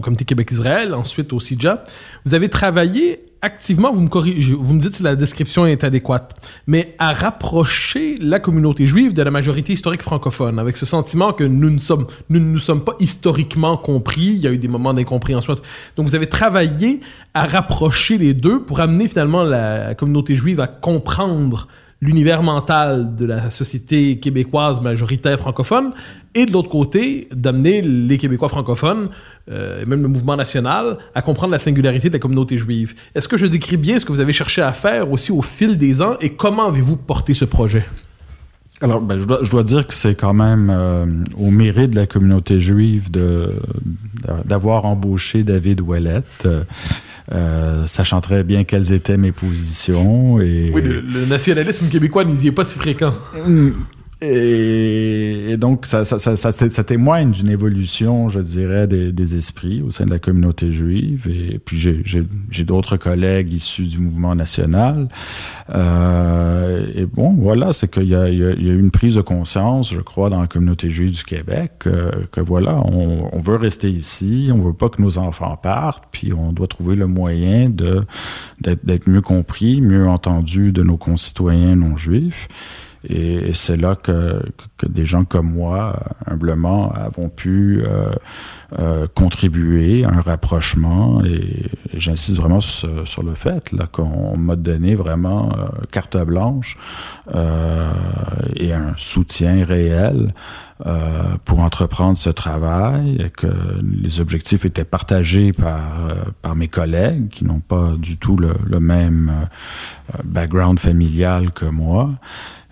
Comité 0.00 0.24
Québec-Israël, 0.24 0.94
ensuite 0.94 1.32
au 1.32 1.40
CIJA. 1.40 1.82
Vous 2.24 2.34
avez 2.34 2.48
travaillé 2.48 3.31
activement, 3.42 3.92
vous 3.92 4.00
me 4.00 4.08
corrigez, 4.08 4.54
vous 4.54 4.72
me 4.72 4.80
dites 4.80 4.94
si 4.94 5.02
la 5.02 5.16
description 5.16 5.66
est 5.66 5.82
adéquate, 5.82 6.34
mais 6.68 6.94
à 6.98 7.12
rapprocher 7.12 8.16
la 8.20 8.38
communauté 8.38 8.86
juive 8.86 9.12
de 9.12 9.22
la 9.22 9.32
majorité 9.32 9.72
historique 9.72 10.02
francophone, 10.02 10.60
avec 10.60 10.76
ce 10.76 10.86
sentiment 10.86 11.32
que 11.32 11.42
nous 11.42 11.70
ne 11.70 11.80
sommes, 11.80 12.06
nous 12.28 12.38
ne 12.38 12.44
nous 12.44 12.60
sommes 12.60 12.84
pas 12.84 12.94
historiquement 13.00 13.76
compris, 13.76 14.26
il 14.26 14.38
y 14.38 14.46
a 14.46 14.52
eu 14.52 14.58
des 14.58 14.68
moments 14.68 14.94
d'incompréhension. 14.94 15.56
Donc 15.96 16.06
vous 16.06 16.14
avez 16.14 16.28
travaillé 16.28 17.00
à 17.34 17.46
rapprocher 17.46 18.16
les 18.16 18.32
deux 18.32 18.62
pour 18.62 18.78
amener 18.80 19.08
finalement 19.08 19.42
la 19.42 19.94
communauté 19.96 20.36
juive 20.36 20.60
à 20.60 20.68
comprendre 20.68 21.66
l'univers 22.00 22.42
mental 22.42 23.14
de 23.14 23.24
la 23.24 23.50
société 23.50 24.18
québécoise 24.18 24.80
majoritaire 24.80 25.38
francophone, 25.38 25.92
et 26.34 26.46
de 26.46 26.52
l'autre 26.52 26.68
côté, 26.68 27.28
d'amener 27.34 27.82
les 27.82 28.18
Québécois 28.18 28.48
francophones, 28.48 29.08
euh, 29.50 29.82
et 29.82 29.86
même 29.86 30.02
le 30.02 30.08
mouvement 30.08 30.36
national, 30.36 30.98
à 31.14 31.22
comprendre 31.22 31.52
la 31.52 31.58
singularité 31.58 32.08
de 32.08 32.14
la 32.14 32.18
communauté 32.18 32.56
juive. 32.56 32.94
Est-ce 33.14 33.28
que 33.28 33.36
je 33.36 33.46
décris 33.46 33.76
bien 33.76 33.98
ce 33.98 34.04
que 34.04 34.12
vous 34.12 34.20
avez 34.20 34.32
cherché 34.32 34.62
à 34.62 34.72
faire 34.72 35.10
aussi 35.10 35.32
au 35.32 35.42
fil 35.42 35.76
des 35.76 36.00
ans, 36.00 36.16
et 36.20 36.30
comment 36.30 36.68
avez-vous 36.68 36.96
porté 36.96 37.34
ce 37.34 37.44
projet? 37.44 37.84
Alors, 38.80 39.00
ben, 39.00 39.16
je, 39.16 39.24
dois, 39.24 39.40
je, 39.42 39.50
dois, 39.50 39.62
dire 39.62 39.86
que 39.86 39.94
c'est 39.94 40.16
quand 40.16 40.34
même 40.34 40.68
euh, 40.74 41.06
au 41.38 41.50
mérite 41.50 41.90
de 41.90 41.96
la 41.96 42.06
communauté 42.06 42.58
juive 42.58 43.10
de, 43.10 43.50
d'avoir 44.44 44.86
embauché 44.86 45.44
David 45.44 45.80
Ouellette. 45.80 46.48
Euh, 47.30 47.86
sachant 47.86 48.20
très 48.20 48.42
bien 48.42 48.64
quelles 48.64 48.92
étaient 48.92 49.16
mes 49.16 49.30
positions. 49.30 50.40
Et... 50.40 50.72
Oui, 50.74 50.82
le, 50.82 51.24
nationalisme 51.24 51.88
québécois 51.88 52.24
n'y 52.24 52.48
est 52.48 52.52
pas 52.52 52.64
si 52.64 52.78
fréquent. 52.78 53.14
Et, 54.24 55.56
donc, 55.58 55.84
ça, 55.84 56.04
ça, 56.04 56.18
ça, 56.18 56.52
ça, 56.52 56.84
témoigne 56.84 57.32
d'une 57.32 57.50
évolution, 57.50 58.28
je 58.28 58.38
dirais, 58.38 58.86
des, 58.86 59.10
des, 59.10 59.36
esprits 59.36 59.82
au 59.82 59.90
sein 59.90 60.04
de 60.04 60.10
la 60.10 60.20
communauté 60.20 60.70
juive. 60.70 61.28
Et 61.28 61.58
puis, 61.58 61.76
j'ai 61.76 62.64
d'autres 62.64 62.96
collègues 62.96 63.52
issus 63.52 63.86
du 63.86 63.98
mouvement 63.98 64.36
national. 64.36 65.08
Euh, 65.74 66.86
et 66.94 67.06
bon, 67.06 67.32
voilà, 67.32 67.72
c'est 67.72 67.90
qu'il 67.90 68.04
y, 68.04 68.10
y, 68.10 68.14
a 68.14 68.52
eu 68.52 68.78
une 68.78 68.92
prise 68.92 69.16
de 69.16 69.22
conscience, 69.22 69.92
je 69.92 70.00
crois, 70.00 70.30
dans 70.30 70.40
la 70.40 70.46
communauté 70.46 70.88
juive 70.88 71.10
du 71.10 71.24
Québec, 71.24 71.88
que 72.30 72.40
voilà, 72.40 72.80
on, 72.84 73.28
on, 73.32 73.38
veut 73.40 73.56
rester 73.56 73.90
ici, 73.90 74.50
on 74.54 74.58
veut 74.58 74.72
pas 74.72 74.88
que 74.88 75.02
nos 75.02 75.18
enfants 75.18 75.56
partent, 75.56 76.04
puis 76.12 76.32
on 76.32 76.52
doit 76.52 76.68
trouver 76.68 76.94
le 76.94 77.08
moyen 77.08 77.70
d'être 77.70 79.08
mieux 79.08 79.20
compris, 79.20 79.80
mieux 79.80 80.06
entendu 80.06 80.70
de 80.70 80.84
nos 80.84 80.96
concitoyens 80.96 81.74
non 81.74 81.96
juifs. 81.96 82.48
Et, 83.08 83.52
c'est 83.54 83.76
là 83.76 83.96
que, 83.96 84.42
que, 84.76 84.86
des 84.86 85.06
gens 85.06 85.24
comme 85.24 85.50
moi, 85.50 85.94
humblement, 86.26 86.92
avons 86.92 87.28
pu 87.28 87.82
euh, 87.84 88.12
euh, 88.78 89.06
contribuer 89.14 90.04
à 90.04 90.10
un 90.10 90.20
rapprochement. 90.20 91.22
Et, 91.24 91.70
j'insiste 91.94 92.38
vraiment 92.38 92.60
sur, 92.60 93.06
sur, 93.06 93.22
le 93.22 93.34
fait 93.34 93.70
là 93.72 93.86
qu'on 93.86 94.36
m'a 94.36 94.56
donné 94.56 94.94
vraiment 94.94 95.52
euh, 95.52 95.68
carte 95.90 96.16
blanche 96.16 96.78
euh, 97.34 97.92
et 98.56 98.72
un 98.72 98.94
soutien 98.96 99.64
réel. 99.64 100.32
Euh, 100.84 101.36
pour 101.44 101.60
entreprendre 101.60 102.16
ce 102.16 102.28
travail, 102.28 103.16
et 103.20 103.30
que 103.30 103.46
les 103.82 104.20
objectifs 104.20 104.64
étaient 104.64 104.84
partagés 104.84 105.52
par, 105.52 105.78
euh, 106.08 106.14
par 106.40 106.56
mes 106.56 106.66
collègues 106.66 107.28
qui 107.28 107.44
n'ont 107.44 107.60
pas 107.60 107.92
du 107.96 108.16
tout 108.16 108.36
le, 108.36 108.52
le 108.66 108.80
même 108.80 109.30
background 110.24 110.80
familial 110.80 111.52
que 111.52 111.66
moi. 111.66 112.10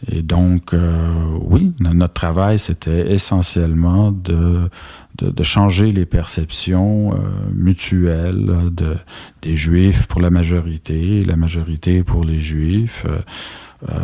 Et 0.08 0.22
donc, 0.22 0.72
euh, 0.72 1.36
oui, 1.42 1.72
notre 1.80 2.14
travail, 2.14 2.58
c'était 2.58 3.12
essentiellement 3.12 4.12
de, 4.12 4.68
de, 5.18 5.30
de, 5.30 5.42
changer 5.42 5.92
les 5.92 6.06
perceptions 6.06 7.12
euh, 7.12 7.16
mutuelles 7.54 8.70
de, 8.72 8.96
des 9.42 9.56
Juifs 9.56 10.06
pour 10.06 10.22
la 10.22 10.30
majorité, 10.30 11.22
la 11.24 11.36
majorité 11.36 12.02
pour 12.02 12.24
les 12.24 12.40
Juifs. 12.40 13.04
Euh, 13.06 13.18
euh, 13.88 13.94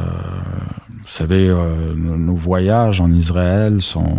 vous 1.07 1.13
savez, 1.13 1.49
euh, 1.49 1.95
nos, 1.95 2.35
voyages 2.35 3.01
en 3.01 3.11
Israël 3.13 3.81
sont, 3.81 4.17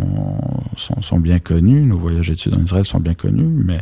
sont, 0.77 1.01
sont, 1.01 1.19
bien 1.19 1.39
connus, 1.39 1.81
nos 1.81 1.97
voyages 1.97 2.29
d'études 2.29 2.55
en 2.55 2.61
Israël 2.61 2.85
sont 2.85 3.01
bien 3.01 3.13
connus, 3.13 3.61
mais 3.65 3.79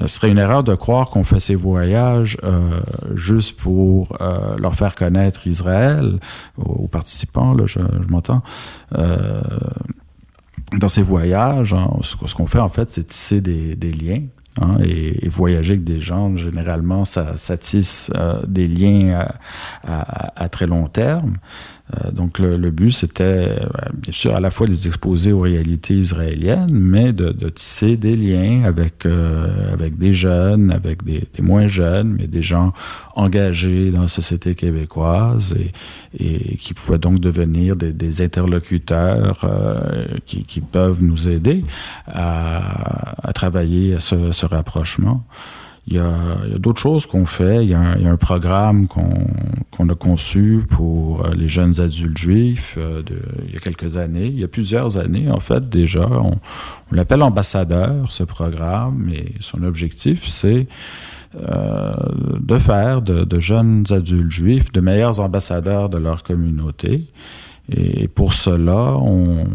euh, 0.00 0.06
ce 0.06 0.16
serait 0.16 0.30
une 0.30 0.38
erreur 0.38 0.62
de 0.62 0.74
croire 0.76 1.10
qu'on 1.10 1.24
fait 1.24 1.40
ces 1.40 1.56
voyages 1.56 2.38
euh, 2.44 2.80
juste 3.16 3.56
pour 3.56 4.16
euh, 4.20 4.56
leur 4.58 4.76
faire 4.76 4.94
connaître 4.94 5.48
Israël 5.48 6.20
aux, 6.56 6.86
participants, 6.86 7.52
là, 7.52 7.66
je, 7.66 7.80
je 7.80 8.12
m'entends. 8.12 8.42
dans 10.78 10.88
ces 10.88 11.02
voyages, 11.02 11.74
ce 12.02 12.34
qu'on 12.34 12.46
fait 12.46 12.60
en 12.60 12.68
fait, 12.68 12.92
c'est 12.92 13.08
tisser 13.08 13.40
des, 13.40 13.74
des 13.74 13.90
liens 13.90 14.22
Hein, 14.60 14.78
et, 14.82 15.26
et, 15.26 15.28
voyager 15.28 15.74
avec 15.74 15.84
des 15.84 16.00
gens, 16.00 16.36
généralement, 16.36 17.04
ça, 17.04 17.36
ça 17.36 17.56
tisse 17.56 18.10
euh, 18.14 18.40
des 18.46 18.68
liens 18.68 19.26
à, 19.84 20.32
à, 20.36 20.42
à, 20.44 20.48
très 20.48 20.66
long 20.66 20.88
terme. 20.88 21.34
Euh, 21.94 22.10
donc 22.10 22.40
le, 22.40 22.70
but, 22.70 22.90
c'était 22.90 23.48
euh, 23.48 23.66
bien 23.94 24.12
sûr 24.12 24.34
à 24.34 24.40
la 24.40 24.50
fois 24.50 24.66
de 24.66 24.72
les 24.72 24.88
exposer 24.88 25.32
aux 25.32 25.40
réalités 25.40 25.94
israéliennes, 25.94 26.72
mais 26.72 27.12
de, 27.12 27.30
de 27.30 27.48
tisser 27.48 27.96
des 27.96 28.16
liens 28.16 28.64
avec, 28.64 29.06
euh, 29.06 29.72
avec 29.72 29.96
des 29.96 30.12
jeunes, 30.12 30.72
avec 30.72 31.04
des, 31.04 31.22
moins 31.40 31.68
jeunes, 31.68 32.16
mais 32.18 32.26
des 32.26 32.42
gens 32.42 32.72
engagés 33.14 33.90
dans 33.92 34.02
la 34.02 34.08
société 34.08 34.54
québécoise 34.54 35.54
et, 36.18 36.56
qui 36.56 36.74
pouvaient 36.74 36.98
donc 36.98 37.20
devenir 37.20 37.76
des, 37.76 38.22
interlocuteurs 38.22 39.44
qui, 40.24 40.60
peuvent 40.60 41.02
nous 41.02 41.28
aider 41.28 41.62
à, 42.06 43.32
travailler 43.34 43.94
à 43.94 44.00
ce 44.00 44.46
rapprochement. 44.46 45.24
Il 45.88 45.94
y 45.94 45.98
a, 45.98 46.10
a 46.10 46.58
d'autres 46.58 46.80
choses 46.80 47.06
qu'on 47.06 47.26
fait. 47.26 47.64
Il 47.64 47.70
y, 47.70 47.74
a 47.74 47.80
un, 47.80 47.96
il 47.96 48.02
y 48.02 48.06
a 48.06 48.10
un 48.10 48.16
programme 48.16 48.88
qu'on 48.88 49.26
qu'on 49.76 49.88
a 49.90 49.94
conçu 49.94 50.64
pour 50.70 51.24
euh, 51.24 51.34
les 51.34 51.48
jeunes 51.48 51.80
adultes 51.80 52.16
juifs 52.16 52.76
euh, 52.78 53.02
de, 53.02 53.18
il 53.46 53.54
y 53.54 53.56
a 53.56 53.60
quelques 53.60 53.96
années. 53.96 54.26
Il 54.26 54.38
y 54.38 54.44
a 54.44 54.48
plusieurs 54.48 54.96
années, 54.96 55.30
en 55.30 55.40
fait, 55.40 55.68
déjà. 55.68 56.08
On, 56.10 56.38
on 56.90 56.94
l'appelle 56.94 57.22
ambassadeur, 57.22 58.10
ce 58.10 58.22
programme, 58.22 59.10
et 59.12 59.34
son 59.40 59.62
objectif, 59.64 60.26
c'est 60.28 60.66
euh, 61.36 61.94
de 62.40 62.56
faire 62.58 63.02
de, 63.02 63.24
de, 63.24 63.40
jeunes 63.40 63.84
adultes 63.90 64.30
juifs 64.30 64.72
de 64.72 64.80
meilleurs 64.80 65.20
ambassadeurs 65.20 65.90
de 65.90 65.98
leur 65.98 66.22
communauté. 66.22 67.04
Et 67.68 68.08
pour 68.08 68.32
cela, 68.32 68.96
on, 68.96 69.46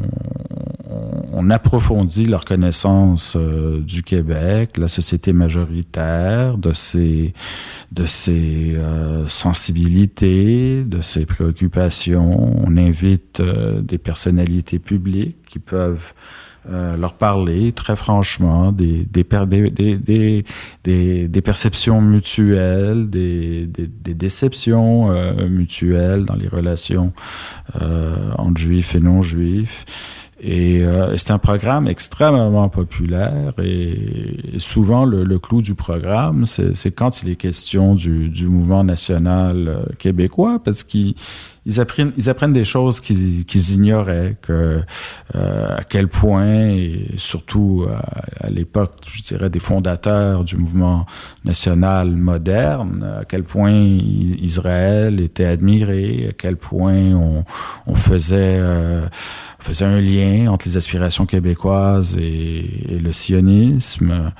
on 1.33 1.49
approfondit 1.49 2.25
leur 2.25 2.45
connaissance 2.45 3.35
euh, 3.39 3.79
du 3.79 4.03
Québec, 4.03 4.77
la 4.77 4.87
société 4.87 5.33
majoritaire, 5.33 6.57
de 6.57 6.73
ses, 6.73 7.33
de 7.91 8.05
ses 8.05 8.75
euh, 8.75 9.27
sensibilités, 9.27 10.83
de 10.83 11.01
ses 11.01 11.25
préoccupations. 11.25 12.53
On 12.65 12.77
invite 12.77 13.39
euh, 13.39 13.81
des 13.81 13.97
personnalités 13.97 14.79
publiques 14.79 15.37
qui 15.47 15.59
peuvent 15.59 16.13
euh, 16.69 16.95
leur 16.95 17.13
parler 17.13 17.71
très 17.71 17.95
franchement 17.95 18.71
des, 18.71 19.03
des, 19.05 19.25
des, 19.47 20.43
des, 20.83 21.27
des, 21.27 21.41
perceptions 21.41 22.01
mutuelles, 22.01 23.09
des, 23.09 23.65
des, 23.65 24.13
déceptions 24.13 25.11
euh, 25.11 25.47
mutuelles 25.47 26.25
dans 26.25 26.35
les 26.35 26.47
relations 26.47 27.13
euh, 27.81 28.15
entre 28.37 28.61
juifs 28.61 28.93
et 28.93 28.99
non-juifs. 28.99 29.85
Et 30.43 30.83
euh, 30.83 31.15
c'est 31.17 31.31
un 31.31 31.37
programme 31.37 31.87
extrêmement 31.87 32.67
populaire 32.67 33.53
et, 33.63 33.95
souvent 34.57 35.05
le, 35.05 35.23
le, 35.23 35.37
clou 35.37 35.61
du 35.61 35.75
programme, 35.75 36.47
c'est 36.47 36.91
quand 36.91 37.21
il 37.21 37.29
est 37.29 37.35
question 37.35 37.93
du, 37.93 38.29
du 38.29 38.47
mouvement 38.47 38.83
national 38.83 39.67
euh, 39.67 39.83
québécois, 39.99 40.59
parce 40.63 40.83
qu'ils 40.83 41.13
ils 41.65 41.79
apprennent, 41.79 42.11
ils 42.17 42.29
apprennent 42.29 42.53
des 42.53 42.65
choses 42.65 42.99
qu'ils 43.01 43.71
ignoraient, 43.73 44.35
que 44.41 44.81
euh, 45.35 45.77
quel 45.89 46.07
point, 46.07 46.69
et 46.69 47.05
surtout 47.17 47.85
à, 48.39 48.49
l'époque, 48.49 48.93
je 49.13 49.21
dirais, 49.21 49.49
des 49.49 49.59
fondateurs 49.59 50.43
du 50.43 50.57
mouvement 50.57 51.05
national 51.45 52.15
moderne, 52.15 53.07
à 53.19 53.25
quel 53.25 53.43
point 53.43 53.71
Israël 53.73 55.19
était 55.19 55.45
admiré, 55.45 56.27
à 56.29 56.33
quel 56.33 56.57
point 56.57 57.13
on, 57.13 57.43
on 57.85 57.95
faisait, 57.95 58.57
euh, 58.59 59.05
faisait 59.59 59.85
un 59.85 60.01
lien 60.01 60.51
entre 60.51 60.67
les 60.67 60.77
aspirations 60.77 61.27
québécoises 61.27 62.17
et, 62.19 62.93
et 62.95 62.99
le 62.99 63.13
sionisme. 63.13 64.31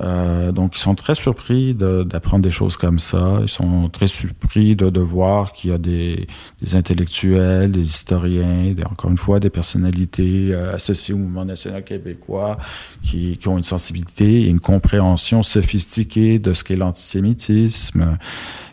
Euh, 0.00 0.52
donc, 0.52 0.76
ils 0.76 0.80
sont 0.80 0.94
très 0.94 1.14
surpris 1.14 1.74
d'apprendre 1.74 2.42
des 2.42 2.50
choses 2.50 2.76
comme 2.76 2.98
ça. 2.98 3.38
Ils 3.42 3.48
sont 3.48 3.88
très 3.88 4.08
surpris 4.08 4.76
de, 4.76 4.90
de 4.90 5.00
voir 5.00 5.52
qu'il 5.52 5.70
y 5.70 5.72
a 5.72 5.78
des, 5.78 6.26
des, 6.62 6.74
intellectuels, 6.74 7.70
des 7.70 7.80
historiens, 7.80 8.72
des, 8.72 8.84
encore 8.84 9.10
une 9.10 9.18
fois, 9.18 9.40
des 9.40 9.50
personnalités 9.50 10.48
euh, 10.52 10.74
associées 10.74 11.14
au 11.14 11.18
mouvement 11.18 11.44
national 11.44 11.84
québécois 11.84 12.58
qui, 13.02 13.38
qui, 13.38 13.48
ont 13.48 13.56
une 13.56 13.64
sensibilité 13.64 14.42
et 14.42 14.48
une 14.48 14.60
compréhension 14.60 15.42
sophistiquée 15.42 16.38
de 16.38 16.52
ce 16.52 16.64
qu'est 16.64 16.76
l'antisémitisme. 16.76 18.18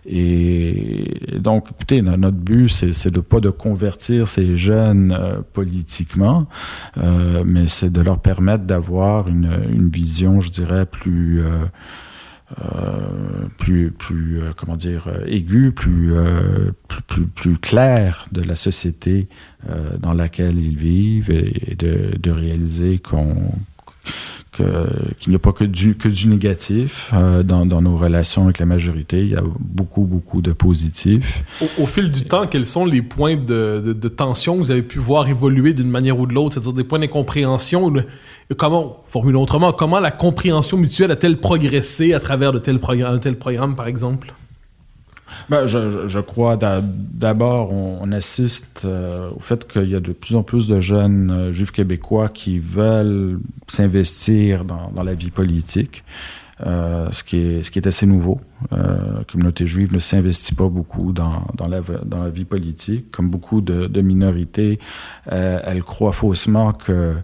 Et 0.05 1.39
donc, 1.39 1.67
écoutez, 1.71 2.01
notre 2.01 2.37
but, 2.37 2.69
c'est 2.69 3.11
de 3.11 3.21
pas 3.21 3.39
de 3.39 3.49
convertir 3.49 4.27
ces 4.27 4.57
jeunes 4.57 5.15
euh, 5.17 5.39
politiquement, 5.53 6.47
euh, 6.97 7.43
mais 7.45 7.67
c'est 7.67 7.91
de 7.91 8.01
leur 8.01 8.19
permettre 8.19 8.65
d'avoir 8.65 9.27
une, 9.27 9.89
vision, 9.89 10.41
je 10.41 10.49
dirais, 10.49 10.85
plus 10.85 11.41
euh, 11.41 11.65
euh 12.59 13.47
plus 13.57 13.91
plus 13.91 14.41
comment 14.57 14.75
dire 14.75 15.07
aiguë, 15.25 15.71
plus, 15.71 16.13
plus, 16.87 17.01
plus 17.01 17.25
plus 17.25 17.57
claire 17.57 18.27
de 18.31 18.41
la 18.41 18.55
société 18.55 19.27
dans 19.99 20.13
laquelle 20.13 20.59
ils 20.59 20.77
vivent 20.77 21.31
et, 21.31 21.75
de 21.75 22.31
réaliser 22.31 22.99
qu'on 22.99 23.35
qu'il 24.55 25.29
n'y 25.29 25.35
a 25.35 25.39
pas 25.39 25.51
que 25.51 25.63
du, 25.63 25.95
que 25.95 26.07
du 26.07 26.27
négatif 26.27 27.09
euh, 27.13 27.43
dans, 27.43 27.65
dans, 27.65 27.81
nos 27.81 27.97
relations 27.97 28.43
avec 28.43 28.59
la 28.59 28.65
majorité. 28.65 29.21
Il 29.21 29.31
y 29.31 29.35
a 29.35 29.43
beaucoup, 29.59 30.03
beaucoup 30.03 30.41
de 30.41 30.53
positifs. 30.53 31.43
Au, 31.79 31.85
fil 31.85 32.09
du 32.09 32.23
temps, 32.23 32.45
quels 32.47 32.65
sont 32.65 32.85
les 32.85 33.01
points 33.01 33.35
de, 33.35 33.95
de, 33.99 34.07
tension 34.07 34.55
que 34.55 34.59
vous 34.59 34.71
avez 34.71 34.83
pu 34.83 34.99
voir 34.99 35.27
évoluer 35.27 35.73
d'une 35.73 35.89
manière 35.89 36.19
ou 36.19 36.27
de 36.27 36.33
l'autre, 36.33 36.53
c'est-à-dire 36.53 36.73
des 36.73 36.83
points 36.83 36.99
d'incompréhension? 36.99 37.93
Comment, 38.57 39.03
formule 39.05 39.37
autrement, 39.37 39.71
comment 39.71 39.99
la 39.99 40.11
compréhension 40.11 40.77
mutuelle 40.77 41.11
a-t-elle 41.11 41.39
progressé 41.39 42.13
à 42.13 42.19
travers 42.19 42.51
de 42.51 42.59
tel 42.59 42.79
un 43.05 43.17
tel 43.17 43.37
programme, 43.37 43.75
par 43.75 43.87
exemple? 43.87 44.33
Ben, 45.49 45.67
je, 45.67 46.07
je, 46.07 46.19
crois 46.19 46.57
d'abord, 46.57 47.73
on, 47.73 48.11
assiste 48.11 48.83
euh, 48.85 49.29
au 49.35 49.39
fait 49.39 49.67
qu'il 49.67 49.89
y 49.89 49.95
a 49.95 49.99
de 49.99 50.11
plus 50.11 50.35
en 50.35 50.43
plus 50.43 50.67
de 50.67 50.79
jeunes 50.79 51.31
euh, 51.31 51.51
juifs 51.51 51.71
québécois 51.71 52.29
qui 52.29 52.59
veulent 52.59 53.39
s'investir 53.67 54.63
dans, 54.65 55.03
la 55.03 55.13
vie 55.13 55.31
politique. 55.31 56.03
Euh, 56.65 57.09
ce, 57.11 57.23
qui 57.23 57.37
est, 57.37 57.63
ce 57.63 57.71
qui 57.71 57.79
est 57.79 57.87
assez 57.87 58.05
nouveau. 58.05 58.39
La 58.71 59.23
communauté 59.29 59.67
juive 59.67 59.93
ne 59.93 59.99
s'investit 59.99 60.53
pas 60.53 60.69
beaucoup 60.69 61.11
dans, 61.11 61.45
dans, 61.55 61.67
la, 61.67 61.81
dans 61.81 62.23
la 62.23 62.29
vie 62.29 62.45
politique. 62.45 63.11
Comme 63.11 63.29
beaucoup 63.29 63.59
de, 63.59 63.87
de 63.87 64.01
minorités, 64.01 64.79
elle 65.25 65.83
croit 65.83 66.13
faussement 66.13 66.71
que 66.71 67.15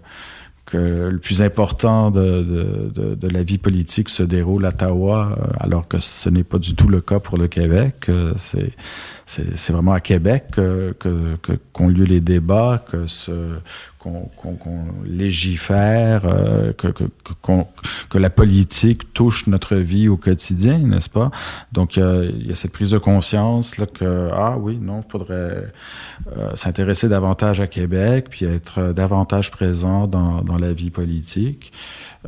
le 0.72 1.18
plus 1.18 1.42
important 1.42 2.10
de, 2.10 2.42
de, 2.94 3.14
de, 3.14 3.28
la 3.28 3.42
vie 3.42 3.58
politique 3.58 4.08
se 4.08 4.22
déroule 4.22 4.64
à 4.64 4.68
Ottawa, 4.68 5.36
euh, 5.36 5.46
alors 5.58 5.88
que 5.88 5.98
ce 5.98 6.28
n'est 6.28 6.44
pas 6.44 6.58
du 6.58 6.74
tout 6.74 6.88
le 6.88 7.00
cas 7.00 7.18
pour 7.18 7.38
le 7.38 7.48
Québec. 7.48 8.06
Euh, 8.08 8.34
c'est 8.36 9.72
vraiment 9.72 9.92
à 9.92 10.00
Québec 10.00 10.44
que 10.52 10.94
qu'ont 11.72 11.88
lieu 11.88 12.04
les 12.04 12.20
débats, 12.20 12.84
que 12.90 13.06
ce 13.06 13.32
qu'on 14.00 14.86
légifère, 15.04 16.22
euh, 16.24 16.72
que, 16.72 16.88
que, 16.88 17.04
que, 18.08 18.18
la 18.18 18.30
politique 18.30 19.12
touche 19.12 19.46
notre 19.46 19.76
vie 19.76 20.08
au 20.08 20.16
quotidien, 20.16 20.78
n'est-ce 20.78 21.10
pas? 21.10 21.30
Donc, 21.72 21.96
il 21.96 22.46
y 22.46 22.52
a 22.52 22.54
cette 22.54 22.72
prise 22.72 22.92
de 22.92 22.98
conscience 22.98 23.76
là, 23.76 23.86
que, 23.86 24.30
ah 24.32 24.56
oui, 24.58 24.78
non, 24.80 25.02
il 25.06 25.10
faudrait 25.10 25.70
euh, 26.36 26.54
s'intéresser 26.54 27.08
davantage 27.08 27.60
à 27.60 27.66
Québec, 27.66 28.28
puis 28.30 28.46
être 28.46 28.92
davantage 28.92 29.50
présent 29.50 30.06
dans, 30.06 30.42
dans 30.42 30.58
la 30.58 30.72
vie 30.72 30.90
politique. 30.90 31.72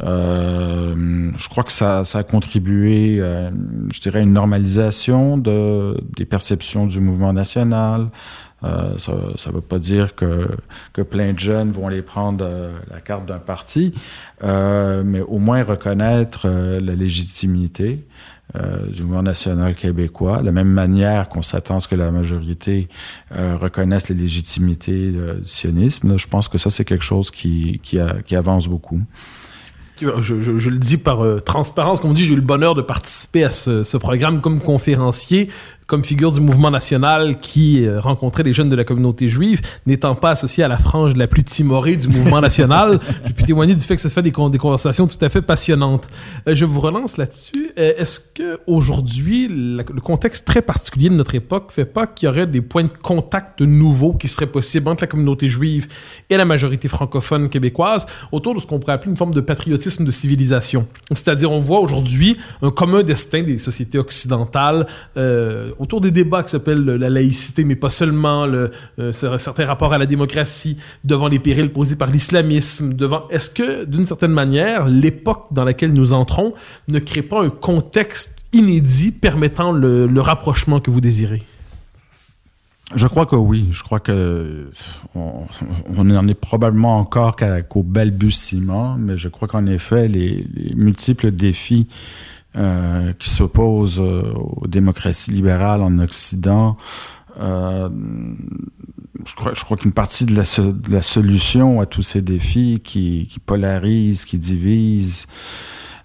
Euh, 0.03 1.31
je 1.37 1.49
crois 1.49 1.65
que 1.65 1.73
ça, 1.73 2.05
ça 2.05 2.21
a 2.21 2.23
contribué, 2.23 3.19
euh, 3.21 3.51
je 3.93 4.01
dirais, 4.01 4.21
à 4.21 4.23
une 4.23 4.33
normalisation 4.33 5.37
de, 5.37 5.99
des 6.17 6.25
perceptions 6.25 6.87
du 6.87 7.01
mouvement 7.01 7.33
national. 7.33 8.09
Euh, 8.65 8.97
ça 8.99 9.13
ne 9.13 9.55
veut 9.55 9.61
pas 9.61 9.79
dire 9.79 10.15
que, 10.15 10.49
que 10.93 11.03
plein 11.03 11.33
de 11.33 11.39
jeunes 11.39 11.73
vont 11.73 11.89
aller 11.89 12.03
prendre 12.03 12.45
euh, 12.45 12.73
la 12.91 13.01
carte 13.01 13.27
d'un 13.27 13.39
parti, 13.39 13.95
euh, 14.45 15.03
mais 15.05 15.21
au 15.21 15.39
moins 15.39 15.63
reconnaître 15.63 16.43
euh, 16.47 16.81
la 16.81 16.95
légitimité 16.95 18.05
du 18.91 19.05
mouvement 19.05 19.23
national 19.23 19.75
québécois, 19.75 20.41
de 20.41 20.45
la 20.45 20.53
même 20.53 20.69
manière 20.69 21.31
qu'on 21.31 21.41
s'attend 21.41 21.77
à 21.77 21.81
ce 21.81 21.89
que 21.89 21.95
la 21.95 22.11
majorité 22.11 22.87
reconnaisse 23.31 24.11
la 24.11 24.15
légitimité 24.15 25.11
du 25.11 25.19
sionisme. 25.45 26.19
je 26.19 26.29
pense 26.29 26.49
que 26.49 26.59
ça, 26.59 26.69
c'est 26.69 26.85
quelque 26.85 27.03
chose 27.05 27.31
qui, 27.31 27.81
qui, 27.83 27.99
a, 27.99 28.21
qui 28.21 28.37
avance 28.37 28.69
beaucoup 28.69 29.01
je, 30.21 30.41
je, 30.41 30.59
je, 30.59 30.71
le 30.71 30.79
dis 30.79 30.97
par 30.97 31.25
euh, 31.25 31.41
transparence, 31.41 32.01
comme 32.01 32.11
on 32.11 32.15
dit, 32.15 32.25
j'ai 32.25 32.33
eu 32.33 32.37
le 32.37 32.43
bonheur 32.43 32.75
de 32.75 32.83
participer 32.83 33.45
à 33.45 33.51
ce, 33.51 33.83
ce 33.83 33.97
programme 33.97 34.41
comme 34.41 34.61
conférencier 34.61 35.49
comme 35.87 36.05
figure 36.05 36.33
du 36.33 36.41
mouvement 36.41 36.71
national 36.71 37.39
qui 37.41 37.85
euh, 37.85 38.01
rencontrait 38.01 38.43
les 38.43 38.53
jeunes 38.53 38.69
de 38.69 38.77
la 38.77 38.85
communauté 38.85 39.29
juive, 39.29 39.61
n'étant 39.87 40.15
pas 40.15 40.31
associé 40.31 40.65
à 40.65 40.69
la 40.69 40.79
frange 40.79 41.17
la 41.17 41.27
plus 41.27 41.45
timorée 41.45 41.97
du 41.97 42.09
mouvement 42.09 42.41
national, 42.49 43.01
je 43.27 43.33
peux 43.33 43.43
témoigner 43.43 43.75
du 43.75 43.81
fait 43.81 43.97
que 43.97 44.01
ça 44.01 44.09
fait 44.09 44.23
des, 44.23 44.33
conversations 44.33 45.07
tout 45.07 45.23
à 45.23 45.29
fait 45.29 45.43
passionnantes. 45.43 46.09
Euh, 46.49 46.55
je 46.55 46.65
vous 46.65 46.81
relance 46.81 47.17
là-dessus. 47.17 47.73
Euh, 47.79 47.93
est-ce 47.99 48.21
que 48.21 48.61
aujourd'hui, 48.67 49.49
le 49.49 50.01
contexte 50.01 50.47
très 50.47 50.63
particulier 50.63 51.09
de 51.09 51.15
notre 51.15 51.35
époque 51.35 51.73
fait 51.73 51.85
pas 51.85 52.07
qu'il 52.07 52.27
y 52.27 52.31
aurait 52.31 52.47
des 52.47 52.61
points 52.61 52.85
de 52.85 52.89
contact 53.03 53.61
nouveaux 53.61 54.13
qui 54.13 54.29
seraient 54.29 54.47
possibles 54.47 54.89
entre 54.89 55.03
la 55.03 55.09
communauté 55.09 55.49
juive 55.49 55.89
et 56.31 56.37
la 56.37 56.45
majorité 56.45 56.89
francophone 56.89 57.49
québécoise 57.49 58.07
autour 58.31 58.55
de 58.55 58.61
ce 58.61 58.67
qu'on 58.67 58.79
pourrait 58.79 58.95
appeler 58.95 59.11
une 59.11 59.17
forme 59.17 59.35
de 59.35 59.41
patriotisme 59.41 60.05
de 60.05 60.11
civilisation? 60.11 60.87
C'est-à-dire, 61.09 61.51
on 61.51 61.59
voit 61.59 61.81
aujourd'hui 61.81 62.37
un 62.63 62.71
commun 62.71 63.03
destin 63.03 63.43
des 63.43 63.59
sociétés 63.59 63.99
occidentales 63.99 64.87
euh, 65.17 65.72
autour 65.79 66.01
des 66.01 66.11
débats 66.11 66.43
qui 66.43 66.51
s'appellent 66.51 66.85
la 66.85 67.11
laïcité, 67.11 67.65
mais 67.65 67.77
pas 67.77 67.91
seulement, 67.91 68.47
le, 68.47 68.71
euh, 68.99 69.13
certains 69.13 69.67
rapports 69.67 69.93
à 69.93 69.99
la 69.99 70.07
démocratie, 70.07 70.77
devant 71.05 71.29
les 71.29 71.39
périls 71.39 71.73
posés 71.73 71.97
par 71.97 72.11
l'islamisme, 72.11 72.95
devant... 72.95 73.29
Est-ce 73.29 73.51
que, 73.51 73.85
d'une 73.85 74.07
certaine 74.07 74.33
manière, 74.33 74.87
l'époque 74.87 75.47
dans 75.51 75.65
laquelle 75.65 75.93
nous 75.93 76.13
entrons 76.13 76.55
ne 76.89 76.99
crée 76.99 77.23
pas 77.23 77.43
un 77.43 77.51
contexte 77.51 78.43
inédit 78.53 79.13
permettant 79.13 79.73
le, 79.73 80.21
rapprochement 80.21 80.81
que 80.81 80.91
vous 80.91 81.01
désirez? 81.01 81.43
Je 82.95 83.07
crois 83.07 83.25
que 83.25 83.37
oui. 83.37 83.69
Je 83.71 83.83
crois 83.83 84.01
que 84.01 84.69
on, 85.15 85.47
en 85.97 86.29
est 86.29 86.35
probablement 86.35 86.99
encore 86.99 87.37
qu'au 87.69 87.83
balbutiement, 87.83 88.97
mais 88.99 89.17
je 89.17 89.29
crois 89.29 89.49
qu'en 89.49 89.67
effet, 89.67 90.09
les, 90.09 90.45
multiples 90.75 91.31
défis 91.31 91.87
euh, 92.57 93.13
qui 93.15 93.31
s'oppose 93.31 94.01
euh, 94.01 94.33
aux 94.35 94.67
démocraties 94.67 95.31
libérales 95.31 95.83
en 95.83 95.99
Occident. 95.99 96.77
Euh, 97.41 97.89
je 99.25 99.35
crois, 99.35 99.55
je 99.55 99.65
crois 99.65 99.77
qu'une 99.77 99.93
partie 99.93 100.27
de 100.27 100.37
la, 100.37 100.43
de 100.43 100.93
la, 100.93 101.03
solution 101.03 101.81
à 101.81 101.87
tous 101.87 102.03
ces 102.03 102.21
défis 102.21 102.81
qui, 102.83 103.27
qui 103.31 103.39
polarisent, 103.39 104.25
qui 104.25 104.37
divisent 104.37 105.27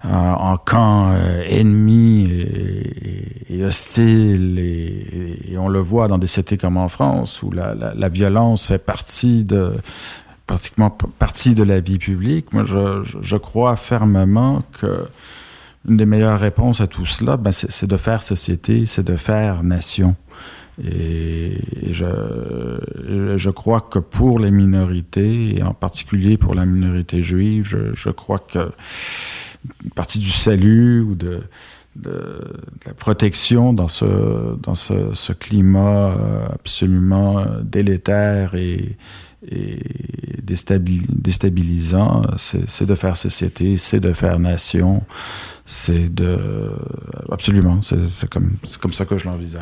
euh, 0.06 0.10
en 0.10 0.58
camps 0.58 1.12
euh, 1.12 1.44
ennemis 1.48 2.30
et, 2.30 3.56
et, 3.56 3.66
hostiles, 3.66 4.60
et, 4.60 5.52
et, 5.52 5.58
on 5.58 5.68
le 5.68 5.80
voit 5.80 6.08
dans 6.08 6.20
des 6.20 6.28
cités 6.28 6.58
comme 6.58 6.78
en 6.78 6.88
France, 6.88 7.42
où 7.42 7.52
la, 7.52 7.74
la, 7.74 7.94
la 7.96 8.10
violence 8.10 8.66
fait 8.66 8.78
partie 8.78 9.44
de 9.44 9.74
pratiquement 10.46 10.92
partie 10.92 11.56
de 11.56 11.64
la 11.64 11.80
vie 11.80 11.98
publique. 11.98 12.54
Moi, 12.54 12.64
je, 12.64 13.04
je 13.22 13.38
crois 13.38 13.76
fermement 13.76 14.62
que 14.80 15.08
une 15.88 15.98
des 15.98 16.06
meilleures 16.06 16.40
réponses 16.40 16.82
à 16.82 16.88
tout 16.88 17.06
cela, 17.06 17.38
ben 17.38 17.52
c'est 17.52 17.88
de 17.88 17.98
faire 17.98 18.22
société, 18.22 18.86
c'est 18.86 19.04
de 19.04 19.16
faire 19.16 19.64
nation. 19.64 20.16
Et 20.84 21.58
je, 21.92 22.06
je 23.38 23.50
crois 23.50 23.82
que 23.82 23.98
pour 23.98 24.38
les 24.40 24.52
minorités, 24.52 25.58
et 25.58 25.64
en 25.64 25.74
particulier 25.74 26.38
pour 26.38 26.54
la 26.54 26.66
minorité 26.66 27.24
juive, 27.24 27.66
je, 27.66 27.94
je 27.94 28.10
crois 28.10 28.40
que 28.40 28.70
une 29.84 29.90
partie 29.92 30.20
du 30.20 30.30
salut 30.30 31.02
ou 31.02 31.16
de, 31.16 31.42
de, 31.96 32.12
de 32.12 32.86
la 32.86 32.94
protection 32.94 33.74
dans 33.74 33.88
ce, 33.88 34.56
dans 34.62 34.76
ce, 34.76 35.14
ce 35.14 35.34
climat 35.34 36.12
euh, 36.12 36.46
absolument 36.54 37.44
délétère 37.64 38.54
et, 38.54 38.98
et 39.50 39.80
déstabilisant, 40.44 42.24
c'est 42.38 42.86
de 42.86 42.96
faire 42.96 43.18
société, 43.18 43.78
c'est 43.78 44.00
de 44.00 44.14
faire 44.14 44.40
nation, 44.40 45.04
c'est 45.70 46.08
de 46.14 46.72
absolument 47.30 47.82
c'est 47.82 48.30
comme 48.30 48.56
comme 48.80 48.94
ça 48.94 49.06
que 49.06 49.18
je 49.18 49.26
l'envisage. 49.26 49.62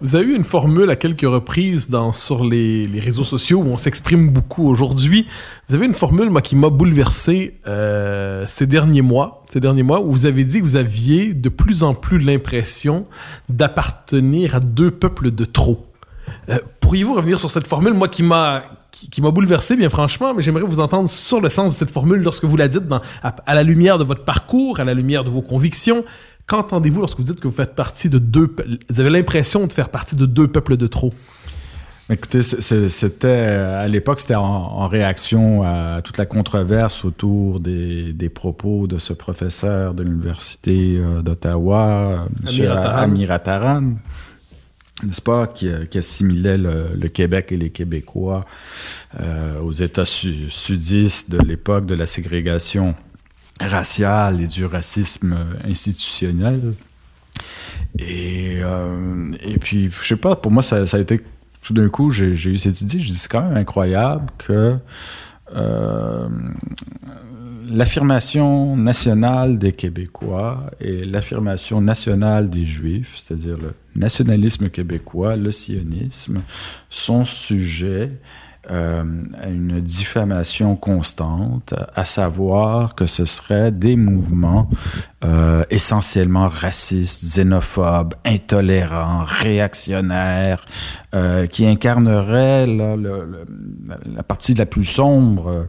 Vous 0.00 0.16
avez 0.16 0.24
eu 0.24 0.34
une 0.34 0.42
formule 0.42 0.88
à 0.88 0.96
quelques 0.96 1.20
reprises 1.20 1.90
dans 1.90 2.12
sur 2.12 2.44
les, 2.44 2.86
les 2.86 2.98
réseaux 2.98 3.24
sociaux 3.24 3.58
où 3.60 3.66
on 3.66 3.76
s'exprime 3.76 4.30
beaucoup 4.30 4.66
aujourd'hui. 4.66 5.26
Vous 5.68 5.74
avez 5.74 5.84
une 5.84 5.94
formule 5.94 6.30
moi 6.30 6.40
qui 6.40 6.56
m'a 6.56 6.70
bouleversé 6.70 7.60
euh, 7.68 8.46
ces 8.48 8.66
derniers 8.66 9.02
mois 9.02 9.44
ces 9.52 9.60
derniers 9.60 9.82
mois 9.82 10.00
où 10.00 10.10
vous 10.10 10.26
avez 10.26 10.44
dit 10.44 10.58
que 10.58 10.64
vous 10.64 10.76
aviez 10.76 11.34
de 11.34 11.48
plus 11.50 11.84
en 11.84 11.94
plus 11.94 12.18
l'impression 12.18 13.06
d'appartenir 13.48 14.56
à 14.56 14.60
deux 14.60 14.90
peuples 14.90 15.30
de 15.30 15.44
trop. 15.44 15.86
Euh, 16.48 16.58
pourriez-vous 16.80 17.14
revenir 17.14 17.38
sur 17.38 17.50
cette 17.50 17.66
formule 17.66 17.92
moi 17.92 18.08
qui 18.08 18.22
m'a 18.22 18.64
qui, 18.94 19.20
m'a 19.22 19.30
bouleversé, 19.30 19.76
bien 19.76 19.90
franchement, 19.90 20.34
mais 20.34 20.42
j'aimerais 20.42 20.62
vous 20.62 20.80
entendre 20.80 21.10
sur 21.10 21.40
le 21.40 21.48
sens 21.48 21.72
de 21.72 21.76
cette 21.76 21.90
formule 21.90 22.22
lorsque 22.22 22.44
vous 22.44 22.56
la 22.56 22.68
dites 22.68 22.86
dans, 22.86 23.00
à, 23.22 23.54
la 23.54 23.62
lumière 23.62 23.98
de 23.98 24.04
votre 24.04 24.24
parcours, 24.24 24.78
à 24.78 24.84
la 24.84 24.94
lumière 24.94 25.24
de 25.24 25.30
vos 25.30 25.42
convictions. 25.42 26.04
Qu'entendez-vous 26.46 27.00
lorsque 27.00 27.18
vous 27.18 27.24
dites 27.24 27.40
que 27.40 27.48
vous 27.48 27.54
faites 27.54 27.74
partie 27.74 28.08
de 28.08 28.18
deux, 28.18 28.54
vous 28.88 29.00
avez 29.00 29.10
l'impression 29.10 29.66
de 29.66 29.72
faire 29.72 29.88
partie 29.88 30.14
de 30.14 30.26
deux 30.26 30.46
peuples 30.46 30.76
de 30.76 30.86
trop? 30.86 31.12
Écoutez, 32.10 32.42
c'était 32.42 33.28
à 33.28 33.88
l'époque, 33.88 34.20
c'était 34.20 34.34
en, 34.34 34.86
réaction 34.88 35.62
à 35.62 36.02
toute 36.02 36.18
la 36.18 36.26
controverse 36.26 37.04
autour 37.04 37.60
des, 37.60 38.12
des 38.12 38.28
propos 38.28 38.86
de 38.86 38.98
ce 38.98 39.14
professeur 39.14 39.94
de 39.94 40.02
l'université 40.02 40.98
euh, 40.98 41.22
d'Ottawa, 41.22 42.26
M. 42.46 42.70
Amirataran 42.70 43.94
n'est-ce 45.02 45.22
pas, 45.22 45.46
qui, 45.46 45.68
euh, 45.68 45.84
assimilait 45.94 46.56
le, 46.56 47.08
Québec 47.08 47.50
et 47.50 47.56
les 47.56 47.70
Québécois 47.70 48.46
euh, 49.20 49.60
aux 49.60 49.72
États 49.72 50.04
sudistes 50.04 51.30
de 51.30 51.38
l'époque 51.38 51.86
de 51.86 51.94
la 51.94 52.06
ségrégation 52.06 52.94
raciale 53.60 54.40
et 54.40 54.46
du 54.46 54.64
racisme 54.64 55.36
institutionnel. 55.64 56.74
Et, 57.98 58.60
euh, 58.62 59.32
et 59.40 59.58
puis, 59.58 59.90
je 59.90 60.06
sais 60.06 60.16
pas, 60.16 60.36
pour 60.36 60.52
moi, 60.52 60.62
ça, 60.62 60.84
a 60.90 60.98
été 60.98 61.20
tout 61.62 61.72
d'un 61.72 61.88
coup, 61.88 62.10
j'ai 62.10 62.32
eu 62.32 62.58
cette 62.58 62.80
idée, 62.80 63.00
je 63.00 63.06
dis 63.06 63.16
c'est 63.16 63.30
quand 63.30 63.48
même 63.48 63.56
incroyable 63.56 64.26
que 64.38 64.76
l'affirmation 67.68 68.76
nationale 68.76 69.58
des 69.58 69.72
Québécois 69.72 70.70
et 70.80 71.04
l'affirmation 71.04 71.80
nationale 71.80 72.50
des 72.50 72.66
Juifs, 72.66 73.16
c'est-à-dire 73.18 73.56
le 73.56 73.74
nationalisme 73.96 74.68
québécois, 74.70 75.36
le 75.36 75.52
sionisme, 75.52 76.42
sont 76.90 77.24
sujets 77.24 78.10
euh, 78.70 79.04
à 79.38 79.48
une 79.48 79.78
diffamation 79.80 80.74
constante, 80.74 81.74
à 81.94 82.06
savoir 82.06 82.94
que 82.94 83.06
ce 83.06 83.26
seraient 83.26 83.70
des 83.70 83.94
mouvements 83.94 84.70
euh, 85.22 85.64
essentiellement 85.68 86.48
racistes, 86.48 87.24
xénophobes, 87.24 88.14
intolérants, 88.24 89.22
réactionnaires, 89.22 90.64
euh, 91.14 91.46
qui 91.46 91.66
incarneraient 91.66 92.66
la 92.66 94.22
partie 94.22 94.54
la 94.54 94.64
plus 94.64 94.86
sombre 94.86 95.68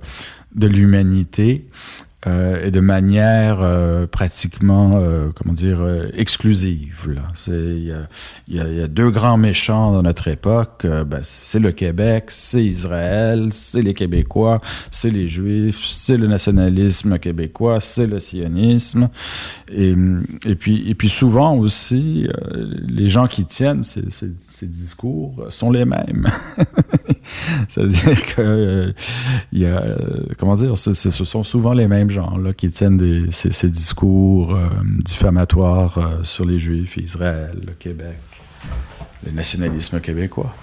de 0.56 0.68
l'humanité 0.68 1.66
euh, 2.28 2.66
et 2.66 2.72
de 2.72 2.80
manière 2.80 3.60
euh, 3.62 4.08
pratiquement, 4.08 5.00
euh, 5.00 5.30
comment 5.36 5.54
dire, 5.54 5.80
exclusive. 6.16 7.08
Il 7.48 7.96
y 8.48 8.60
a, 8.60 8.88
deux 8.88 9.12
grands 9.12 9.38
méchants 9.38 9.92
dans 9.92 10.02
notre 10.02 10.28
époque. 10.28 10.86
Ben, 10.86 11.20
c'est 11.22 11.60
le 11.60 11.72
Québec, 11.72 12.26
c'est 12.30 12.64
Israël, 12.64 13.50
c'est 13.52 13.82
les 13.82 13.94
Québécois, 13.94 14.62
c'est 14.90 15.12
les 15.12 15.28
Juifs, 15.28 15.90
c'est 15.92 16.18
le 16.18 16.28
nationalisme 16.28 17.20
québécois, 17.20 17.82
c'est 17.82 18.08
le 18.08 18.20
sionisme. 18.20 19.10
Et, 19.72 19.94
puis, 20.56 20.90
et 20.90 20.96
puis 20.96 21.10
souvent 21.10 21.56
aussi, 21.56 22.28
les 22.88 23.10
gens 23.10 23.28
qui 23.28 23.46
tiennent 23.46 23.84
ces, 23.84 24.04
discours 24.64 25.46
sont 25.50 25.72
les 25.72 25.86
mêmes. 25.86 26.28
C'est-à-dire 27.68 28.36
que 28.36 28.94
y 29.52 29.66
a, 29.66 29.84
comment 30.38 30.56
dire, 30.56 30.78
ce 30.78 30.94
sont 30.94 31.44
souvent 31.44 31.74
les 31.74 31.88
mêmes 31.88 32.10
là, 32.16 32.54
qui 32.54 32.70
tiennent 32.70 32.98
des, 32.98 33.32
ces, 33.32 33.70
discours 33.70 34.56
euh, 34.56 34.68
diffamatoires 34.84 35.98
euh, 35.98 36.24
sur 36.24 36.46
les 36.46 36.60
Juifs, 36.60 36.98
Israël, 36.98 37.58
le 37.66 37.74
Québec, 37.74 38.18
le 39.26 39.32
nationalisme 39.32 40.00
québécois. 40.00 40.54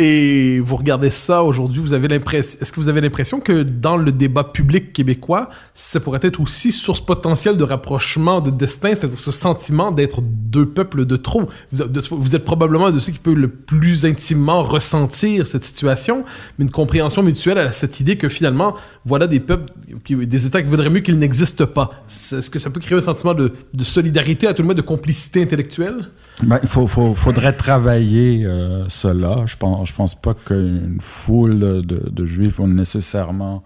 Et 0.00 0.60
vous 0.60 0.76
regardez 0.76 1.10
ça 1.10 1.42
aujourd'hui, 1.42 1.82
vous 1.82 1.92
avez 1.92 2.06
l'impression, 2.06 2.56
est-ce 2.60 2.70
que 2.70 2.78
vous 2.78 2.88
avez 2.88 3.00
l'impression 3.00 3.40
que 3.40 3.64
dans 3.64 3.96
le 3.96 4.12
débat 4.12 4.44
public 4.44 4.92
québécois, 4.92 5.50
ça 5.74 5.98
pourrait 5.98 6.20
être 6.22 6.40
aussi 6.40 6.70
source 6.70 7.00
potentielle 7.00 7.56
de 7.56 7.64
rapprochement 7.64 8.40
de 8.40 8.50
destin, 8.50 8.90
c'est-à-dire 8.90 9.18
ce 9.18 9.32
sentiment 9.32 9.90
d'être 9.90 10.20
deux 10.22 10.66
peuples 10.66 11.04
de 11.04 11.16
trop? 11.16 11.48
Vous, 11.72 12.36
êtes 12.36 12.44
probablement 12.44 12.92
de 12.92 13.00
ceux 13.00 13.10
qui 13.10 13.18
peuvent 13.18 13.34
le 13.34 13.48
plus 13.48 14.06
intimement 14.06 14.62
ressentir 14.62 15.48
cette 15.48 15.64
situation, 15.64 16.24
mais 16.58 16.66
une 16.66 16.70
compréhension 16.70 17.24
mutuelle 17.24 17.58
à 17.58 17.72
cette 17.72 17.98
idée 17.98 18.14
que 18.14 18.28
finalement, 18.28 18.76
voilà 19.04 19.26
des 19.26 19.40
peuples, 19.40 19.72
des 20.08 20.46
États 20.46 20.62
qui 20.62 20.68
voudraient 20.68 20.90
mieux 20.90 21.00
qu'ils 21.00 21.18
n'existent 21.18 21.66
pas. 21.66 22.04
Est-ce 22.08 22.50
que 22.50 22.60
ça 22.60 22.70
peut 22.70 22.78
créer 22.78 22.96
un 22.96 23.00
sentiment 23.00 23.34
de, 23.34 23.50
solidarité, 23.82 24.46
à 24.46 24.54
tout 24.54 24.62
le 24.62 24.66
moins 24.66 24.76
de 24.76 24.80
complicité 24.80 25.42
intellectuelle? 25.42 26.08
Ben, 26.42 26.60
il 26.62 26.68
faudrait 26.68 27.52
travailler 27.52 28.44
euh, 28.44 28.88
cela. 28.88 29.44
Je 29.46 29.56
pense, 29.56 29.90
pense 29.92 30.14
pas 30.14 30.34
qu'une 30.34 30.98
foule 31.00 31.84
de, 31.84 32.26
juifs 32.26 32.58
vont 32.58 32.68
nécessairement 32.68 33.64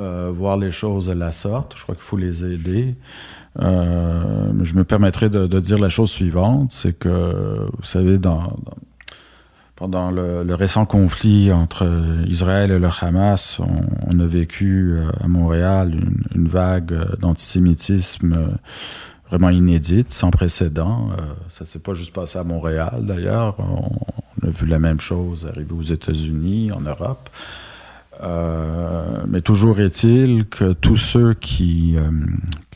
euh, 0.00 0.32
voir 0.34 0.56
les 0.56 0.70
choses 0.70 1.06
de 1.06 1.12
la 1.12 1.32
sorte. 1.32 1.74
Je 1.76 1.82
crois 1.82 1.94
qu'il 1.94 2.04
faut 2.04 2.16
les 2.16 2.44
aider. 2.44 2.94
Euh, 3.60 4.52
je 4.62 4.74
me 4.74 4.84
permettrai 4.84 5.28
de, 5.28 5.60
dire 5.60 5.78
la 5.78 5.88
chose 5.88 6.10
suivante, 6.10 6.72
c'est 6.72 6.98
que, 6.98 7.66
vous 7.76 7.84
savez, 7.84 8.16
dans, 8.16 8.56
pendant 9.76 10.10
le, 10.10 10.54
récent 10.54 10.86
conflit 10.86 11.52
entre 11.52 11.86
Israël 12.26 12.70
et 12.70 12.78
le 12.78 12.88
Hamas, 13.00 13.60
on, 14.06 14.18
a 14.20 14.26
vécu 14.26 14.96
à 15.20 15.28
Montréal 15.28 15.92
une, 15.94 16.42
une 16.42 16.48
vague 16.48 16.94
d'antisémitisme 17.18 18.58
vraiment 19.30 19.50
inédite, 19.50 20.12
sans 20.12 20.30
précédent. 20.30 21.10
Euh, 21.12 21.22
ça 21.48 21.64
s'est 21.64 21.80
pas 21.80 21.94
juste 21.94 22.12
passé 22.12 22.38
à 22.38 22.44
Montréal, 22.44 23.00
d'ailleurs. 23.02 23.56
On, 23.60 24.46
a 24.46 24.50
vu 24.50 24.66
la 24.66 24.78
même 24.78 25.00
chose 25.00 25.46
arriver 25.46 25.72
aux 25.72 25.82
États-Unis, 25.82 26.70
en 26.72 26.80
Europe. 26.80 27.28
Euh, 28.22 29.24
mais 29.28 29.40
toujours 29.40 29.80
est-il 29.80 30.46
que 30.46 30.72
tous 30.72 30.96
ceux 30.96 31.34
qui, 31.34 31.96
euh, 31.96 32.10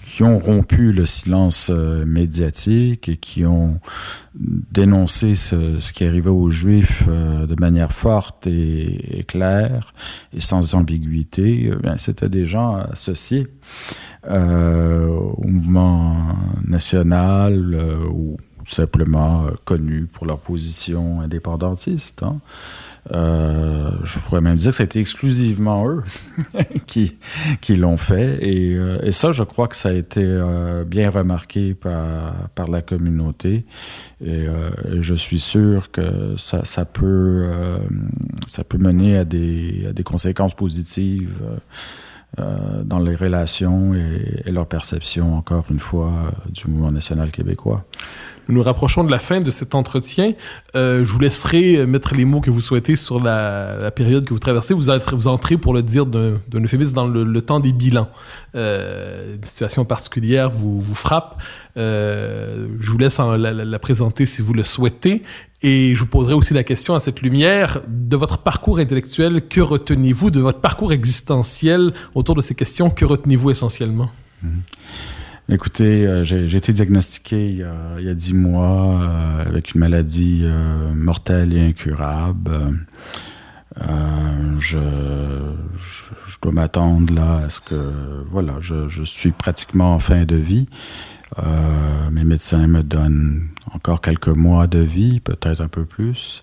qui 0.03 0.23
ont 0.23 0.39
rompu 0.39 0.93
le 0.93 1.07
silence 1.07 1.71
médiatique 1.71 3.09
et 3.09 3.17
qui 3.17 3.45
ont 3.47 3.79
dénoncé 4.35 5.37
ce, 5.37 5.93
qui 5.93 6.05
arrivait 6.05 6.31
aux 6.31 6.51
Juifs 6.51 7.07
de 7.07 7.61
manière 7.61 7.93
forte 7.93 8.47
et, 8.47 9.25
claire 9.29 9.95
et 10.35 10.41
sans 10.41 10.75
ambiguïté, 10.75 11.71
eh 11.73 11.97
c'était 11.97 12.29
des 12.29 12.47
gens 12.47 12.77
associés 12.77 13.47
euh, 14.31 15.09
au 15.09 15.49
mouvement 15.49 16.17
national 16.65 17.75
euh, 17.75 18.07
ou 18.09 18.37
simplement 18.69 19.47
euh, 19.47 19.51
connus 19.65 20.07
pour 20.07 20.27
leur 20.27 20.39
position 20.39 21.23
indépendantiste. 21.23 22.23
Hein. 22.23 22.39
Euh, 23.11 23.91
je 24.05 24.21
pourrais 24.21 24.41
même 24.41 24.57
dire 24.57 24.71
que 24.71 24.77
ça 24.77 24.85
a 24.85 24.87
été 24.87 25.01
exclusivement 25.01 25.89
eux 25.89 26.05
qui, 26.87 27.17
qui 27.61 27.75
l'ont 27.75 27.97
fait. 27.97 28.39
Et, 28.41 28.79
et, 29.03 29.13
ça, 29.13 29.33
je 29.33 29.43
crois 29.43 29.67
que 29.67 29.77
ça 29.77 29.89
a 29.89 29.93
été 29.93 30.25
bien 30.87 31.11
remarqué 31.11 31.75
par, 31.75 32.49
par 32.55 32.69
la 32.69 32.81
communauté. 32.81 33.65
Et 34.25 34.47
je 35.01 35.15
suis 35.15 35.41
sûr 35.41 35.91
que 35.91 36.37
ça, 36.37 36.65
ça 36.65 36.85
peut, 36.85 37.49
ça 38.47 38.63
peut 38.63 38.79
mener 38.79 39.17
à 39.17 39.25
des, 39.25 39.87
à 39.89 39.93
des 39.93 40.05
conséquences 40.05 40.55
positives 40.55 41.41
euh, 42.41 42.83
dans 42.83 42.99
les 42.99 43.15
relations 43.15 43.93
et, 43.93 44.51
leur 44.51 44.67
perception, 44.67 45.37
encore 45.37 45.67
une 45.69 45.79
fois, 45.79 46.07
euh, 46.07 46.51
du 46.51 46.67
mouvement 46.67 46.91
national 46.91 47.31
québécois. 47.31 47.85
Nous 48.49 48.55
nous 48.55 48.63
rapprochons 48.63 49.05
de 49.05 49.11
la 49.11 49.19
fin 49.19 49.41
de 49.41 49.51
cet 49.51 49.75
entretien. 49.75 50.33
Euh, 50.75 51.05
je 51.05 51.13
vous 51.13 51.19
laisserai 51.19 51.87
mettre 51.87 52.15
les 52.15 52.25
mots 52.25 52.41
que 52.41 52.51
vous 52.51 52.61
souhaitez 52.61 52.97
sur 52.97 53.21
la, 53.21 53.91
période 53.95 54.25
que 54.25 54.35
vous 54.35 54.39
traversez. 54.39 54.75
Vous, 54.75 54.91
vous 55.13 55.29
entrez, 55.29 55.57
pour 55.57 55.75
le 55.75 55.83
dire 55.83 56.07
d'un 56.07 56.39
euphémisme, 56.55 56.95
dans 56.95 57.07
le, 57.07 57.43
temps 57.43 57.61
des 57.61 57.73
bilans. 57.73 58.09
une 58.55 59.43
situation 59.43 59.85
particulière 59.85 60.51
vous, 60.51 60.81
vous 60.81 60.95
frappe. 60.95 61.41
je 61.77 62.67
vous 62.91 62.99
laisse 62.99 63.19
la, 63.19 63.79
présenter 63.79 64.27
si 64.27 64.43
vous 64.43 64.55
le 64.55 64.65
souhaitez. 64.65 65.23
Et 65.63 65.95
je 65.95 66.01
vous 66.01 66.07
poserai 66.07 66.35
aussi 66.35 66.55
la 66.55 66.65
question 66.65 66.95
à 66.95 67.01
cette 67.01 67.21
lumière 67.21 67.81
de 67.87 68.17
votre 68.17 68.39
parcours 68.39 68.79
intellectuel. 68.79 69.47
Que 69.49 69.61
retenez-vous 69.61 70.31
de 70.31 70.41
votre 70.41 70.61
parcours 70.61 70.93
existentiel 70.93 71.93
autour 72.15 72.35
de 72.35 72.41
ces 72.41 72.57
questions? 72.57 72.91
Que 72.91 73.05
retenez-vous 73.05 73.51
essentiellement? 73.51 74.11
Mhm. 74.43 74.63
Écoutez, 75.53 76.07
euh, 76.07 76.25
j'ai 76.25 76.57
été 76.57 76.73
diagnostiqué 76.73 77.47
il 77.47 77.57
y 77.57 78.09
a, 78.09 78.15
dix 78.15 78.33
mois 78.33 79.03
euh, 79.03 79.45
avec 79.47 79.75
une 79.75 79.81
maladie 79.81 80.41
euh, 80.45 80.95
mortelle 80.95 81.55
et 81.55 81.61
incurable. 81.61 82.79
Je, 83.79 84.79
dois 86.41 86.53
m'attendre 86.53 87.15
là 87.15 87.43
à 87.45 87.51
ce 87.51 87.61
que, 87.61 87.75
voilà, 88.31 88.55
je, 88.61 88.89
je, 88.89 89.03
suis 89.03 89.33
pratiquement 89.33 89.95
en 89.95 89.99
fin 89.99 90.25
de 90.25 90.37
vie. 90.37 90.69
Mes 92.11 92.25
médecins 92.25 92.67
me 92.67 92.83
donnent 92.83 93.49
encore 93.73 94.01
quelques 94.01 94.29
mois 94.29 94.67
de 94.67 94.79
vie, 94.79 95.21
peut-être 95.21 95.61
un 95.61 95.69
peu 95.69 95.85
plus. 95.85 96.43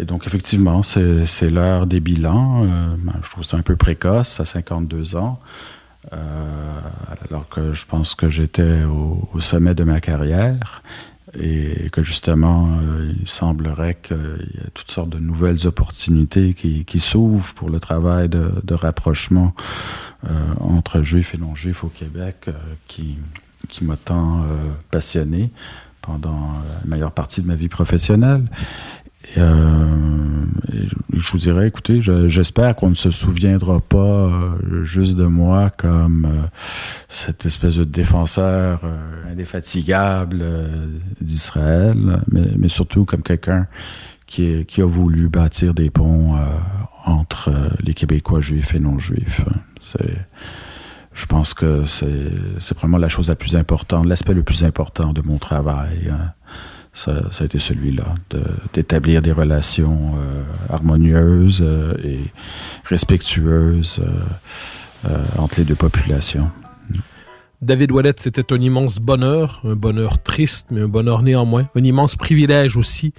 Et 0.00 0.04
donc, 0.04 0.26
effectivement, 0.26 0.82
c'est 0.82 1.50
l'heure 1.50 1.86
des 1.86 2.00
bilans. 2.00 2.66
Ben, 2.98 3.14
je 3.22 3.30
trouve 3.30 3.44
ça 3.44 3.56
un 3.56 3.62
peu 3.62 3.76
précoce, 3.76 4.40
à 4.40 4.44
52 4.44 5.16
ans. 5.16 5.40
Euh, 6.12 6.80
alors 7.28 7.48
que 7.48 7.72
je 7.72 7.86
pense 7.86 8.14
que 8.14 8.28
j'étais 8.28 8.82
au, 8.84 9.40
sommet 9.40 9.74
de 9.74 9.84
ma 9.84 10.00
carrière 10.00 10.82
et 11.38 11.88
que 11.90 12.02
justement, 12.02 12.68
euh, 12.80 13.12
il 13.20 13.28
semblerait 13.28 13.94
qu'il 13.94 14.16
y 14.54 14.60
a 14.60 14.70
toutes 14.74 14.90
sortes 14.90 15.10
de 15.10 15.18
nouvelles 15.18 15.66
opportunités 15.66 16.54
qui, 16.54 17.00
s'ouvrent 17.00 17.54
pour 17.54 17.70
le 17.70 17.80
travail 17.80 18.28
de, 18.28 18.74
rapprochement 18.74 19.54
euh, 20.28 20.54
entre 20.60 21.02
juifs 21.02 21.34
et 21.34 21.38
non-juifs 21.38 21.84
au 21.84 21.88
Québec 21.88 22.50
qui, 22.86 23.18
qui 23.68 23.84
m'a 23.84 23.96
tant 23.96 24.44
passionné 24.90 25.50
pendant 26.02 26.52
la 26.68 26.88
meilleure 26.88 27.12
partie 27.12 27.40
de 27.40 27.46
ma 27.46 27.54
vie 27.54 27.68
professionnelle. 27.68 28.44
Et, 29.24 29.38
euh, 29.38 29.84
je 31.16 31.30
vous 31.30 31.38
dirais, 31.38 31.68
écoutez, 31.68 32.00
j'espère 32.00 32.76
qu'on 32.76 32.90
ne 32.90 32.94
se 32.94 33.10
souviendra 33.10 33.80
pas 33.80 33.98
euh, 33.98 34.84
juste 34.84 35.16
de 35.16 35.24
moi 35.24 35.70
comme 35.70 36.26
euh, 36.26 36.46
cette 37.08 37.46
espèce 37.46 37.76
de 37.76 37.84
défenseur 37.84 38.80
euh, 38.84 39.32
indéfatigable 39.32 40.42
d'Israël, 41.20 42.20
mais, 42.30 42.68
surtout 42.68 43.04
comme 43.04 43.22
quelqu'un 43.22 43.66
qui, 44.26 44.64
a 44.78 44.84
voulu 44.84 45.28
bâtir 45.28 45.74
des 45.74 45.90
ponts 45.90 46.32
entre 47.04 47.52
les 47.82 47.94
Québécois 47.94 48.40
juifs 48.40 48.74
et 48.74 48.80
non 48.80 48.98
juifs. 48.98 49.42
Je 51.12 51.26
pense 51.26 51.54
que 51.54 51.84
c'est 51.86 52.76
vraiment 52.76 52.98
la 52.98 53.08
chose 53.08 53.28
la 53.28 53.36
plus 53.36 53.54
importante, 53.54 54.06
l'aspect 54.06 54.34
le 54.34 54.42
plus 54.42 54.64
important 54.64 55.12
de 55.12 55.22
mon 55.22 55.38
travail. 55.38 56.12
Ça, 56.94 57.32
ça, 57.32 57.42
a 57.42 57.46
été 57.46 57.58
celui-là, 57.58 58.14
d'établir 58.72 59.20
de, 59.20 59.26
des 59.26 59.32
relations 59.32 60.12
euh, 60.16 60.42
harmonieuses 60.72 61.60
euh, 61.60 61.92
et 62.04 62.20
respectueuses 62.84 64.00
euh, 65.04 65.24
entre 65.36 65.58
les 65.58 65.64
deux 65.64 65.74
populations. 65.74 66.50
David 67.60 67.90
Ouellet, 67.90 68.14
c'était 68.16 68.52
un 68.52 68.58
immense 68.58 69.00
bonheur, 69.00 69.60
un 69.64 69.74
bonheur 69.74 70.22
triste, 70.22 70.68
mais 70.70 70.82
un 70.82 70.88
bonheur 70.88 71.22
néanmoins, 71.22 71.68
un 71.74 71.82
immense 71.82 72.14
privilège 72.14 72.76
aussi 72.76 73.12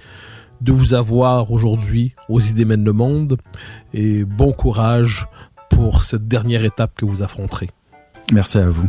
de 0.62 0.72
vous 0.72 0.94
avoir 0.94 1.52
aujourd'hui 1.52 2.14
aux 2.28 2.40
idées 2.40 2.64
mènent 2.64 2.84
le 2.84 2.92
monde 2.92 3.36
et 3.92 4.24
bon 4.24 4.52
courage 4.52 5.26
pour 5.68 6.02
cette 6.02 6.26
dernière 6.28 6.64
étape 6.64 6.92
que 6.96 7.04
vous 7.04 7.22
affronterez. 7.22 7.70
Merci 8.32 8.58
à 8.58 8.70
vous. 8.70 8.88